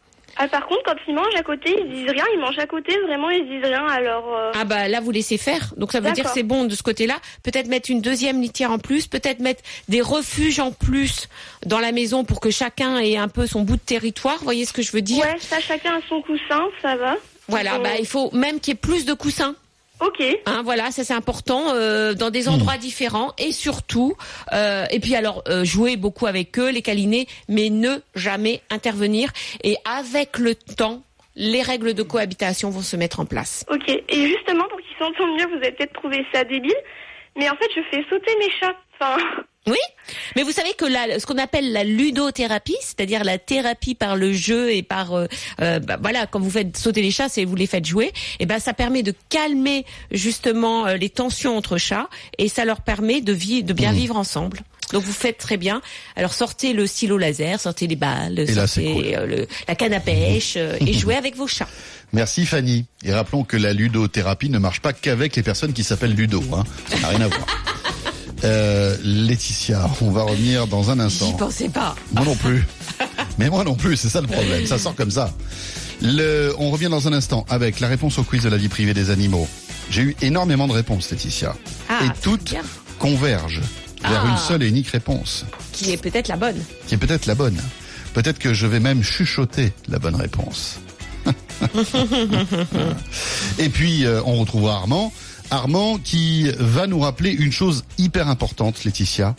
ah, 0.44 0.48
par 0.48 0.66
contre, 0.66 0.82
quand 0.84 0.96
ils 1.08 1.14
mangent 1.14 1.36
à 1.38 1.44
côté, 1.44 1.76
ils 1.78 1.88
disent 1.88 2.10
rien. 2.10 2.24
Ils 2.34 2.40
mangent 2.40 2.58
à 2.58 2.66
côté, 2.66 2.98
vraiment, 3.06 3.30
ils 3.30 3.48
disent 3.48 3.64
rien. 3.64 3.86
Alors. 3.86 4.36
Euh, 4.36 4.52
ah 4.56 4.64
bah 4.64 4.88
là, 4.88 5.00
vous 5.00 5.12
laissez 5.12 5.38
faire. 5.38 5.72
Donc 5.78 5.92
ça 5.92 6.00
veut 6.00 6.12
dire 6.14 6.24
que 6.24 6.32
c'est 6.32 6.42
bon 6.42 6.66
de 6.66 6.74
ce 6.74 6.82
côté-là. 6.82 7.18
Peut-être 7.44 7.68
mettre 7.68 7.92
une 7.92 8.02
deuxième 8.02 8.42
litière 8.42 8.72
en 8.72 8.80
plus. 8.80 9.06
Peut-être 9.06 9.40
mettre 9.40 9.62
des 9.88 10.02
refuges 10.02 10.60
en 10.60 10.72
plus 10.72 11.30
dans 11.64 11.80
la 11.80 11.92
maison 11.92 12.24
pour 12.24 12.40
que 12.40 12.50
chacun 12.50 12.98
ait 12.98 13.18
un 13.18 13.28
peu 13.28 13.46
son 13.46 13.62
bout 13.62 13.76
de 13.76 13.82
territoire. 13.82 14.38
Vous 14.40 14.46
voyez 14.46 14.66
ce 14.66 14.74
que 14.74 14.82
je 14.82 14.92
veux 14.92 15.04
dire 15.04 15.24
Ouais, 15.24 15.38
ça, 15.38 15.60
chacun 15.60 15.98
a 15.98 16.02
son 16.10 16.24
coussin, 16.24 16.70
ça 16.82 16.96
va. 16.96 17.18
Voilà, 17.48 17.78
bah, 17.78 17.90
il 18.00 18.08
faut 18.08 18.32
même 18.32 18.60
qu'il 18.60 18.74
y 18.74 18.76
ait 18.76 18.80
plus 18.80 19.06
de 19.06 19.14
coussins. 19.14 19.56
Ok. 20.02 20.24
Hein, 20.48 20.62
voilà, 20.64 20.90
ça 20.90 21.04
c'est 21.04 21.14
important 21.14 21.74
euh, 21.74 22.14
dans 22.14 22.32
des 22.32 22.50
endroits 22.50 22.78
hmm. 22.78 22.80
différents 22.80 23.34
et 23.38 23.52
surtout, 23.52 24.16
euh, 24.52 24.86
et 24.90 25.00
puis 25.00 25.16
alors 25.16 25.44
euh, 25.48 25.64
jouer 25.64 25.96
beaucoup 25.96 26.26
avec 26.26 26.58
eux, 26.58 26.72
les 26.72 26.82
câliner, 26.82 27.28
mais 27.48 27.70
ne 27.70 28.00
jamais 28.16 28.62
intervenir. 28.72 29.32
Et 29.64 29.78
avec 29.86 30.40
le 30.40 30.56
temps, 30.56 31.04
les 31.36 31.62
règles 31.62 31.94
de 31.94 32.02
cohabitation 32.02 32.72
vont 32.72 32.82
se 32.82 32.96
mettre 32.96 33.20
en 33.20 33.26
place. 33.26 33.64
Ok. 33.70 33.90
Et 33.90 34.28
justement, 34.28 34.68
pour 34.70 34.80
qu'ils 34.80 34.98
s'entendent 34.98 35.38
mieux, 35.38 35.48
vous 35.48 35.58
avez 35.58 35.72
peut-être 35.72 35.94
trouvé 35.94 36.26
ça 36.34 36.44
débile, 36.44 36.74
mais 37.38 37.48
en 37.50 37.56
fait, 37.56 37.70
je 37.76 37.82
fais 37.92 38.04
sauter 38.10 38.36
mes 38.40 38.50
chats. 38.60 38.76
Enfin. 39.00 39.18
Oui, 39.68 39.78
mais 40.36 40.42
vous 40.42 40.52
savez 40.52 40.74
que 40.76 40.86
la, 40.86 41.20
ce 41.20 41.26
qu'on 41.28 41.38
appelle 41.38 41.72
la 41.72 41.84
ludothérapie, 41.84 42.78
c'est-à-dire 42.82 43.24
la 43.24 43.38
thérapie 43.38 43.94
par 43.94 44.16
le 44.16 44.34
jeu 44.34 44.74
et 44.74 44.82
par 44.82 45.14
euh, 45.14 45.28
euh 45.62 45.80
bah, 45.80 46.00
voilà, 46.02 46.26
quand 46.26 46.40
vous 46.40 46.50
faites 46.50 46.76
sauter 46.76 47.04
les 47.04 47.12
chats, 47.12 47.30
c'est 47.30 47.46
vous 47.46 47.56
les 47.56 47.68
faites 47.68 47.86
jouer, 47.86 48.08
et 48.08 48.14
eh 48.42 48.46
ben 48.48 48.58
ça 48.58 48.74
permet 48.74 49.04
de 49.04 49.14
calmer 49.30 49.86
justement 50.10 50.88
euh, 50.88 50.96
les 50.96 51.10
tensions 51.10 51.56
entre 51.56 51.78
chats 51.78 52.10
et 52.40 52.48
ça 52.48 52.66
leur 52.66 52.82
permet 52.82 53.22
de 53.22 53.34
vivre, 53.34 53.68
de 53.68 53.74
bien 53.74 53.92
mmh. 53.92 53.96
vivre 53.96 54.18
ensemble. 54.18 54.62
Donc 54.94 55.04
vous 55.04 55.14
faites 55.14 55.38
très 55.38 55.58
bien. 55.58 55.84
Alors 56.16 56.34
sortez 56.34 56.74
le 56.74 56.88
stylo 56.88 57.20
laser, 57.20 57.60
sortez 57.62 57.86
les 57.86 57.96
balles, 57.96 58.48
sortez 58.52 59.16
euh, 59.16 59.28
le, 59.28 59.48
la 59.68 59.76
canne 59.76 59.94
à 59.94 60.00
pêche 60.00 60.56
et 60.58 60.94
jouez 61.00 61.16
avec 61.16 61.36
vos 61.36 61.48
chats. 61.48 61.70
Merci 62.14 62.48
Fanny. 62.48 62.86
Et 63.04 63.14
rappelons 63.14 63.44
que 63.44 63.58
la 63.58 63.74
ludothérapie 63.74 64.50
ne 64.50 64.58
marche 64.58 64.80
pas 64.82 64.92
qu'avec 64.92 65.36
les 65.36 65.44
personnes 65.44 65.74
qui 65.74 65.84
s'appellent 65.84 66.16
Ludo. 66.16 66.44
Hein. 66.52 66.64
Ça 66.90 67.00
n'a 67.00 67.08
rien 67.10 67.22
à 67.22 67.28
voir. 67.28 67.46
Euh, 68.44 68.98
Laetitia, 69.04 69.90
on 70.02 70.12
va 70.12 70.24
revenir 70.24 70.68
dans 70.68 70.90
un 70.90 71.00
instant. 71.00 71.28
J'y 71.28 71.34
pensais 71.34 71.70
pas. 71.70 71.96
Moi 72.14 72.26
non 72.26 72.36
plus. 72.36 72.66
Mais 73.38 73.50
moi 73.50 73.64
non 73.64 73.76
plus, 73.76 73.98
c'est 73.98 74.10
ça 74.10 74.22
le 74.22 74.28
problème. 74.28 74.66
Ça 74.66 74.78
sort 74.78 74.96
comme 74.96 75.12
ça. 75.12 75.32
Le, 76.02 76.54
on 76.58 76.72
revient 76.72 76.90
dans 76.90 77.08
un 77.08 77.14
instant 77.14 77.46
avec 77.50 77.80
la 77.80 77.88
réponse 77.88 78.18
au 78.18 78.24
quiz 78.24 78.44
de 78.44 78.50
la 78.50 78.58
vie 78.58 78.70
privée 78.70 78.94
des 78.94 79.12
animaux. 79.12 79.48
J'ai 79.90 80.02
eu 80.02 80.16
énormément 80.22 80.68
de 80.68 80.74
réponses, 80.74 81.12
Laetitia. 81.12 81.56
Ah, 81.90 82.06
et 82.06 82.10
toutes 82.22 82.56
convergent 82.98 83.62
vers 84.02 84.26
une 84.26 84.34
ah. 84.36 84.46
seule 84.48 84.64
et 84.64 84.68
unique 84.68 84.88
réponse. 84.88 85.46
Qui 85.74 85.92
est 85.92 85.98
peut-être 85.98 86.28
la 86.28 86.38
bonne. 86.38 86.58
Qui 86.88 86.96
est 86.96 86.98
peut-être 86.98 87.28
la 87.28 87.36
bonne. 87.36 87.62
Peut-être 88.14 88.40
que 88.40 88.54
je 88.54 88.66
vais 88.66 88.80
même 88.80 89.04
chuchoter 89.04 89.74
la 89.88 90.00
bonne 90.00 90.16
réponse. 90.16 90.80
et 93.60 93.70
puis, 93.70 94.06
euh, 94.06 94.22
on 94.26 94.38
retrouvera 94.38 94.76
Armand 94.76 95.14
Armand 95.52 95.98
qui 95.98 96.50
va 96.58 96.88
nous 96.88 97.00
rappeler 97.00 97.32
une 97.32 97.52
chose 97.52 97.84
hyper 97.98 98.30
importante, 98.30 98.84
Laetitia. 98.86 99.36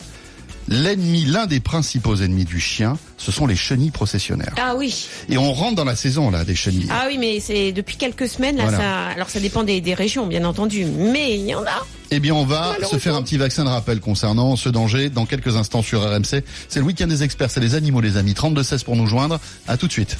L'ennemi, 0.69 1.25
l'un 1.25 1.45
des 1.45 1.59
principaux 1.59 2.15
ennemis 2.15 2.45
du 2.45 2.59
chien, 2.59 2.97
ce 3.17 3.31
sont 3.31 3.47
les 3.47 3.55
chenilles 3.55 3.91
processionnaires. 3.91 4.53
Ah 4.57 4.75
oui. 4.77 5.07
Et 5.27 5.37
on 5.37 5.51
rentre 5.51 5.75
dans 5.75 5.83
la 5.83 5.95
saison 5.95 6.31
là 6.31 6.45
des 6.45 6.55
chenilles. 6.55 6.87
Ah 6.89 7.05
oui, 7.07 7.17
mais 7.17 7.39
c'est 7.41 7.73
depuis 7.73 7.97
quelques 7.97 8.29
semaines 8.29 8.57
là. 8.57 8.69
Ça, 8.71 9.07
alors 9.07 9.29
ça 9.29 9.39
dépend 9.41 9.63
des, 9.63 9.81
des, 9.81 9.93
régions, 9.93 10.25
bien 10.25 10.45
entendu, 10.45 10.85
mais 10.85 11.35
il 11.35 11.45
y 11.47 11.55
en 11.55 11.63
a. 11.63 11.85
Eh 12.11 12.19
bien, 12.19 12.33
on 12.33 12.45
va 12.45 12.75
se 12.89 12.97
faire 12.97 13.15
un 13.15 13.23
petit 13.23 13.37
vaccin 13.37 13.65
de 13.65 13.69
rappel 13.69 13.99
concernant 13.99 14.55
ce 14.55 14.69
danger 14.69 15.09
dans 15.09 15.25
quelques 15.25 15.57
instants 15.57 15.81
sur 15.81 16.01
RMC. 16.01 16.43
C'est 16.69 16.79
le 16.79 16.85
week-end 16.85 17.07
des 17.07 17.23
experts, 17.23 17.49
c'est 17.49 17.59
les 17.59 17.75
animaux, 17.75 18.01
les 18.01 18.17
amis. 18.17 18.35
32 18.35 18.63
16 18.63 18.83
pour 18.83 18.95
nous 18.95 19.07
joindre. 19.07 19.39
À 19.67 19.77
tout 19.77 19.87
de 19.87 19.91
suite. 19.91 20.15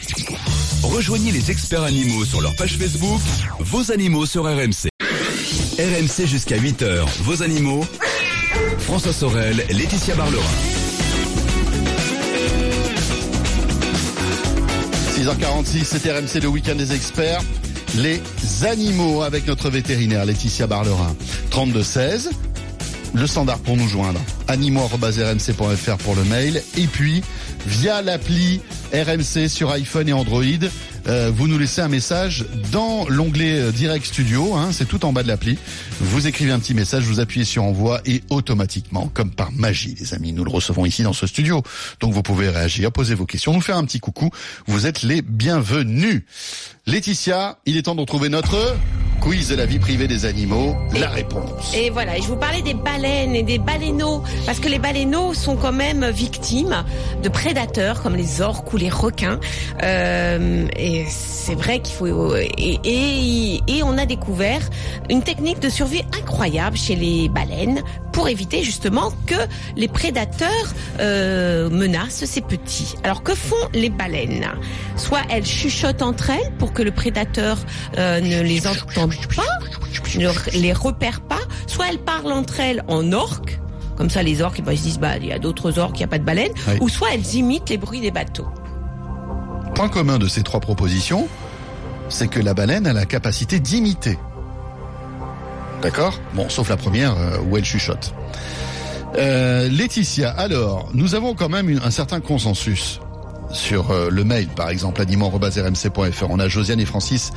Rejoignez 0.82 1.32
les 1.32 1.52
experts 1.52 1.84
animaux 1.84 2.26
sur 2.26 2.42
leur 2.42 2.56
page 2.56 2.78
Facebook. 2.78 3.22
Vos 3.60 3.92
animaux 3.92 4.26
sur 4.26 4.44
RMC. 4.44 4.93
RMC 5.80 6.28
jusqu'à 6.28 6.58
8h, 6.58 7.04
vos 7.24 7.42
animaux. 7.42 7.84
François 8.82 9.12
Sorel, 9.12 9.66
Laetitia 9.72 10.14
Barlerin. 10.14 10.44
6h46, 15.16 15.84
c'est 15.84 16.12
RMC 16.12 16.44
le 16.44 16.50
week-end 16.50 16.76
des 16.76 16.94
experts. 16.94 17.42
Les 17.98 18.22
animaux 18.68 19.24
avec 19.24 19.48
notre 19.48 19.72
vétérinaire 19.72 20.26
Laetitia 20.26 20.68
Barlerin. 20.68 21.16
3216, 21.50 22.30
le 23.16 23.26
standard 23.26 23.58
pour 23.60 23.76
nous 23.76 23.88
joindre. 23.88 24.22
animaux.rmc.fr 24.48 25.98
pour 26.04 26.16
le 26.16 26.24
mail. 26.26 26.62
Et 26.78 26.86
puis, 26.86 27.24
via 27.66 28.04
l'appli 28.04 28.62
RMC 28.94 29.50
sur 29.50 29.72
iPhone 29.72 30.08
et 30.08 30.14
Android, 30.14 30.44
euh, 31.08 31.32
vous 31.34 31.48
nous 31.48 31.58
laissez 31.58 31.82
un 31.82 31.88
message 31.88 32.46
dans 32.72 33.08
l'onglet 33.10 33.60
euh, 33.60 33.72
Direct 33.72 34.06
Studio, 34.06 34.54
hein, 34.54 34.70
c'est 34.72 34.88
tout 34.88 35.04
en 35.04 35.12
bas 35.12 35.24
de 35.24 35.28
l'appli. 35.28 35.58
Vous 36.00 36.28
écrivez 36.28 36.52
un 36.52 36.60
petit 36.60 36.76
message, 36.76 37.04
vous 37.04 37.20
appuyez 37.20 37.44
sur 37.44 37.64
envoi 37.64 38.02
et 38.06 38.22
automatiquement, 38.30 39.10
comme 39.12 39.32
par 39.32 39.52
magie 39.52 39.96
les 40.00 40.14
amis, 40.14 40.32
nous 40.32 40.44
le 40.44 40.52
recevons 40.52 40.86
ici 40.86 41.02
dans 41.02 41.14
ce 41.14 41.26
studio. 41.26 41.64
Donc 42.02 42.14
vous 42.14 42.22
pouvez 42.22 42.50
réagir, 42.50 42.92
poser 42.92 43.16
vos 43.16 43.26
questions, 43.26 43.54
nous 43.54 43.62
faire 43.62 43.78
un 43.78 43.86
petit 43.86 44.00
coucou. 44.00 44.30
Vous 44.68 44.86
êtes 44.86 45.02
les 45.02 45.24
bienvenus. 45.24 46.22
Laetitia, 46.86 47.58
il 47.66 47.78
est 47.78 47.84
temps 47.84 47.96
de 47.96 48.02
retrouver 48.02 48.30
notre 48.30 48.76
quiz 49.24 49.48
de 49.48 49.56
la 49.56 49.66
vie 49.66 49.80
privée 49.80 50.08
des 50.08 50.26
animaux, 50.26 50.76
la 50.94 51.08
réponse. 51.08 51.74
Et 51.74 51.90
voilà, 51.90 52.18
je 52.18 52.24
vous 52.24 52.36
parlais 52.36 52.62
des 52.62 52.74
baleines 52.74 53.36
et 53.36 53.44
des 53.44 53.58
baleineaux, 53.58 54.22
parce 54.46 54.60
que 54.60 54.68
les 54.68 54.80
baleineaux 54.80 55.34
sont 55.34 55.56
quand 55.56 55.72
même 55.72 56.10
victimes 56.10 56.84
de 57.24 57.30
prédateurs 57.30 58.04
comme 58.04 58.18
les 58.18 58.42
orques 58.42 58.74
ou 58.74 58.78
les 58.78 58.83
requins. 58.90 59.40
Euh, 59.82 60.68
et 60.78 61.06
c'est 61.10 61.56
vrai 61.56 61.80
qu'il 61.80 61.96
faut... 61.96 62.36
Et, 62.36 62.80
et, 62.84 63.62
et 63.68 63.84
on 63.84 63.98
a 63.98 64.06
découvert 64.06 64.62
une 65.10 65.24
technique 65.24 65.60
de 65.60 65.70
survie 65.70 66.04
incroyable 66.18 66.78
chez 66.78 66.96
les 66.96 67.30
baleines 67.30 67.82
pour 68.12 68.28
éviter 68.28 68.64
justement 68.64 69.12
que 69.26 69.36
les 69.76 69.88
prédateurs 69.88 70.50
euh, 71.00 71.70
menacent 71.70 72.26
ces 72.26 72.42
petits. 72.42 72.96
Alors 73.04 73.24
que 73.24 73.34
font 73.34 73.56
les 73.74 73.90
baleines? 73.90 74.48
Soit 74.96 75.22
elles 75.30 75.46
chuchotent 75.46 76.02
entre 76.04 76.30
elles 76.30 76.52
pour 76.60 76.74
que 76.74 76.84
le 76.84 76.92
prédateur 76.92 77.58
euh, 77.98 78.22
ne 78.22 78.42
les 78.42 78.68
entende 78.68 79.16
pas, 79.36 79.42
ne 80.16 80.30
les 80.60 80.74
repère 80.74 81.22
pas, 81.22 81.40
soit 81.66 81.88
elles 81.90 82.00
parlent 82.00 82.32
entre 82.32 82.60
elles 82.60 82.84
en 82.88 83.12
orque, 83.12 83.60
comme 83.98 84.12
ça 84.12 84.22
les 84.22 84.42
orques 84.42 84.60
ils 84.60 84.78
se 84.78 84.84
disent 84.84 85.00
bah 85.00 85.18
il 85.18 85.28
y 85.28 85.32
a 85.32 85.40
d'autres 85.40 85.80
orques, 85.80 85.96
il 85.96 86.02
n'y 86.02 86.06
a 86.06 86.08
pas 86.08 86.20
de 86.20 86.24
baleines, 86.24 86.54
ou 86.82 86.90
soit 86.90 87.10
elles 87.14 87.36
imitent 87.36 87.70
les 87.70 87.78
bruits 87.78 88.02
des 88.02 88.12
bateaux. 88.12 88.48
Point 89.76 89.90
commun 89.90 90.20
de 90.20 90.28
ces 90.28 90.44
trois 90.44 90.60
propositions, 90.60 91.28
c'est 92.10 92.28
que 92.28 92.40
la 92.40 92.54
baleine 92.54 92.86
a 92.86 92.94
la 92.94 93.06
capacité 93.06 93.60
d'imiter. 93.60 94.20
D'accord? 95.82 96.20
Bon, 96.36 96.48
sauf 96.48 96.70
la 96.70 96.78
première 96.78 97.18
euh, 97.18 97.40
où 97.50 97.58
elle 97.58 97.66
chuchote. 97.66 98.14
Euh, 99.18 99.68
Laetitia, 99.70 100.30
alors, 100.30 100.90
nous 100.94 101.16
avons 101.16 101.34
quand 101.34 101.50
même 101.50 101.80
un 101.84 101.92
certain 101.92 102.20
consensus 102.20 103.00
sur 103.52 103.92
euh, 103.92 104.10
le 104.10 104.24
mail, 104.24 104.48
par 104.48 104.70
exemple, 104.70 105.02
animant.rmc.fr. 105.02 106.30
On 106.30 106.40
a 106.40 106.48
Josiane 106.48 106.80
et 106.80 106.86
Francis 106.86 107.32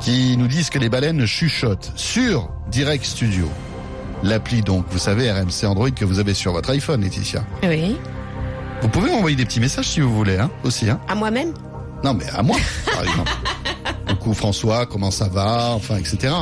qui 0.00 0.36
nous 0.36 0.46
disent 0.46 0.70
que 0.70 0.78
les 0.78 0.88
baleines 0.88 1.26
chuchotent 1.26 1.92
sur 1.96 2.50
Direct 2.70 3.04
Studio. 3.04 3.48
L'appli 4.22 4.62
donc, 4.62 4.84
vous 4.90 4.98
savez, 4.98 5.30
RMC 5.32 5.64
Android 5.64 5.90
que 5.90 6.04
vous 6.04 6.18
avez 6.18 6.34
sur 6.34 6.52
votre 6.52 6.70
iPhone, 6.70 7.00
Laetitia. 7.00 7.44
Oui. 7.62 7.96
Vous 8.82 8.88
pouvez 8.88 9.10
m'envoyer 9.10 9.36
des 9.36 9.44
petits 9.44 9.60
messages 9.60 9.88
si 9.88 10.00
vous 10.00 10.14
voulez, 10.14 10.38
hein, 10.38 10.50
aussi. 10.64 10.88
Hein. 10.88 11.00
À 11.08 11.14
moi-même? 11.14 11.52
Non, 12.04 12.14
mais 12.14 12.28
à 12.30 12.42
moi, 12.42 12.56
par 12.86 13.02
exemple. 13.02 13.32
Coucou 14.08 14.34
François, 14.34 14.86
comment 14.86 15.10
ça 15.10 15.28
va, 15.28 15.70
enfin, 15.74 15.96
etc. 15.96 16.34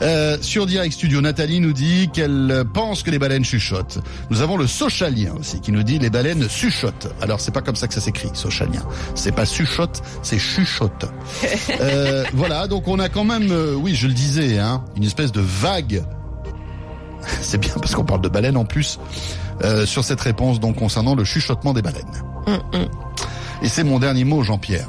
Euh, 0.00 0.38
sur 0.40 0.66
Direct 0.66 0.94
Studio, 0.94 1.20
Nathalie 1.20 1.60
nous 1.60 1.72
dit 1.72 2.08
qu'elle 2.12 2.64
pense 2.72 3.02
que 3.02 3.10
les 3.10 3.18
baleines 3.18 3.44
chuchotent. 3.44 3.98
Nous 4.30 4.42
avons 4.42 4.56
le 4.56 4.66
Sochalien 4.66 5.34
aussi 5.38 5.60
qui 5.60 5.72
nous 5.72 5.82
dit 5.82 5.98
les 5.98 6.10
baleines 6.10 6.48
chuchotent. 6.48 7.08
Alors 7.20 7.40
c'est 7.40 7.50
pas 7.50 7.62
comme 7.62 7.76
ça 7.76 7.88
que 7.88 7.94
ça 7.94 8.00
s'écrit, 8.00 8.30
Sochalien. 8.32 8.82
C'est 9.14 9.32
pas 9.32 9.44
chuchote, 9.44 10.02
c'est 10.22 10.38
chuchote. 10.38 11.06
Euh, 11.80 12.24
voilà, 12.34 12.66
donc 12.66 12.88
on 12.88 12.98
a 12.98 13.08
quand 13.08 13.24
même, 13.24 13.50
euh, 13.52 13.74
oui, 13.74 13.94
je 13.94 14.08
le 14.08 14.12
disais, 14.12 14.58
hein, 14.58 14.82
une 14.96 15.04
espèce 15.04 15.30
de 15.30 15.40
vague. 15.40 16.02
C'est 17.40 17.58
bien 17.58 17.72
parce 17.74 17.94
qu'on 17.94 18.04
parle 18.04 18.20
de 18.20 18.28
baleines 18.28 18.56
en 18.56 18.64
plus 18.64 18.98
euh, 19.64 19.86
sur 19.86 20.04
cette 20.04 20.20
réponse 20.20 20.60
donc 20.60 20.76
concernant 20.76 21.14
le 21.14 21.24
chuchotement 21.24 21.72
des 21.72 21.82
baleines. 21.82 22.04
Mm, 22.46 22.78
mm. 22.78 22.88
Et 23.62 23.68
c'est 23.68 23.84
mon 23.84 23.98
dernier 23.98 24.24
mot, 24.24 24.42
Jean-Pierre. 24.42 24.88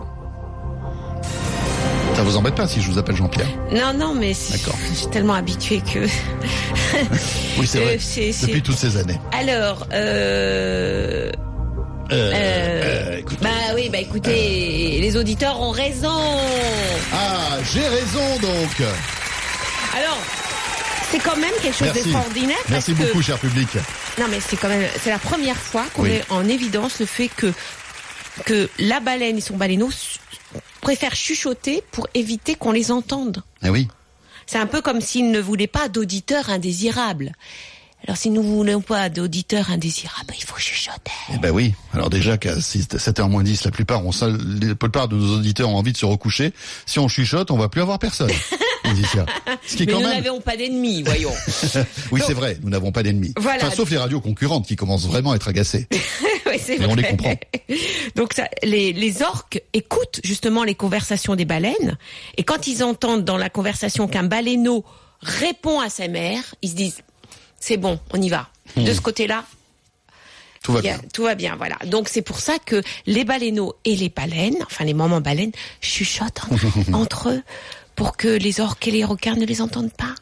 Ça 2.16 2.24
vous 2.24 2.36
embête 2.36 2.56
pas 2.56 2.68
si 2.68 2.82
je 2.82 2.92
vous 2.92 2.98
appelle 2.98 3.16
Jean-Pierre 3.16 3.48
Non, 3.72 3.94
non, 3.94 4.14
mais 4.14 4.34
je 4.34 4.94
suis 4.94 5.08
tellement 5.08 5.36
habitué 5.36 5.80
que. 5.80 6.00
oui, 7.60 7.66
c'est 7.66 7.80
vrai. 7.80 7.98
Euh, 7.98 8.32
Depuis 8.42 8.62
toutes 8.62 8.78
ces 8.78 8.98
années. 8.98 9.20
Alors, 9.32 9.88
euh... 9.94 11.32
Euh, 12.12 12.32
euh, 12.34 13.22
bah 13.42 13.50
oui, 13.76 13.90
bah 13.90 14.00
écoutez, 14.00 15.00
les 15.00 15.16
auditeurs 15.16 15.62
ont 15.62 15.70
raison. 15.70 16.20
Ah, 17.14 17.58
j'ai 17.72 17.88
raison 17.88 18.40
donc. 18.42 18.82
Alors, 19.96 20.18
c'est 21.12 21.20
quand 21.20 21.38
même 21.38 21.54
quelque 21.62 21.78
chose 21.78 21.94
d'extraordinaire. 21.94 22.58
Merci 22.70 22.94
beaucoup, 22.94 23.22
cher 23.22 23.38
public. 23.38 23.70
Non, 24.20 24.26
mais 24.30 24.40
c'est 24.40 24.58
quand 24.58 24.70
même, 24.70 24.86
c'est 25.02 25.12
la 25.12 25.20
première 25.20 25.56
fois 25.56 25.86
qu'on 25.94 26.04
met 26.04 26.24
en 26.30 26.48
évidence 26.50 27.00
le 27.00 27.06
fait 27.06 27.30
que 27.30 27.54
que 28.46 28.70
la 28.80 29.00
baleine 29.00 29.38
et 29.38 29.42
son 29.42 29.58
baleineau 29.58 29.90
préfèrent 30.82 31.16
chuchoter 31.16 31.84
pour 31.92 32.08
éviter 32.14 32.56
qu'on 32.56 32.72
les 32.72 32.92
entende. 32.92 33.44
Ah 33.62 33.72
oui. 33.72 33.88
C'est 34.46 34.58
un 34.58 34.66
peu 34.66 34.82
comme 34.82 35.02
s'ils 35.02 35.32
ne 35.32 35.40
voulaient 35.40 35.68
pas 35.68 35.90
d'auditeurs 35.90 36.50
indésirables. 36.50 37.34
Alors 38.06 38.16
si 38.16 38.30
nous 38.30 38.42
voulons 38.42 38.80
pas 38.82 39.10
d'auditeurs 39.10 39.72
indésirables, 39.72 40.34
il 40.38 40.44
faut 40.44 40.58
chuchoter. 40.58 41.12
Eh 41.34 41.38
ben 41.38 41.52
oui. 41.52 41.74
Alors 41.94 42.10
déjà 42.10 42.38
qu'à 42.38 42.56
7h 42.56 43.30
moins 43.30 43.44
10, 43.44 43.66
la 43.66 43.72
plupart 43.72 44.02
la 44.02 44.76
plupart 44.76 45.10
de 45.10 45.18
nos 45.18 45.38
auditeurs 45.38 45.70
ont 45.70 45.76
envie 45.76 45.92
de 45.92 45.98
se 45.98 46.06
recoucher. 46.06 46.54
Si 46.86 46.98
on 46.98 47.10
chuchote, 47.10 47.52
on 47.52 47.58
va 47.58 47.68
plus 47.68 47.82
avoir 47.82 48.00
personne. 48.00 48.32
Ce 49.66 49.76
qui 49.76 49.84
est 49.84 49.86
Mais 49.86 49.94
nous 49.94 50.02
n'avons 50.02 50.42
pas 50.42 50.58
d'ennemis, 50.58 51.04
voyons. 51.04 51.34
oui, 52.12 52.22
c'est 52.26 52.34
vrai, 52.34 52.58
nous 52.64 52.70
n'avons 52.70 52.92
pas 52.92 53.04
d'ennemis. 53.04 53.34
Voilà. 53.38 53.70
sauf 53.72 53.90
les 53.92 53.98
radios 53.98 54.22
concurrentes 54.22 54.66
qui 54.66 54.76
commencent 54.76 55.06
vraiment 55.06 55.32
à 55.34 55.36
être 55.36 55.48
agacées. 55.48 55.88
oui, 56.50 56.60
c'est 56.64 56.78
vrai. 56.78 56.88
on 56.90 56.96
les 56.96 57.04
comprend. 57.04 57.36
Donc 58.16 58.34
ça, 58.34 58.48
les, 58.64 58.94
les 58.94 59.22
orques 59.22 59.62
écoutent 59.74 60.20
justement 60.24 60.64
les 60.64 60.76
conversations 60.76 61.36
des 61.36 61.46
baleines, 61.46 61.98
et 62.38 62.44
quand 62.44 62.68
ils 62.68 62.84
entendent 62.84 63.26
dans 63.26 63.38
la 63.38 63.50
conversation 63.50 64.08
qu'un 64.08 64.24
baleineau 64.24 64.84
répond 65.22 65.80
à 65.80 65.90
sa 65.90 66.08
mère, 66.08 66.56
ils 66.62 66.70
se 66.70 66.76
disent 66.76 67.02
c'est 67.60 67.78
bon, 67.78 68.00
on 68.14 68.22
y 68.22 68.30
va. 68.30 68.50
Hmm. 68.76 68.84
De 68.84 68.94
ce 68.94 69.02
côté-là, 69.02 69.44
tout 70.64 70.74
va 70.74 70.82
bien. 70.82 71.00
Tout 71.14 71.24
va 71.24 71.36
bien, 71.36 71.56
voilà. 71.56 71.78
Donc 71.86 72.10
c'est 72.10 72.22
pour 72.22 72.40
ça 72.40 72.58
que 72.60 72.82
les 73.06 73.24
baleineaux 73.24 73.76
et 73.86 73.96
les 73.96 74.10
baleines, 74.10 74.58
enfin 74.66 74.84
les 74.84 74.94
mamans 74.94 75.22
baleines, 75.22 75.52
chuchotent 75.82 76.42
entre 76.94 77.30
eux 77.30 77.42
pour 77.96 78.18
que 78.18 78.28
les 78.28 78.60
orques 78.60 78.88
et 78.88 78.92
les 78.92 79.06
requins 79.06 79.36
ne 79.36 79.46
les 79.46 79.62
entendent 79.62 79.94
pas. 79.94 80.16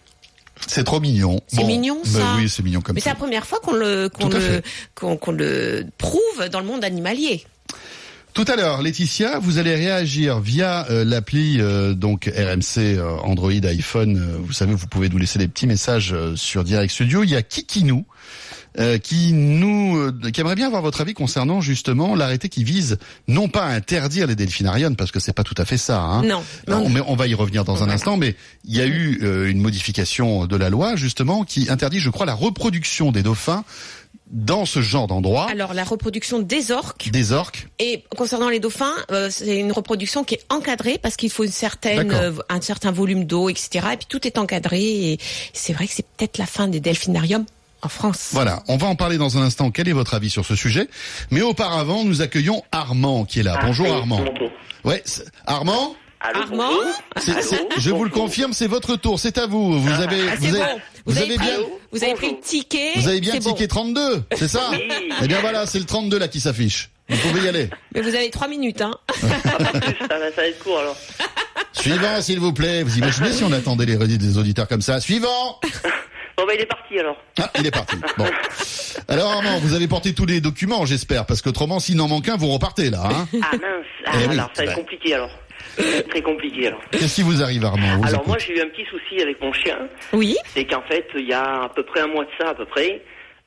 C'est 0.66 0.84
trop 0.84 0.99
mignon. 0.99 1.39
C'est 1.47 1.64
mignon 1.64 2.01
ben 2.03 2.10
ça. 2.10 2.36
oui, 2.38 2.49
c'est 2.49 2.64
mignon 2.64 2.82
comme 2.82 2.95
Mais 2.95 3.01
c'est 3.01 3.10
la 3.10 3.16
première 3.16 3.45
fois 3.45 3.60
qu'on 3.60 3.74
le 3.74 4.10
qu'on 4.10 4.30
le 4.30 4.62
qu'on 4.95 5.32
le 5.32 5.86
prouve 5.97 6.49
dans 6.51 6.60
le 6.60 6.66
monde 6.66 6.84
animalier. 6.84 7.45
Tout 8.38 8.46
à 8.48 8.56
l'heure, 8.56 8.84
Laetitia, 8.84 9.40
vous 9.40 9.58
allez 9.58 9.74
réagir 9.74 10.40
via 10.40 10.86
euh, 10.92 11.04
l'appli 11.04 11.60
euh, 11.60 11.96
donc 11.96 12.26
RMC 12.28 12.78
euh, 12.78 13.18
Android 13.24 13.50
iPhone. 13.50 14.24
vous 14.44 14.54
savez, 14.54 14.76
vous 14.76 14.86
pouvez 14.86 15.10
nous 15.10 15.18
laisser 15.18 15.40
des 15.40 15.48
petits 15.48 15.66
messages 15.66 16.16
sur 16.36 16.64
Direct 16.64 16.94
Studio. 16.94 17.24
Il 17.24 17.32
y 17.32 17.36
a 17.36 17.42
Kikinou 17.42 18.06
qui 19.02 19.34
nous 19.34 20.12
qui 20.32 20.40
aimerait 20.40 20.54
bien 20.54 20.68
avoir 20.68 20.84
votre 20.84 21.02
avis 21.02 21.16
concernant 21.16 21.62
justement 21.62 22.14
l'arrêté 22.14 22.48
qui 22.48 22.64
vise 22.64 23.00
non 23.28 23.50
pas 23.50 23.66
à 23.66 23.70
interdire 23.70 24.28
les 24.28 24.36
delphinariums 24.36 24.96
parce 24.96 25.10
que 25.10 25.20
c'est 25.20 25.34
pas 25.34 25.42
tout 25.42 25.56
à 25.58 25.66
fait 25.66 25.80
ça. 25.80 26.00
Hein. 26.04 26.22
Non, 26.22 26.44
non. 26.68 26.88
Mais 26.88 27.02
on 27.08 27.16
va 27.16 27.26
y 27.26 27.34
revenir 27.34 27.66
dans 27.66 27.84
un 27.84 27.90
instant. 27.90 28.18
Mais 28.18 28.36
il 28.66 28.76
y 28.76 28.82
a 28.82 28.86
eu 28.86 29.50
une 29.50 29.62
modification 29.62 30.46
de 30.46 30.56
la 30.56 30.70
loi 30.70 30.96
justement 30.96 31.44
qui 31.44 31.72
interdit, 31.72 32.00
je 32.00 32.12
crois, 32.12 32.28
la 32.28 32.36
reproduction 32.36 33.12
des 33.12 33.24
dauphins 33.24 33.66
dans 34.30 34.65
ce 34.65 34.82
genre 34.82 35.07
d'endroit. 35.07 35.47
Alors 35.49 35.73
la 35.73 35.84
reproduction 35.84 36.39
des 36.39 36.71
orques. 36.71 37.09
Des 37.11 37.32
orques. 37.32 37.67
Et 37.80 38.03
concernant 38.15 38.49
les 38.49 38.59
dauphins, 38.59 38.93
euh, 39.11 39.30
c'est 39.32 39.59
une 39.59 39.71
reproduction 39.71 40.23
qui 40.23 40.36
est 40.36 40.45
encadrée 40.49 40.97
parce 41.01 41.15
qu'il 41.15 41.30
faut 41.30 41.43
une 41.43 41.51
certaine, 41.51 42.11
euh, 42.11 42.34
un 42.49 42.61
certain 42.61 42.91
volume 42.91 43.25
d'eau, 43.25 43.49
etc. 43.49 43.88
Et 43.93 43.97
puis 43.97 44.07
tout 44.07 44.25
est 44.28 44.38
encadré. 44.38 44.82
Et 44.82 45.19
c'est 45.53 45.73
vrai 45.73 45.88
que 45.88 45.93
c'est 45.93 46.05
peut-être 46.05 46.38
la 46.38 46.45
fin 46.45 46.67
des 46.67 46.80
delphinariums 46.80 47.45
en 47.82 47.89
France. 47.89 48.30
Voilà, 48.32 48.63
on 48.67 48.78
va 48.78 48.88
en 48.88 48.95
parler 48.95 49.17
dans 49.17 49.38
un 49.38 49.41
instant. 49.41 49.71
Quel 49.71 49.88
est 49.88 49.93
votre 49.93 50.13
avis 50.13 50.30
sur 50.30 50.45
ce 50.45 50.55
sujet? 50.55 50.89
Mais 51.32 51.41
auparavant, 51.41 52.03
nous 52.03 52.21
accueillons 52.21 52.63
Armand 52.71 53.25
qui 53.25 53.39
est 53.39 53.43
là. 53.43 53.59
Bonjour 53.61 53.91
Armand. 53.91 54.23
Ouais, 54.84 55.03
Armand? 55.45 55.95
Armand, 56.34 56.71
je 57.78 57.89
vous 57.91 58.03
le 58.03 58.09
confirme, 58.09 58.53
c'est 58.53 58.67
votre 58.67 58.95
tour, 58.95 59.19
c'est 59.19 59.38
à 59.38 59.47
vous. 59.47 59.80
Vous 59.80 59.91
ah. 59.91 60.03
avez, 60.03 60.21
ah, 60.30 60.36
vous, 60.38 60.55
avez 60.55 60.65
vous, 61.05 61.17
avez, 61.17 61.38
bien, 61.38 61.57
vous 61.91 62.03
avez 62.03 62.13
pris 62.13 62.32
le 62.32 62.39
ticket. 62.39 62.91
Vous 62.95 63.07
avez 63.07 63.19
bien 63.19 63.34
le 63.36 63.39
ticket 63.39 63.67
32, 63.67 64.23
c'est 64.36 64.47
ça 64.47 64.71
Eh 65.21 65.28
bien 65.28 65.39
voilà, 65.39 65.65
c'est 65.65 65.80
le 65.80 65.86
32 65.86 66.17
là 66.17 66.28
qui 66.28 66.39
s'affiche. 66.39 66.89
Vous 67.09 67.17
pouvez 67.17 67.41
y 67.43 67.47
aller. 67.47 67.69
Mais 67.93 68.01
vous 68.01 68.13
avez 68.13 68.30
trois 68.30 68.47
minutes, 68.47 68.82
hein. 68.82 68.91
ça, 69.13 69.28
va, 70.17 70.47
être 70.47 70.59
court 70.63 70.80
alors. 70.80 70.97
Suivant, 71.71 72.21
s'il 72.21 72.39
vous 72.39 72.51
plaît. 72.51 72.84
Vous 72.84 72.97
imaginez 72.97 73.32
si 73.32 73.43
on 73.43 73.51
attendait 73.51 73.86
les 73.86 73.95
redits 73.95 74.17
des 74.17 74.38
auditeurs 74.38 74.67
comme 74.67 74.82
ça 74.82 74.99
Suivant 74.99 75.59
Bon 76.38 76.45
bah 76.45 76.53
il 76.53 76.61
est 76.61 76.67
parti 76.67 76.99
alors. 76.99 77.17
Ah, 77.39 77.49
il 77.57 77.65
est 77.65 77.71
parti. 77.71 77.95
Bon. 78.15 78.25
Alors 79.07 79.32
Armand, 79.32 79.57
vous 79.57 79.73
avez 79.73 79.88
porté 79.88 80.13
tous 80.13 80.28
les 80.28 80.39
documents, 80.39 80.86
j'espère, 80.86 81.25
parce 81.25 81.41
qu'autrement, 81.41 81.80
s'il 81.80 81.95
n'en 81.95 82.07
manque 82.07 82.30
un, 82.30 82.38
vous 82.38 82.49
repartez 82.49 82.91
là. 82.91 83.09
Hein 83.09 83.28
ah 83.41 83.51
mince. 83.53 83.86
Ah, 84.05 84.11
eh 84.19 84.30
alors 84.30 84.51
ça 84.53 84.63
va 84.63 84.71
être 84.71 84.78
compliqué 84.78 85.15
alors. 85.15 85.32
Très 86.10 86.22
compliqué 86.22 86.68
alors. 86.68 86.82
Qu'est-ce 86.91 87.16
qui 87.16 87.24
vous 87.24 87.41
arrive 87.43 87.64
Armand 87.64 88.01
Alors 88.03 88.28
moi 88.28 88.38
j'ai 88.39 88.58
eu 88.58 88.62
un 88.62 88.68
petit 88.68 88.86
souci 88.86 89.22
avec 89.22 89.41
mon 89.41 89.53
chien. 89.53 89.78
Oui. 90.14 90.36
C'est 90.45 90.66
qu'en 90.66 90.82
fait 90.84 91.08
il 91.16 91.28
y 91.28 91.34
a 91.34 91.64
à 91.64 91.70
peu 91.70 91.84
près 91.84 92.01
un 92.01 92.08
mois 92.08 92.26
de 92.26 92.32
ça 92.39 92.49
à 92.49 92.53
peu 92.55 92.66
près, 92.66 93.01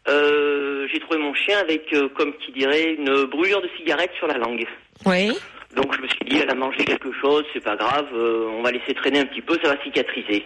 euh, 0.08 0.86
j'ai 0.92 1.00
trouvé 1.00 1.18
mon 1.18 1.34
chien 1.34 1.58
avec, 1.58 1.92
euh, 1.92 2.08
comme 2.16 2.32
qui 2.38 2.52
dirait, 2.52 2.94
une 2.94 3.24
brûlure 3.24 3.60
de 3.60 3.68
cigarette 3.76 4.10
sur 4.18 4.26
la 4.26 4.38
langue. 4.38 4.66
Oui. 5.04 5.30
Donc 5.76 5.94
je 5.94 6.02
me 6.02 6.08
suis 6.08 6.24
dit, 6.28 6.38
elle 6.42 6.50
a 6.50 6.54
mangé 6.54 6.84
quelque 6.84 7.12
chose, 7.20 7.44
c'est 7.52 7.62
pas 7.62 7.76
grave, 7.76 8.08
euh, 8.12 8.48
on 8.58 8.62
va 8.62 8.72
laisser 8.72 8.94
traîner 8.94 9.20
un 9.20 9.26
petit 9.26 9.42
peu, 9.42 9.56
ça 9.62 9.74
va 9.74 9.82
cicatriser. 9.84 10.44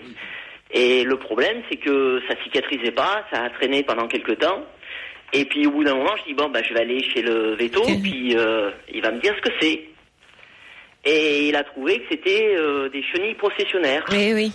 Et 0.70 1.04
le 1.04 1.16
problème, 1.16 1.62
c'est 1.70 1.76
que 1.76 2.20
ça 2.28 2.34
cicatrisait 2.42 2.90
pas, 2.90 3.24
ça 3.32 3.44
a 3.44 3.50
traîné 3.50 3.84
pendant 3.84 4.06
quelques 4.06 4.38
temps. 4.38 4.64
Et 5.32 5.44
puis 5.46 5.66
au 5.66 5.70
bout 5.70 5.84
d'un 5.84 5.94
moment, 5.94 6.14
je 6.18 6.24
dis 6.24 6.34
bon, 6.34 6.50
bah 6.50 6.60
je 6.62 6.74
vais 6.74 6.80
aller 6.80 7.02
chez 7.02 7.22
le 7.22 7.54
veto, 7.54 7.82
puis 8.02 8.36
il 8.92 9.02
va 9.02 9.10
me 9.10 9.20
dire 9.20 9.34
ce 9.36 9.48
que 9.48 9.54
c'est. 9.60 9.84
Et 11.04 11.48
il 11.48 11.56
a 11.56 11.64
trouvé 11.64 11.98
que 12.00 12.04
c'était 12.10 12.54
euh, 12.56 12.88
des 12.88 13.02
chenilles 13.02 13.34
processionnaires. 13.34 14.04
Oui, 14.10 14.32
oui. 14.32 14.52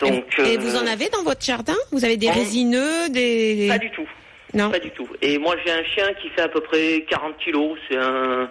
Donc, 0.00 0.24
et, 0.38 0.56
vous 0.56 0.76
en 0.76 0.86
euh, 0.86 0.92
avez 0.92 1.08
dans 1.10 1.22
votre 1.22 1.44
jardin? 1.44 1.76
Vous 1.92 2.04
avez 2.04 2.16
des 2.16 2.30
résineux, 2.30 3.08
des... 3.10 3.66
Pas 3.68 3.78
du 3.78 3.90
tout. 3.90 4.08
Non. 4.54 4.70
Pas 4.70 4.78
du 4.78 4.90
tout. 4.90 5.08
Et 5.20 5.38
moi, 5.38 5.54
j'ai 5.64 5.70
un 5.70 5.84
chien 5.84 6.06
qui 6.20 6.28
fait 6.30 6.42
à 6.42 6.48
peu 6.48 6.60
près 6.60 7.04
40 7.08 7.36
kilos. 7.44 7.78
C'est 7.88 7.98
un, 7.98 8.48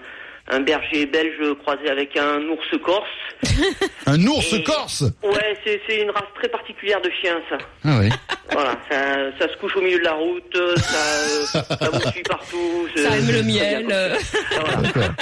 un 0.50 0.60
berger 0.62 1.06
belge 1.06 1.56
croisé 1.62 1.90
avec 1.90 2.16
un 2.18 2.40
ours 2.50 2.84
corse. 2.84 3.08
un 4.06 4.26
ours 4.28 4.56
corse? 4.64 5.04
Ouais, 5.24 5.58
c'est 5.66 6.02
une 6.02 6.12
race 6.12 6.30
très 6.36 6.50
particulière 6.50 7.02
de 7.02 7.10
chien, 7.22 7.40
ça. 7.50 7.58
Ah 7.84 8.00
oui. 8.02 8.10
Voilà, 8.52 8.76
ça, 8.90 9.38
ça, 9.38 9.48
se 9.48 9.58
couche 9.58 9.76
au 9.76 9.82
milieu 9.82 10.00
de 10.00 10.04
la 10.04 10.14
route, 10.14 10.58
ça, 10.78 11.64
ça 11.64 11.90
vous 11.92 12.12
suit 12.12 12.24
partout. 12.24 12.88
Ça 12.96 13.16
aime 13.16 13.32
le 13.32 13.44
miel. 13.44 13.86
Voilà. 14.52 15.14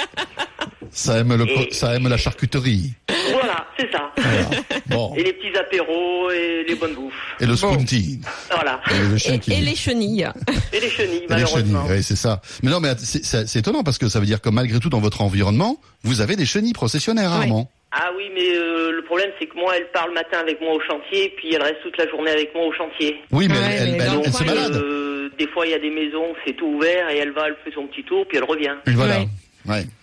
Ça 0.92 1.18
aime, 1.18 1.34
le, 1.34 1.46
ça 1.70 1.94
aime 1.94 2.08
la 2.08 2.16
charcuterie. 2.16 2.94
Voilà, 3.32 3.66
c'est 3.78 3.90
ça. 3.92 4.12
Bon. 4.86 5.14
Et 5.16 5.22
les 5.22 5.32
petits 5.32 5.56
apéros 5.56 6.30
et 6.30 6.64
les 6.66 6.74
bonnes 6.74 6.94
bouffes. 6.94 7.14
Et 7.40 7.46
le 7.46 7.56
spoonty. 7.56 8.20
Voilà. 8.50 8.80
Et, 8.90 9.12
les 9.12 9.18
chenilles. 9.74 10.28
Et 10.72 10.80
les 10.80 10.90
chenilles, 10.90 11.26
malheureusement. 11.28 11.84
oui, 11.88 12.02
c'est 12.02 12.16
ça. 12.16 12.40
Mais 12.62 12.70
non, 12.70 12.80
mais 12.80 12.94
c'est 12.98 13.56
étonnant 13.56 13.82
parce 13.82 13.98
que 13.98 14.08
ça 14.08 14.20
veut 14.20 14.26
dire 14.26 14.40
que 14.40 14.48
malgré 14.48 14.78
tout, 14.80 14.88
dans 14.88 15.00
votre 15.00 15.22
environnement, 15.22 15.76
vous 16.02 16.20
avez 16.20 16.36
des 16.36 16.46
chenilles 16.46 16.72
processionnaires, 16.72 17.30
rarement. 17.30 17.70
Ah 17.90 18.10
oui, 18.16 18.24
mais 18.34 18.50
euh, 18.54 18.92
le 18.92 19.02
problème, 19.02 19.30
c'est 19.38 19.46
que 19.46 19.56
moi, 19.56 19.74
elle 19.76 19.90
part 19.92 20.08
le 20.08 20.14
matin 20.14 20.38
avec 20.40 20.60
moi 20.60 20.74
au 20.74 20.80
chantier, 20.80 21.32
puis 21.36 21.54
elle 21.54 21.62
reste 21.62 21.80
toute 21.82 21.96
la 21.96 22.06
journée 22.08 22.30
avec 22.30 22.54
moi 22.54 22.66
au 22.66 22.72
chantier. 22.72 23.16
Oui, 23.30 23.48
mais 23.48 23.56
elle, 23.56 23.94
elle, 23.94 24.32
se 24.32 24.44
malade. 24.44 24.74
Euh, 24.74 25.30
des 25.38 25.48
fois, 25.48 25.66
il 25.66 25.70
y 25.70 25.74
a 25.74 25.78
des 25.78 25.90
maisons, 25.90 26.34
c'est 26.46 26.54
tout 26.54 26.66
ouvert, 26.66 27.08
et 27.08 27.16
elle 27.16 27.32
va, 27.32 27.46
elle 27.46 27.56
fait 27.64 27.72
son 27.74 27.86
petit 27.86 28.04
tour, 28.04 28.26
puis 28.28 28.36
elle 28.36 28.44
revient. 28.44 28.74
voilà. 28.88 29.20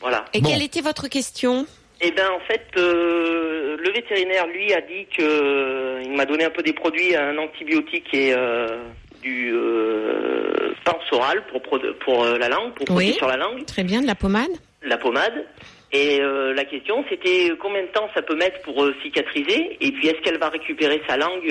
Voilà. 0.02 0.26
Et 0.34 0.42
quelle 0.42 0.62
était 0.62 0.82
votre 0.82 1.08
question? 1.08 1.66
Eh 2.02 2.12
bien, 2.12 2.30
en 2.30 2.40
fait, 2.42 2.66
euh, 2.78 3.78
le 3.78 3.92
vétérinaire, 3.92 4.48
lui, 4.48 4.74
a 4.74 4.82
dit 4.82 5.08
que 5.18 5.22
euh, 5.22 6.02
il 6.04 6.12
m'a 6.12 6.26
donné 6.26 6.44
un 6.44 6.50
peu 6.50 6.62
des 6.62 6.74
produits, 6.74 7.16
un 7.16 7.38
antibiotique 7.38 8.14
et 8.14 8.34
euh, 8.34 8.84
du 9.22 9.54
euh, 9.54 10.74
oral 11.12 11.44
pour 11.48 11.62
pour 11.62 12.26
la 12.26 12.50
langue, 12.50 12.74
pour 12.74 12.96
oui, 12.96 13.14
sur 13.14 13.28
la 13.28 13.38
langue. 13.38 13.66
Très 13.66 13.84
bien, 13.84 14.02
de 14.02 14.08
la 14.08 14.16
pommade? 14.16 14.52
La 14.84 14.98
pommade. 14.98 15.46
Et 15.92 16.20
la 16.20 16.66
question, 16.66 17.06
c'était 17.10 17.52
combien 17.62 17.84
de 17.84 17.88
temps 17.88 18.10
ça 18.14 18.22
peut 18.22 18.36
mettre 18.36 18.62
pour 18.64 18.86
cicatriser 19.02 19.78
Et 19.80 19.92
puis, 19.94 20.08
est-ce 20.08 20.20
qu'elle 20.22 20.38
va 20.38 20.50
récupérer 20.50 21.02
sa 21.08 21.16
langue 21.16 21.48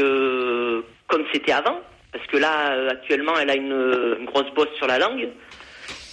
comme 1.07 1.25
c'était 1.33 1.53
avant? 1.53 1.81
Parce 2.12 2.27
que 2.27 2.37
là, 2.37 2.91
actuellement, 2.91 3.33
elle 3.41 3.49
a 3.49 3.55
une 3.55 4.27
grosse 4.27 4.53
bosse 4.55 4.75
sur 4.77 4.87
la 4.87 4.99
langue. 4.99 5.29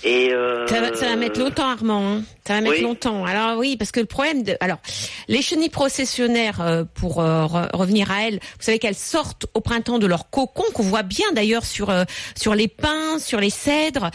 Et 0.04 0.34
euh... 0.34 0.66
ça, 0.68 0.82
va, 0.82 0.96
ça, 0.96 1.08
va, 1.08 1.16
mettre 1.16 1.40
longtemps, 1.40 1.70
Armand. 1.70 2.16
Hein. 2.16 2.24
Ça 2.46 2.56
va 2.56 2.62
mettre 2.62 2.82
longtemps. 2.82 3.24
Alors 3.24 3.58
oui, 3.60 3.78
parce 3.78 3.92
que 3.92 4.00
le 4.00 4.08
problème 4.08 4.42
de, 4.44 4.58
alors 4.62 4.80
les 5.28 5.42
chenilles 5.44 5.70
processionnaires, 5.70 6.60
euh, 6.60 6.84
pour 6.96 7.22
euh, 7.22 7.46
revenir 7.74 8.10
à 8.12 8.24
elles, 8.28 8.36
vous 8.36 8.62
savez 8.64 8.80
qu'elles 8.80 8.96
sortent 8.96 9.46
au 9.54 9.62
printemps 9.62 10.00
de 10.00 10.08
leur 10.08 10.30
cocon, 10.30 10.64
qu'on 10.74 10.84
voit 10.84 11.04
bien 11.04 11.32
d'ailleurs 11.34 11.66
sur 11.66 11.92
euh, 11.92 12.04
sur 12.36 12.56
les 12.56 12.68
pins, 12.68 13.20
sur 13.20 13.40
les 13.40 13.52
cèdres. 13.52 14.10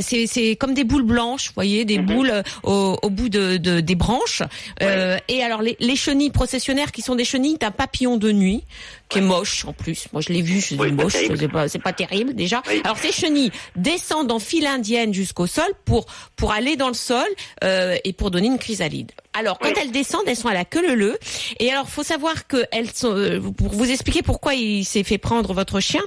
c'est 0.00 0.56
comme 0.60 0.74
des 0.74 0.84
boules 0.84 1.02
blanches, 1.02 1.48
vous 1.48 1.54
voyez, 1.54 1.84
des 1.84 1.98
mhm. 1.98 2.06
boules 2.06 2.42
au, 2.62 2.98
au, 3.02 3.10
bout 3.10 3.28
de, 3.28 3.56
de, 3.56 3.80
des 3.80 3.94
branches. 3.96 4.42
et 4.80 5.42
alors 5.42 5.62
les, 5.62 5.76
les 5.80 5.96
chenilles 5.96 6.30
processionnaires, 6.30 6.92
qui 6.92 7.02
sont 7.02 7.16
des 7.16 7.24
chenilles 7.24 7.58
d'un 7.58 7.72
papillon 7.72 8.16
de 8.16 8.30
nuit, 8.30 8.62
qui 9.12 9.18
est 9.18 9.22
moche 9.22 9.64
en 9.64 9.72
plus. 9.72 10.06
Moi, 10.12 10.22
je 10.22 10.32
l'ai 10.32 10.42
vu, 10.42 10.60
c'est 10.60 10.76
moche, 10.76 11.12
c'est 11.12 11.48
pas, 11.48 11.68
pas, 11.68 11.92
terrible 11.92 12.34
déjà. 12.34 12.62
Alors 12.84 12.96
ces 12.96 13.12
chenilles 13.12 13.52
descendent 13.76 14.32
en 14.32 14.38
file 14.38 14.66
indienne 14.66 15.12
jusqu'au 15.12 15.46
sol 15.46 15.68
pour 15.84 16.06
pour 16.36 16.52
aller 16.52 16.76
dans 16.76 16.88
le 16.88 16.94
sol 16.94 17.26
euh, 17.64 17.96
et 18.04 18.12
pour 18.12 18.30
donner 18.30 18.46
une 18.46 18.58
chrysalide. 18.58 19.12
Alors 19.34 19.58
quand 19.58 19.72
elles 19.80 19.92
descendent, 19.92 20.24
elles 20.26 20.36
sont 20.36 20.48
à 20.48 20.54
la 20.54 20.64
queue 20.64 20.86
leu 20.86 20.94
leu. 20.94 21.18
Et 21.58 21.70
alors 21.70 21.88
faut 21.88 22.02
savoir 22.02 22.46
que 22.46 22.64
elles 22.72 22.90
sont 22.92 23.16
euh, 23.16 23.40
pour 23.40 23.68
vous 23.68 23.90
expliquer 23.90 24.22
pourquoi 24.22 24.54
il 24.54 24.84
s'est 24.84 25.04
fait 25.04 25.18
prendre 25.18 25.52
votre 25.52 25.80
chien, 25.80 26.02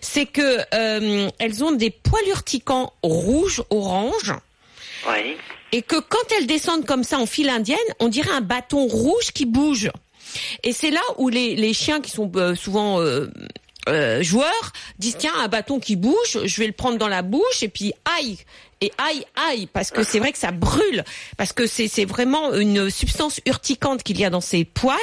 c'est 0.00 0.26
que 0.26 0.58
euh, 0.74 1.28
elles 1.38 1.64
ont 1.64 1.72
des 1.72 1.90
poils 1.90 2.28
urticants 2.28 2.92
rouges 3.02 3.62
orange. 3.70 4.34
Oui. 5.08 5.36
Et 5.72 5.82
que 5.82 5.96
quand 5.96 6.32
elles 6.36 6.46
descendent 6.46 6.84
comme 6.84 7.04
ça 7.04 7.18
en 7.18 7.26
file 7.26 7.48
indienne, 7.48 7.78
on 8.00 8.08
dirait 8.08 8.32
un 8.32 8.40
bâton 8.40 8.86
rouge 8.86 9.30
qui 9.32 9.46
bouge. 9.46 9.90
Et 10.62 10.72
c'est 10.72 10.90
là 10.90 11.00
où 11.18 11.28
les, 11.28 11.72
chiens 11.72 12.00
qui 12.00 12.10
sont 12.10 12.30
euh, 12.36 12.54
souvent 12.54 13.00
euh, 13.00 14.22
joueurs 14.22 14.72
disent 14.98 15.16
tiens 15.18 15.32
un 15.38 15.48
bâton 15.48 15.80
qui 15.80 15.96
bouge, 15.96 16.38
je 16.44 16.60
vais 16.60 16.66
le 16.66 16.72
prendre 16.72 16.98
dans 16.98 17.08
la 17.08 17.22
bouche 17.22 17.62
et 17.62 17.68
puis 17.68 17.92
aïe 18.18 18.38
et 18.80 18.92
aïe 18.98 19.24
aïe 19.36 19.66
parce 19.72 19.90
que 19.90 20.02
c'est 20.02 20.18
vrai 20.18 20.32
que 20.32 20.38
ça 20.38 20.52
brûle 20.52 21.04
parce 21.36 21.52
que 21.52 21.66
c'est 21.66 22.04
vraiment 22.04 22.54
une 22.54 22.90
substance 22.90 23.40
urticante 23.46 24.02
qu'il 24.02 24.18
y 24.18 24.24
a 24.24 24.30
dans 24.30 24.40
ces 24.40 24.64
poils 24.64 24.96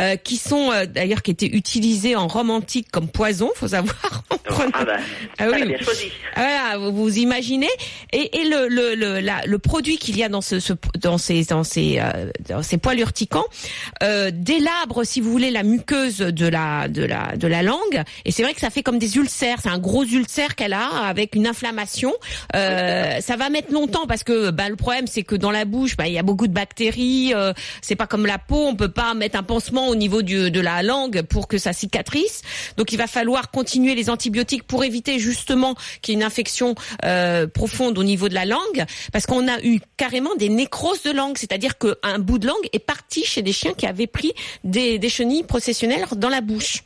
euh, 0.00 0.16
qui 0.16 0.36
sont 0.36 0.72
euh, 0.72 0.86
d'ailleurs 0.86 1.22
qui 1.22 1.30
étaient 1.30 1.46
utilisés 1.46 2.16
en 2.16 2.28
Rome 2.28 2.50
antique 2.50 2.90
comme 2.90 3.08
poison 3.08 3.50
faut 3.54 3.68
savoir. 3.68 3.94
Ah, 4.72 4.84
bah, 4.84 4.96
ah 5.38 5.46
oui 5.50 5.64
bien 5.64 5.78
choisi. 5.78 6.10
voilà 6.34 6.76
vous, 6.78 6.92
vous 6.92 7.18
imaginez. 7.18 7.68
Et, 8.12 8.40
et 8.40 8.44
le 8.44 8.68
le 8.68 8.94
le, 8.94 9.20
la, 9.20 9.40
le 9.46 9.58
produit 9.58 9.96
qu'il 9.96 10.16
y 10.18 10.24
a 10.24 10.28
dans 10.28 10.40
ce, 10.40 10.60
ce, 10.60 10.72
dans 10.98 11.18
ces 11.18 11.44
dans 11.44 11.62
ces 11.64 11.98
euh, 12.00 12.30
dans 12.48 12.62
ces 12.62 12.76
poils 12.76 12.98
urticants 12.98 13.46
délabre 14.00 15.04
si 15.04 15.20
vous 15.20 15.30
voulez 15.30 15.50
la 15.50 15.62
muqueuse 15.62 16.18
de 16.18 16.46
la 16.46 16.88
de 16.88 17.04
la 17.04 17.36
de 17.36 17.46
la 17.46 17.62
langue. 17.62 18.02
Et 18.24 18.32
c'est 18.32 18.42
vrai 18.42 18.54
que 18.54 18.60
ça 18.60 18.70
fait 18.70 18.82
comme 18.82 18.98
des 18.98 19.16
ulcères. 19.16 19.58
C'est 19.62 19.68
un 19.68 19.78
gros 19.78 20.04
ulcère 20.04 20.56
qu'elle 20.56 20.72
a 20.72 20.88
avec 21.06 21.34
une 21.34 21.46
inflammation 21.46 22.12
euh, 22.54 23.09
euh, 23.10 23.20
ça 23.20 23.36
va 23.36 23.50
mettre 23.50 23.72
longtemps 23.72 24.06
parce 24.06 24.24
que 24.24 24.50
bah, 24.50 24.68
le 24.68 24.76
problème 24.76 25.06
c'est 25.06 25.22
que 25.22 25.34
dans 25.34 25.50
la 25.50 25.64
bouche, 25.64 25.96
bah, 25.96 26.06
il 26.06 26.14
y 26.14 26.18
a 26.18 26.22
beaucoup 26.22 26.46
de 26.46 26.52
bactéries. 26.52 27.32
Euh, 27.34 27.52
c'est 27.82 27.96
pas 27.96 28.06
comme 28.06 28.26
la 28.26 28.38
peau, 28.38 28.66
on 28.66 28.76
peut 28.76 28.90
pas 28.90 29.14
mettre 29.14 29.38
un 29.38 29.42
pansement 29.42 29.88
au 29.88 29.96
niveau 29.96 30.22
du, 30.22 30.50
de 30.50 30.60
la 30.60 30.82
langue 30.82 31.22
pour 31.22 31.48
que 31.48 31.58
ça 31.58 31.72
cicatrice. 31.72 32.42
Donc 32.76 32.92
il 32.92 32.96
va 32.96 33.06
falloir 33.06 33.50
continuer 33.50 33.94
les 33.94 34.10
antibiotiques 34.10 34.64
pour 34.64 34.84
éviter 34.84 35.18
justement 35.18 35.74
qu'il 36.02 36.14
y 36.14 36.16
ait 36.16 36.20
une 36.20 36.26
infection 36.26 36.74
euh, 37.04 37.46
profonde 37.46 37.98
au 37.98 38.04
niveau 38.04 38.28
de 38.28 38.34
la 38.34 38.44
langue, 38.44 38.84
parce 39.12 39.26
qu'on 39.26 39.48
a 39.48 39.60
eu 39.62 39.80
carrément 39.96 40.34
des 40.36 40.48
nécroses 40.48 41.02
de 41.02 41.10
langue, 41.10 41.36
c'est-à-dire 41.38 41.78
qu'un 41.78 42.18
bout 42.18 42.38
de 42.38 42.46
langue 42.46 42.68
est 42.72 42.78
parti 42.78 43.24
chez 43.24 43.42
des 43.42 43.52
chiens 43.52 43.74
qui 43.74 43.86
avaient 43.86 44.06
pris 44.06 44.32
des, 44.64 44.98
des 44.98 45.08
chenilles 45.08 45.44
processionnelles 45.44 46.06
dans 46.16 46.28
la 46.28 46.40
bouche. 46.40 46.84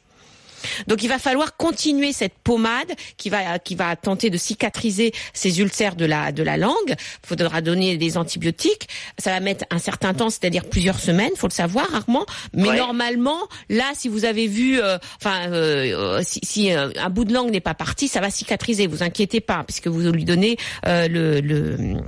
Donc 0.87 1.03
il 1.03 1.09
va 1.09 1.19
falloir 1.19 1.57
continuer 1.57 2.13
cette 2.13 2.35
pommade 2.35 2.93
qui 3.17 3.31
va 3.31 3.59
qui 3.59 3.75
va 3.75 3.97
tenter 3.97 4.31
de 4.31 4.39
cicatriser 4.39 5.13
ces 5.33 5.61
ulcères 5.61 5.97
de 5.97 6.05
la 6.05 6.33
de 6.33 6.43
la 6.43 6.57
langue. 6.57 6.75
Il 6.89 7.27
faudra 7.27 7.61
donner 7.61 7.97
des 7.97 8.17
antibiotiques. 8.17 8.89
Ça 9.19 9.31
va 9.31 9.41
mettre 9.41 9.65
un 9.71 9.79
certain 9.79 10.15
temps, 10.15 10.31
c'est-à-dire 10.31 10.65
plusieurs 10.65 10.99
semaines, 11.01 11.33
faut 11.37 11.49
le 11.49 11.53
savoir, 11.53 11.89
rarement. 11.91 12.27
Mais 12.53 12.77
normalement, 12.77 13.39
là, 13.69 13.93
si 13.95 14.09
vous 14.09 14.25
avez 14.25 14.47
vu, 14.47 14.81
euh, 14.81 14.99
enfin, 15.21 15.51
euh, 15.51 16.21
si, 16.25 16.41
si 16.43 16.73
euh, 16.73 16.91
un 16.97 17.11
bout 17.11 17.25
de 17.25 17.33
langue 17.33 17.51
n'est 17.51 17.61
pas 17.61 17.75
parti, 17.75 18.09
ça 18.09 18.21
va 18.21 18.31
cicatriser. 18.31 18.87
Vous 18.87 19.03
inquiétez 19.03 19.41
pas, 19.41 19.65
puisque 19.65 19.89
vous 19.89 20.01
lui 20.13 20.25
donnez 20.25 20.57
le, 20.85 21.41
le 21.41 22.01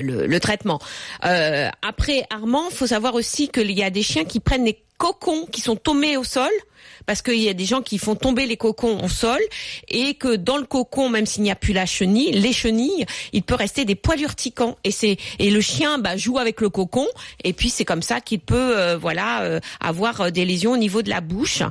le, 0.00 0.26
le, 0.26 0.40
traitement. 0.40 0.80
Euh, 1.24 1.68
après, 1.86 2.24
Armand, 2.30 2.68
faut 2.70 2.88
savoir 2.88 3.14
aussi 3.14 3.48
qu'il 3.48 3.70
y 3.70 3.84
a 3.84 3.90
des 3.90 4.02
chiens 4.02 4.24
qui 4.24 4.40
prennent 4.40 4.64
des 4.64 4.78
cocons 4.98 5.46
qui 5.46 5.60
sont 5.60 5.76
tombés 5.76 6.16
au 6.16 6.24
sol 6.24 6.50
parce 7.08 7.22
qu'il 7.22 7.40
y 7.40 7.48
a 7.48 7.54
des 7.54 7.64
gens 7.64 7.80
qui 7.80 7.96
font 7.96 8.16
tomber 8.16 8.44
les 8.44 8.58
cocons 8.58 9.02
au 9.02 9.08
sol 9.08 9.40
et 9.88 10.12
que 10.14 10.36
dans 10.36 10.58
le 10.58 10.64
cocon, 10.64 11.08
même 11.08 11.24
s'il 11.24 11.42
n'y 11.42 11.50
a 11.50 11.56
plus 11.56 11.72
la 11.72 11.86
chenille, 11.86 12.32
les 12.32 12.52
chenilles, 12.52 13.06
il 13.32 13.42
peut 13.42 13.54
rester 13.54 13.86
des 13.86 13.94
poils 13.94 14.20
urticants 14.20 14.76
et 14.84 14.90
c'est 14.90 15.16
et 15.38 15.50
le 15.50 15.60
chien 15.62 15.98
bah, 15.98 16.18
joue 16.18 16.38
avec 16.38 16.60
le 16.60 16.68
cocon 16.68 17.06
et 17.44 17.54
puis 17.54 17.70
c'est 17.70 17.86
comme 17.86 18.02
ça 18.02 18.20
qu'il 18.20 18.40
peut 18.40 18.78
euh, 18.78 18.98
voilà 18.98 19.42
euh, 19.42 19.60
avoir 19.80 20.20
euh, 20.20 20.30
des 20.30 20.44
lésions 20.44 20.72
au 20.72 20.76
niveau 20.76 21.00
de 21.00 21.08
la 21.08 21.22
bouche. 21.22 21.62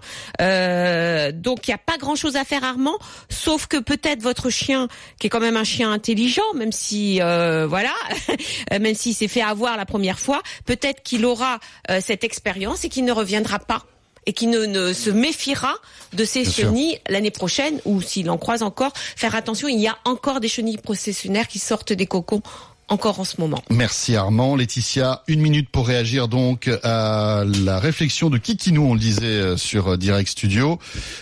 Euh, 0.42 1.32
donc 1.32 1.68
il 1.68 1.70
n'y 1.70 1.76
a 1.76 1.80
pas 1.80 1.98
grand 1.98 2.16
chose 2.16 2.36
à 2.36 2.44
faire 2.44 2.64
Armand, 2.64 2.98
sauf 3.30 3.68
que 3.68 3.78
peut-être 3.78 4.24
votre 4.24 4.50
chien 4.50 4.88
qui 5.20 5.28
est 5.28 5.30
quand 5.30 5.40
même 5.40 5.58
un 5.58 5.64
chien 5.64 5.92
intelligent, 5.92 6.42
même 6.56 6.72
si 6.72 7.20
voilà, 7.20 7.94
même 8.72 8.96
s'il 8.96 9.14
s'est 9.14 9.28
fait 9.28 9.42
avoir 9.42 9.78
la 9.78 9.86
première 9.86 10.20
fois, 10.20 10.42
peut-être 10.66 11.04
qu'il 11.04 11.26
aura 11.26 11.60
cette 12.02 12.24
expérience 12.24 12.84
et 12.86 12.90
qu'il 12.90 13.06
ne 13.06 13.12
reviendra 13.18 13.60
pas 13.60 13.84
et 14.26 14.34
qui 14.34 14.48
ne, 14.48 14.66
ne, 14.66 14.94
se 14.94 15.10
méfiera 15.10 15.74
de 16.14 16.26
ces 16.26 16.44
chenilles 16.46 17.00
l'année 17.10 17.32
prochaine 17.32 17.80
ou 17.86 18.02
s'il 18.02 18.30
en 18.30 18.38
croise 18.38 18.62
encore, 18.62 18.92
faire 18.96 19.36
attention, 19.36 19.68
il 19.68 19.80
y 19.80 19.88
a 19.88 19.98
encore 20.06 20.40
des 20.40 20.50
chenilles 20.50 20.78
processionnaires 20.78 21.48
qui 21.48 21.60
sortent 21.60 21.94
des 21.94 22.08
cocons 22.08 22.42
encore 22.90 23.20
en 23.20 23.24
ce 23.24 23.40
moment. 23.40 23.62
Merci 23.70 24.16
Armand. 24.16 24.56
Laetitia, 24.56 25.24
une 25.28 25.42
minute 25.42 25.70
pour 25.70 25.88
réagir 25.88 26.28
donc 26.28 26.70
à 26.84 27.44
la 27.46 27.80
réflexion 27.80 28.30
de 28.30 28.38
Kikinou, 28.38 28.84
on 28.84 28.94
le 28.94 29.00
disait 29.00 29.26
euh, 29.26 29.58
sur 29.58 29.90
euh, 29.94 29.98
Direct 29.98 30.30
Studio. 30.30 30.80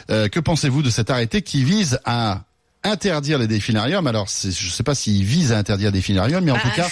Euh, 0.10 0.28
que 0.28 0.40
pensez-vous 0.40 0.84
de 0.84 0.90
cet 0.90 1.10
arrêté 1.10 1.42
qui 1.42 1.64
vise 1.64 2.00
à 2.06 2.44
interdire 2.86 3.38
les 3.40 3.48
définariums 3.48 4.08
Alors, 4.08 4.28
je 4.28 4.48
ne 4.48 4.72
sais 4.72 4.84
pas 4.84 4.96
s'il 4.96 5.24
vise 5.24 5.52
à 5.52 5.58
interdire 5.58 5.92
des 5.92 6.00
définariums, 6.00 6.44
mais 6.44 6.52
en 6.52 6.58
tout 6.58 6.68
bah, 6.68 6.84
cas, 6.84 6.90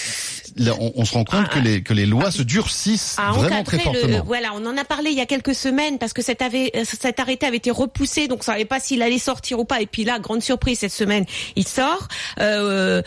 on, 0.96 1.06
se 1.06 1.14
rend 1.14 1.24
compte 1.24 1.50
que, 1.50 1.60
les, 1.60 1.82
que 1.82 1.94
les 1.94 2.06
lois 2.06 2.32
se 2.32 2.42
durcissent 2.42 3.18
vraiment 3.18 3.64
très 3.64 3.80
fortement. 3.80 4.24
voilà, 4.26 4.52
on 4.54 4.66
en 4.66 4.78
a 4.78 4.84
parlé 4.84 5.12
il 5.12 5.18
y 5.18 5.22
a 5.22 5.26
quelques 5.26 5.56
semaines 5.56 5.98
parce 6.00 6.14
que 6.14 6.22
cet, 6.22 6.42
avait, 6.42 6.72
cet 6.84 7.20
arrêté 7.20 7.46
avait 7.46 7.58
été 7.58 7.72
repoussé, 7.72 8.28
donc 8.28 8.40
on 8.40 8.44
savait 8.44 8.66
pas 8.66 8.80
s'il 8.80 9.02
allait 9.02 9.20
sortir 9.20 9.60
ou 9.60 9.66
pas. 9.66 9.82
Et 9.82 9.86
puis 9.86 10.04
là, 10.04 10.20
grande 10.20 10.42
surprise 10.42 10.80
cette 10.80 10.94
semaine, 10.94 11.26
il 11.56 11.68
sort. 11.68 12.08
Euh, 12.40 13.02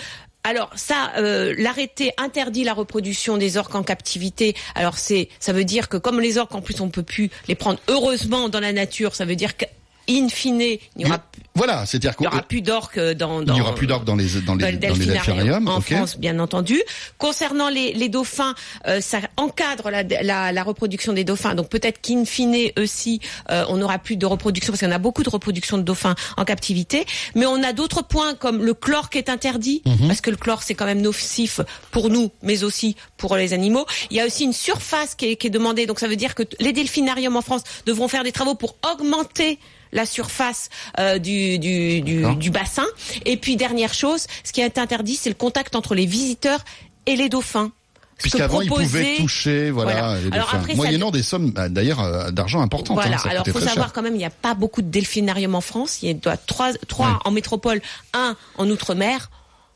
alors 0.45 0.71
ça, 0.77 1.13
euh, 1.19 1.55
l'arrêté 1.59 2.13
interdit 2.19 2.63
la 2.63 2.73
reproduction 2.73 3.37
des 3.37 3.57
orques 3.57 3.75
en 3.75 3.83
captivité. 3.83 4.55
Alors 4.77 4.97
c'est, 4.97 5.29
ça 5.41 5.53
veut 5.53 5.65
dire 5.65 5.89
que 5.89 5.97
comme 5.97 6.21
les 6.21 6.39
orques 6.39 6.55
en 6.55 6.61
plus 6.61 6.81
on 6.81 6.89
peut 6.89 7.03
plus 7.03 7.31
les 7.49 7.57
prendre 7.57 7.81
heureusement 7.89 8.49
dans 8.49 8.61
la 8.61 8.73
nature, 8.73 9.17
ça 9.17 9.25
veut 9.25 9.35
dire 9.35 9.57
que 9.57 9.65
in 10.09 10.29
fine, 10.29 10.61
il 10.61 10.79
n'y 10.97 11.05
aura, 11.05 11.21
voilà, 11.57 11.87
c'est-à-dire 11.87 12.15
qu'il 12.17 12.27
n'y 12.27 12.33
aura 12.33 12.43
plus 12.43 12.61
d'orques 12.61 13.01
dans, 13.01 13.41
dans, 13.41 13.55
il 13.55 13.63
aura 13.63 13.75
plus 13.75 13.87
d'orques 13.87 14.05
dans 14.05 14.15
les 14.15 14.29
dans 14.47 14.55
les, 14.55 14.73
dans 14.77 14.95
les 14.95 15.07
delphinariums 15.07 15.69
en 15.69 15.81
France, 15.81 16.19
bien 16.19 16.39
entendu. 16.39 16.81
Concernant 17.17 17.71
les, 17.71 17.95
les 17.95 18.11
dauphins, 18.11 18.55
euh, 18.87 19.01
ça 19.01 19.21
encadre 19.39 19.91
la, 19.91 20.03
la, 20.03 20.53
la, 20.53 20.63
reproduction 20.63 21.15
des 21.15 21.25
dauphins. 21.25 21.55
Donc 21.55 21.71
peut-être 21.71 22.01
qu'in 22.03 22.27
fine 22.27 22.55
aussi, 22.79 23.21
euh, 23.51 23.65
on 23.69 23.79
n'aura 23.79 23.99
plus 23.99 24.17
de 24.17 24.27
reproduction 24.27 24.73
parce 24.73 24.83
qu'on 24.83 24.93
a 24.93 24.99
beaucoup 24.99 25.23
de 25.23 25.31
reproduction 25.31 25.79
de 25.79 25.83
dauphins 25.83 26.15
en 26.37 26.45
captivité. 26.45 27.07
Mais 27.35 27.47
on 27.47 27.63
a 27.63 27.73
d'autres 27.73 28.03
points 28.03 28.35
comme 28.35 28.63
le 28.63 28.75
chlore 28.75 29.09
qui 29.09 29.17
est 29.17 29.31
interdit 29.31 29.83
mhm. 29.87 30.09
parce 30.09 30.21
que 30.21 30.31
le 30.31 30.37
chlore 30.37 30.63
c'est 30.63 30.75
quand 30.75 30.87
même 30.87 31.01
nocif 31.01 31.61
pour 31.91 32.11
nous, 32.11 32.31
mais 32.43 32.65
aussi 32.65 32.97
pour 33.17 33.35
les 33.37 33.55
animaux. 33.55 33.87
Il 34.11 34.17
y 34.19 34.21
a 34.21 34.27
aussi 34.27 34.45
une 34.45 34.53
surface 34.53 35.15
qui 35.15 35.31
est, 35.31 35.37
qui 35.37 35.47
est 35.47 35.51
demandée. 35.51 35.87
Donc 35.87 36.01
ça 36.01 36.09
veut 36.09 36.17
dire 36.17 36.35
que 36.35 36.43
les 36.61 36.75
delphinariums 36.75 37.37
en 37.37 37.43
France 37.43 37.63
devront 37.87 38.09
faire 38.09 38.25
des 38.25 38.33
travaux 38.33 38.55
pour 38.55 38.77
augmenter 38.93 39.59
la 39.93 40.07
surface 40.07 40.69
euh, 40.99 41.19
du, 41.19 41.59
du, 41.59 42.03
du, 42.03 42.51
bassin. 42.51 42.87
Et 43.25 43.37
puis 43.37 43.57
dernière 43.57 43.95
chose, 43.95 44.27
ce 44.45 44.53
qui 44.53 44.61
est 44.61 44.79
interdit, 44.79 45.17
c'est 45.17 45.29
le 45.31 45.35
contact 45.35 45.75
entre 45.77 45.95
les 45.95 46.07
visiteurs 46.07 46.65
et 47.07 47.17
les 47.17 47.29
dauphins. 47.29 47.73
Puisqu'avant, 48.19 48.63
ils 48.63 48.69
pouvaient 48.69 49.17
toucher, 49.17 49.71
voilà, 49.71 50.19
Les 50.19 50.31
dauphins. 50.31 50.63
moyennant 50.75 51.11
des 51.11 51.23
sommes, 51.23 51.51
bah, 51.51 51.69
d'ailleurs, 51.69 52.01
euh, 52.01 52.31
d'argent 52.31 52.63
importantes. 52.63 52.97
Voilà. 52.97 53.17
Hein, 53.17 53.29
Alors, 53.31 53.47
faut 53.47 53.61
savoir 53.61 53.93
quand 53.93 54.01
même, 54.01 54.15
il 54.15 54.19
n'y 54.19 54.25
a 54.25 54.31
pas 54.31 54.55
beaucoup 54.55 54.81
de 54.81 54.89
delphinariums 54.89 55.55
en 55.55 55.61
France. 55.61 55.99
Il 56.03 56.09
y 56.09 56.29
a 56.29 56.37
trois, 56.39 56.73
trois 56.89 57.21
en 57.25 57.31
métropole, 57.31 57.83
un 58.15 58.37
en 58.57 58.71
outre-mer. 58.71 59.31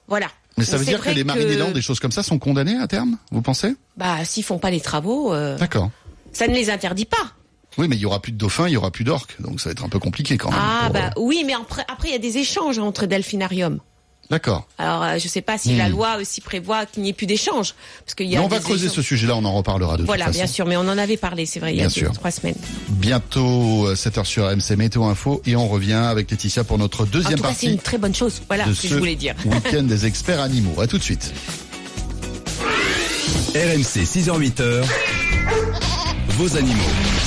Voilà. 0.08 0.28
Mais 0.56 0.64
ça 0.64 0.76
veut 0.76 0.84
dire 0.84 1.00
que 1.00 1.10
les 1.10 1.24
marinellands, 1.24 1.70
des 1.70 1.82
choses 1.82 2.00
comme 2.00 2.12
ça, 2.12 2.22
sont 2.22 2.38
condamnés 2.38 2.76
à 2.76 2.86
terme, 2.86 3.18
vous 3.30 3.42
pensez? 3.42 3.76
Bah, 3.96 4.24
s'ils 4.24 4.44
font 4.44 4.58
pas 4.58 4.70
les 4.70 4.80
travaux. 4.80 5.32
Euh, 5.32 5.56
D'accord. 5.58 5.90
Ça 6.32 6.46
ne 6.46 6.54
les 6.54 6.70
interdit 6.70 7.06
pas. 7.06 7.32
Oui, 7.80 7.88
mais 7.88 7.96
il 7.96 8.02
y 8.02 8.04
aura 8.04 8.20
plus 8.20 8.32
de 8.32 8.36
dauphins, 8.36 8.68
il 8.68 8.72
y 8.72 8.76
aura 8.76 8.90
plus 8.90 9.04
d'orques, 9.04 9.40
donc 9.40 9.58
ça 9.58 9.70
va 9.70 9.72
être 9.72 9.82
un 9.82 9.88
peu 9.88 9.98
compliqué 9.98 10.36
quand 10.36 10.50
même. 10.50 10.60
Ah 10.62 10.90
bah 10.92 11.06
euh, 11.06 11.10
oui, 11.16 11.44
mais 11.46 11.54
après, 11.54 11.82
après 11.88 12.08
il 12.08 12.12
y 12.12 12.14
a 12.14 12.18
des 12.18 12.36
échanges 12.36 12.78
entre 12.78 13.06
delphinariums. 13.06 13.80
D'accord. 14.30 14.68
Alors, 14.76 15.02
euh, 15.02 15.18
je 15.18 15.24
ne 15.24 15.30
sais 15.30 15.40
pas 15.40 15.56
si 15.56 15.74
la 15.74 15.88
hmm. 15.88 15.92
loi 15.92 16.16
aussi 16.20 16.42
prévoit 16.42 16.84
qu'il 16.84 17.02
n'y 17.02 17.08
ait 17.08 17.14
plus 17.14 17.26
d'échanges. 17.26 17.74
Parce 18.04 18.14
qu'il 18.14 18.26
y 18.26 18.36
a 18.36 18.42
on 18.42 18.48
va 18.48 18.60
creuser 18.60 18.90
ce 18.90 19.00
sujet-là, 19.00 19.34
on 19.34 19.44
en 19.46 19.54
reparlera 19.54 19.96
de 19.96 20.04
Voilà, 20.04 20.26
toute 20.26 20.34
bien 20.34 20.46
sûr, 20.46 20.66
mais 20.66 20.76
on 20.76 20.80
en 20.80 20.98
avait 20.98 21.16
parlé, 21.16 21.46
c'est 21.46 21.58
vrai, 21.58 21.74
il 21.74 21.80
y 21.80 21.82
a 21.82 21.88
deux, 21.88 22.10
trois 22.12 22.30
semaines. 22.30 22.54
Bientôt, 22.90 23.92
7h 23.94 24.20
euh, 24.20 24.24
sur 24.24 24.44
MC 24.44 24.76
Météo 24.76 25.04
Info, 25.04 25.40
et 25.46 25.56
on 25.56 25.66
revient 25.66 25.94
avec 25.94 26.30
Laetitia 26.30 26.64
pour 26.64 26.76
notre 26.76 27.06
deuxième 27.06 27.32
en 27.32 27.36
tout 27.36 27.42
partie. 27.44 27.66
C'est 27.66 27.72
une 27.72 27.78
très 27.78 27.96
bonne 27.96 28.14
chose, 28.14 28.42
voilà 28.46 28.66
ce 28.66 28.82
que 28.82 28.88
je 28.88 28.94
voulais 28.96 29.16
dire. 29.16 29.34
Week-end 29.46 29.84
des 29.84 30.04
experts 30.04 30.40
animaux. 30.40 30.78
À 30.80 30.86
tout 30.86 30.98
de 30.98 31.02
suite. 31.02 31.32
RMC 33.54 34.04
6h-8h, 34.04 34.84
vos 36.28 36.56
animaux. 36.58 37.20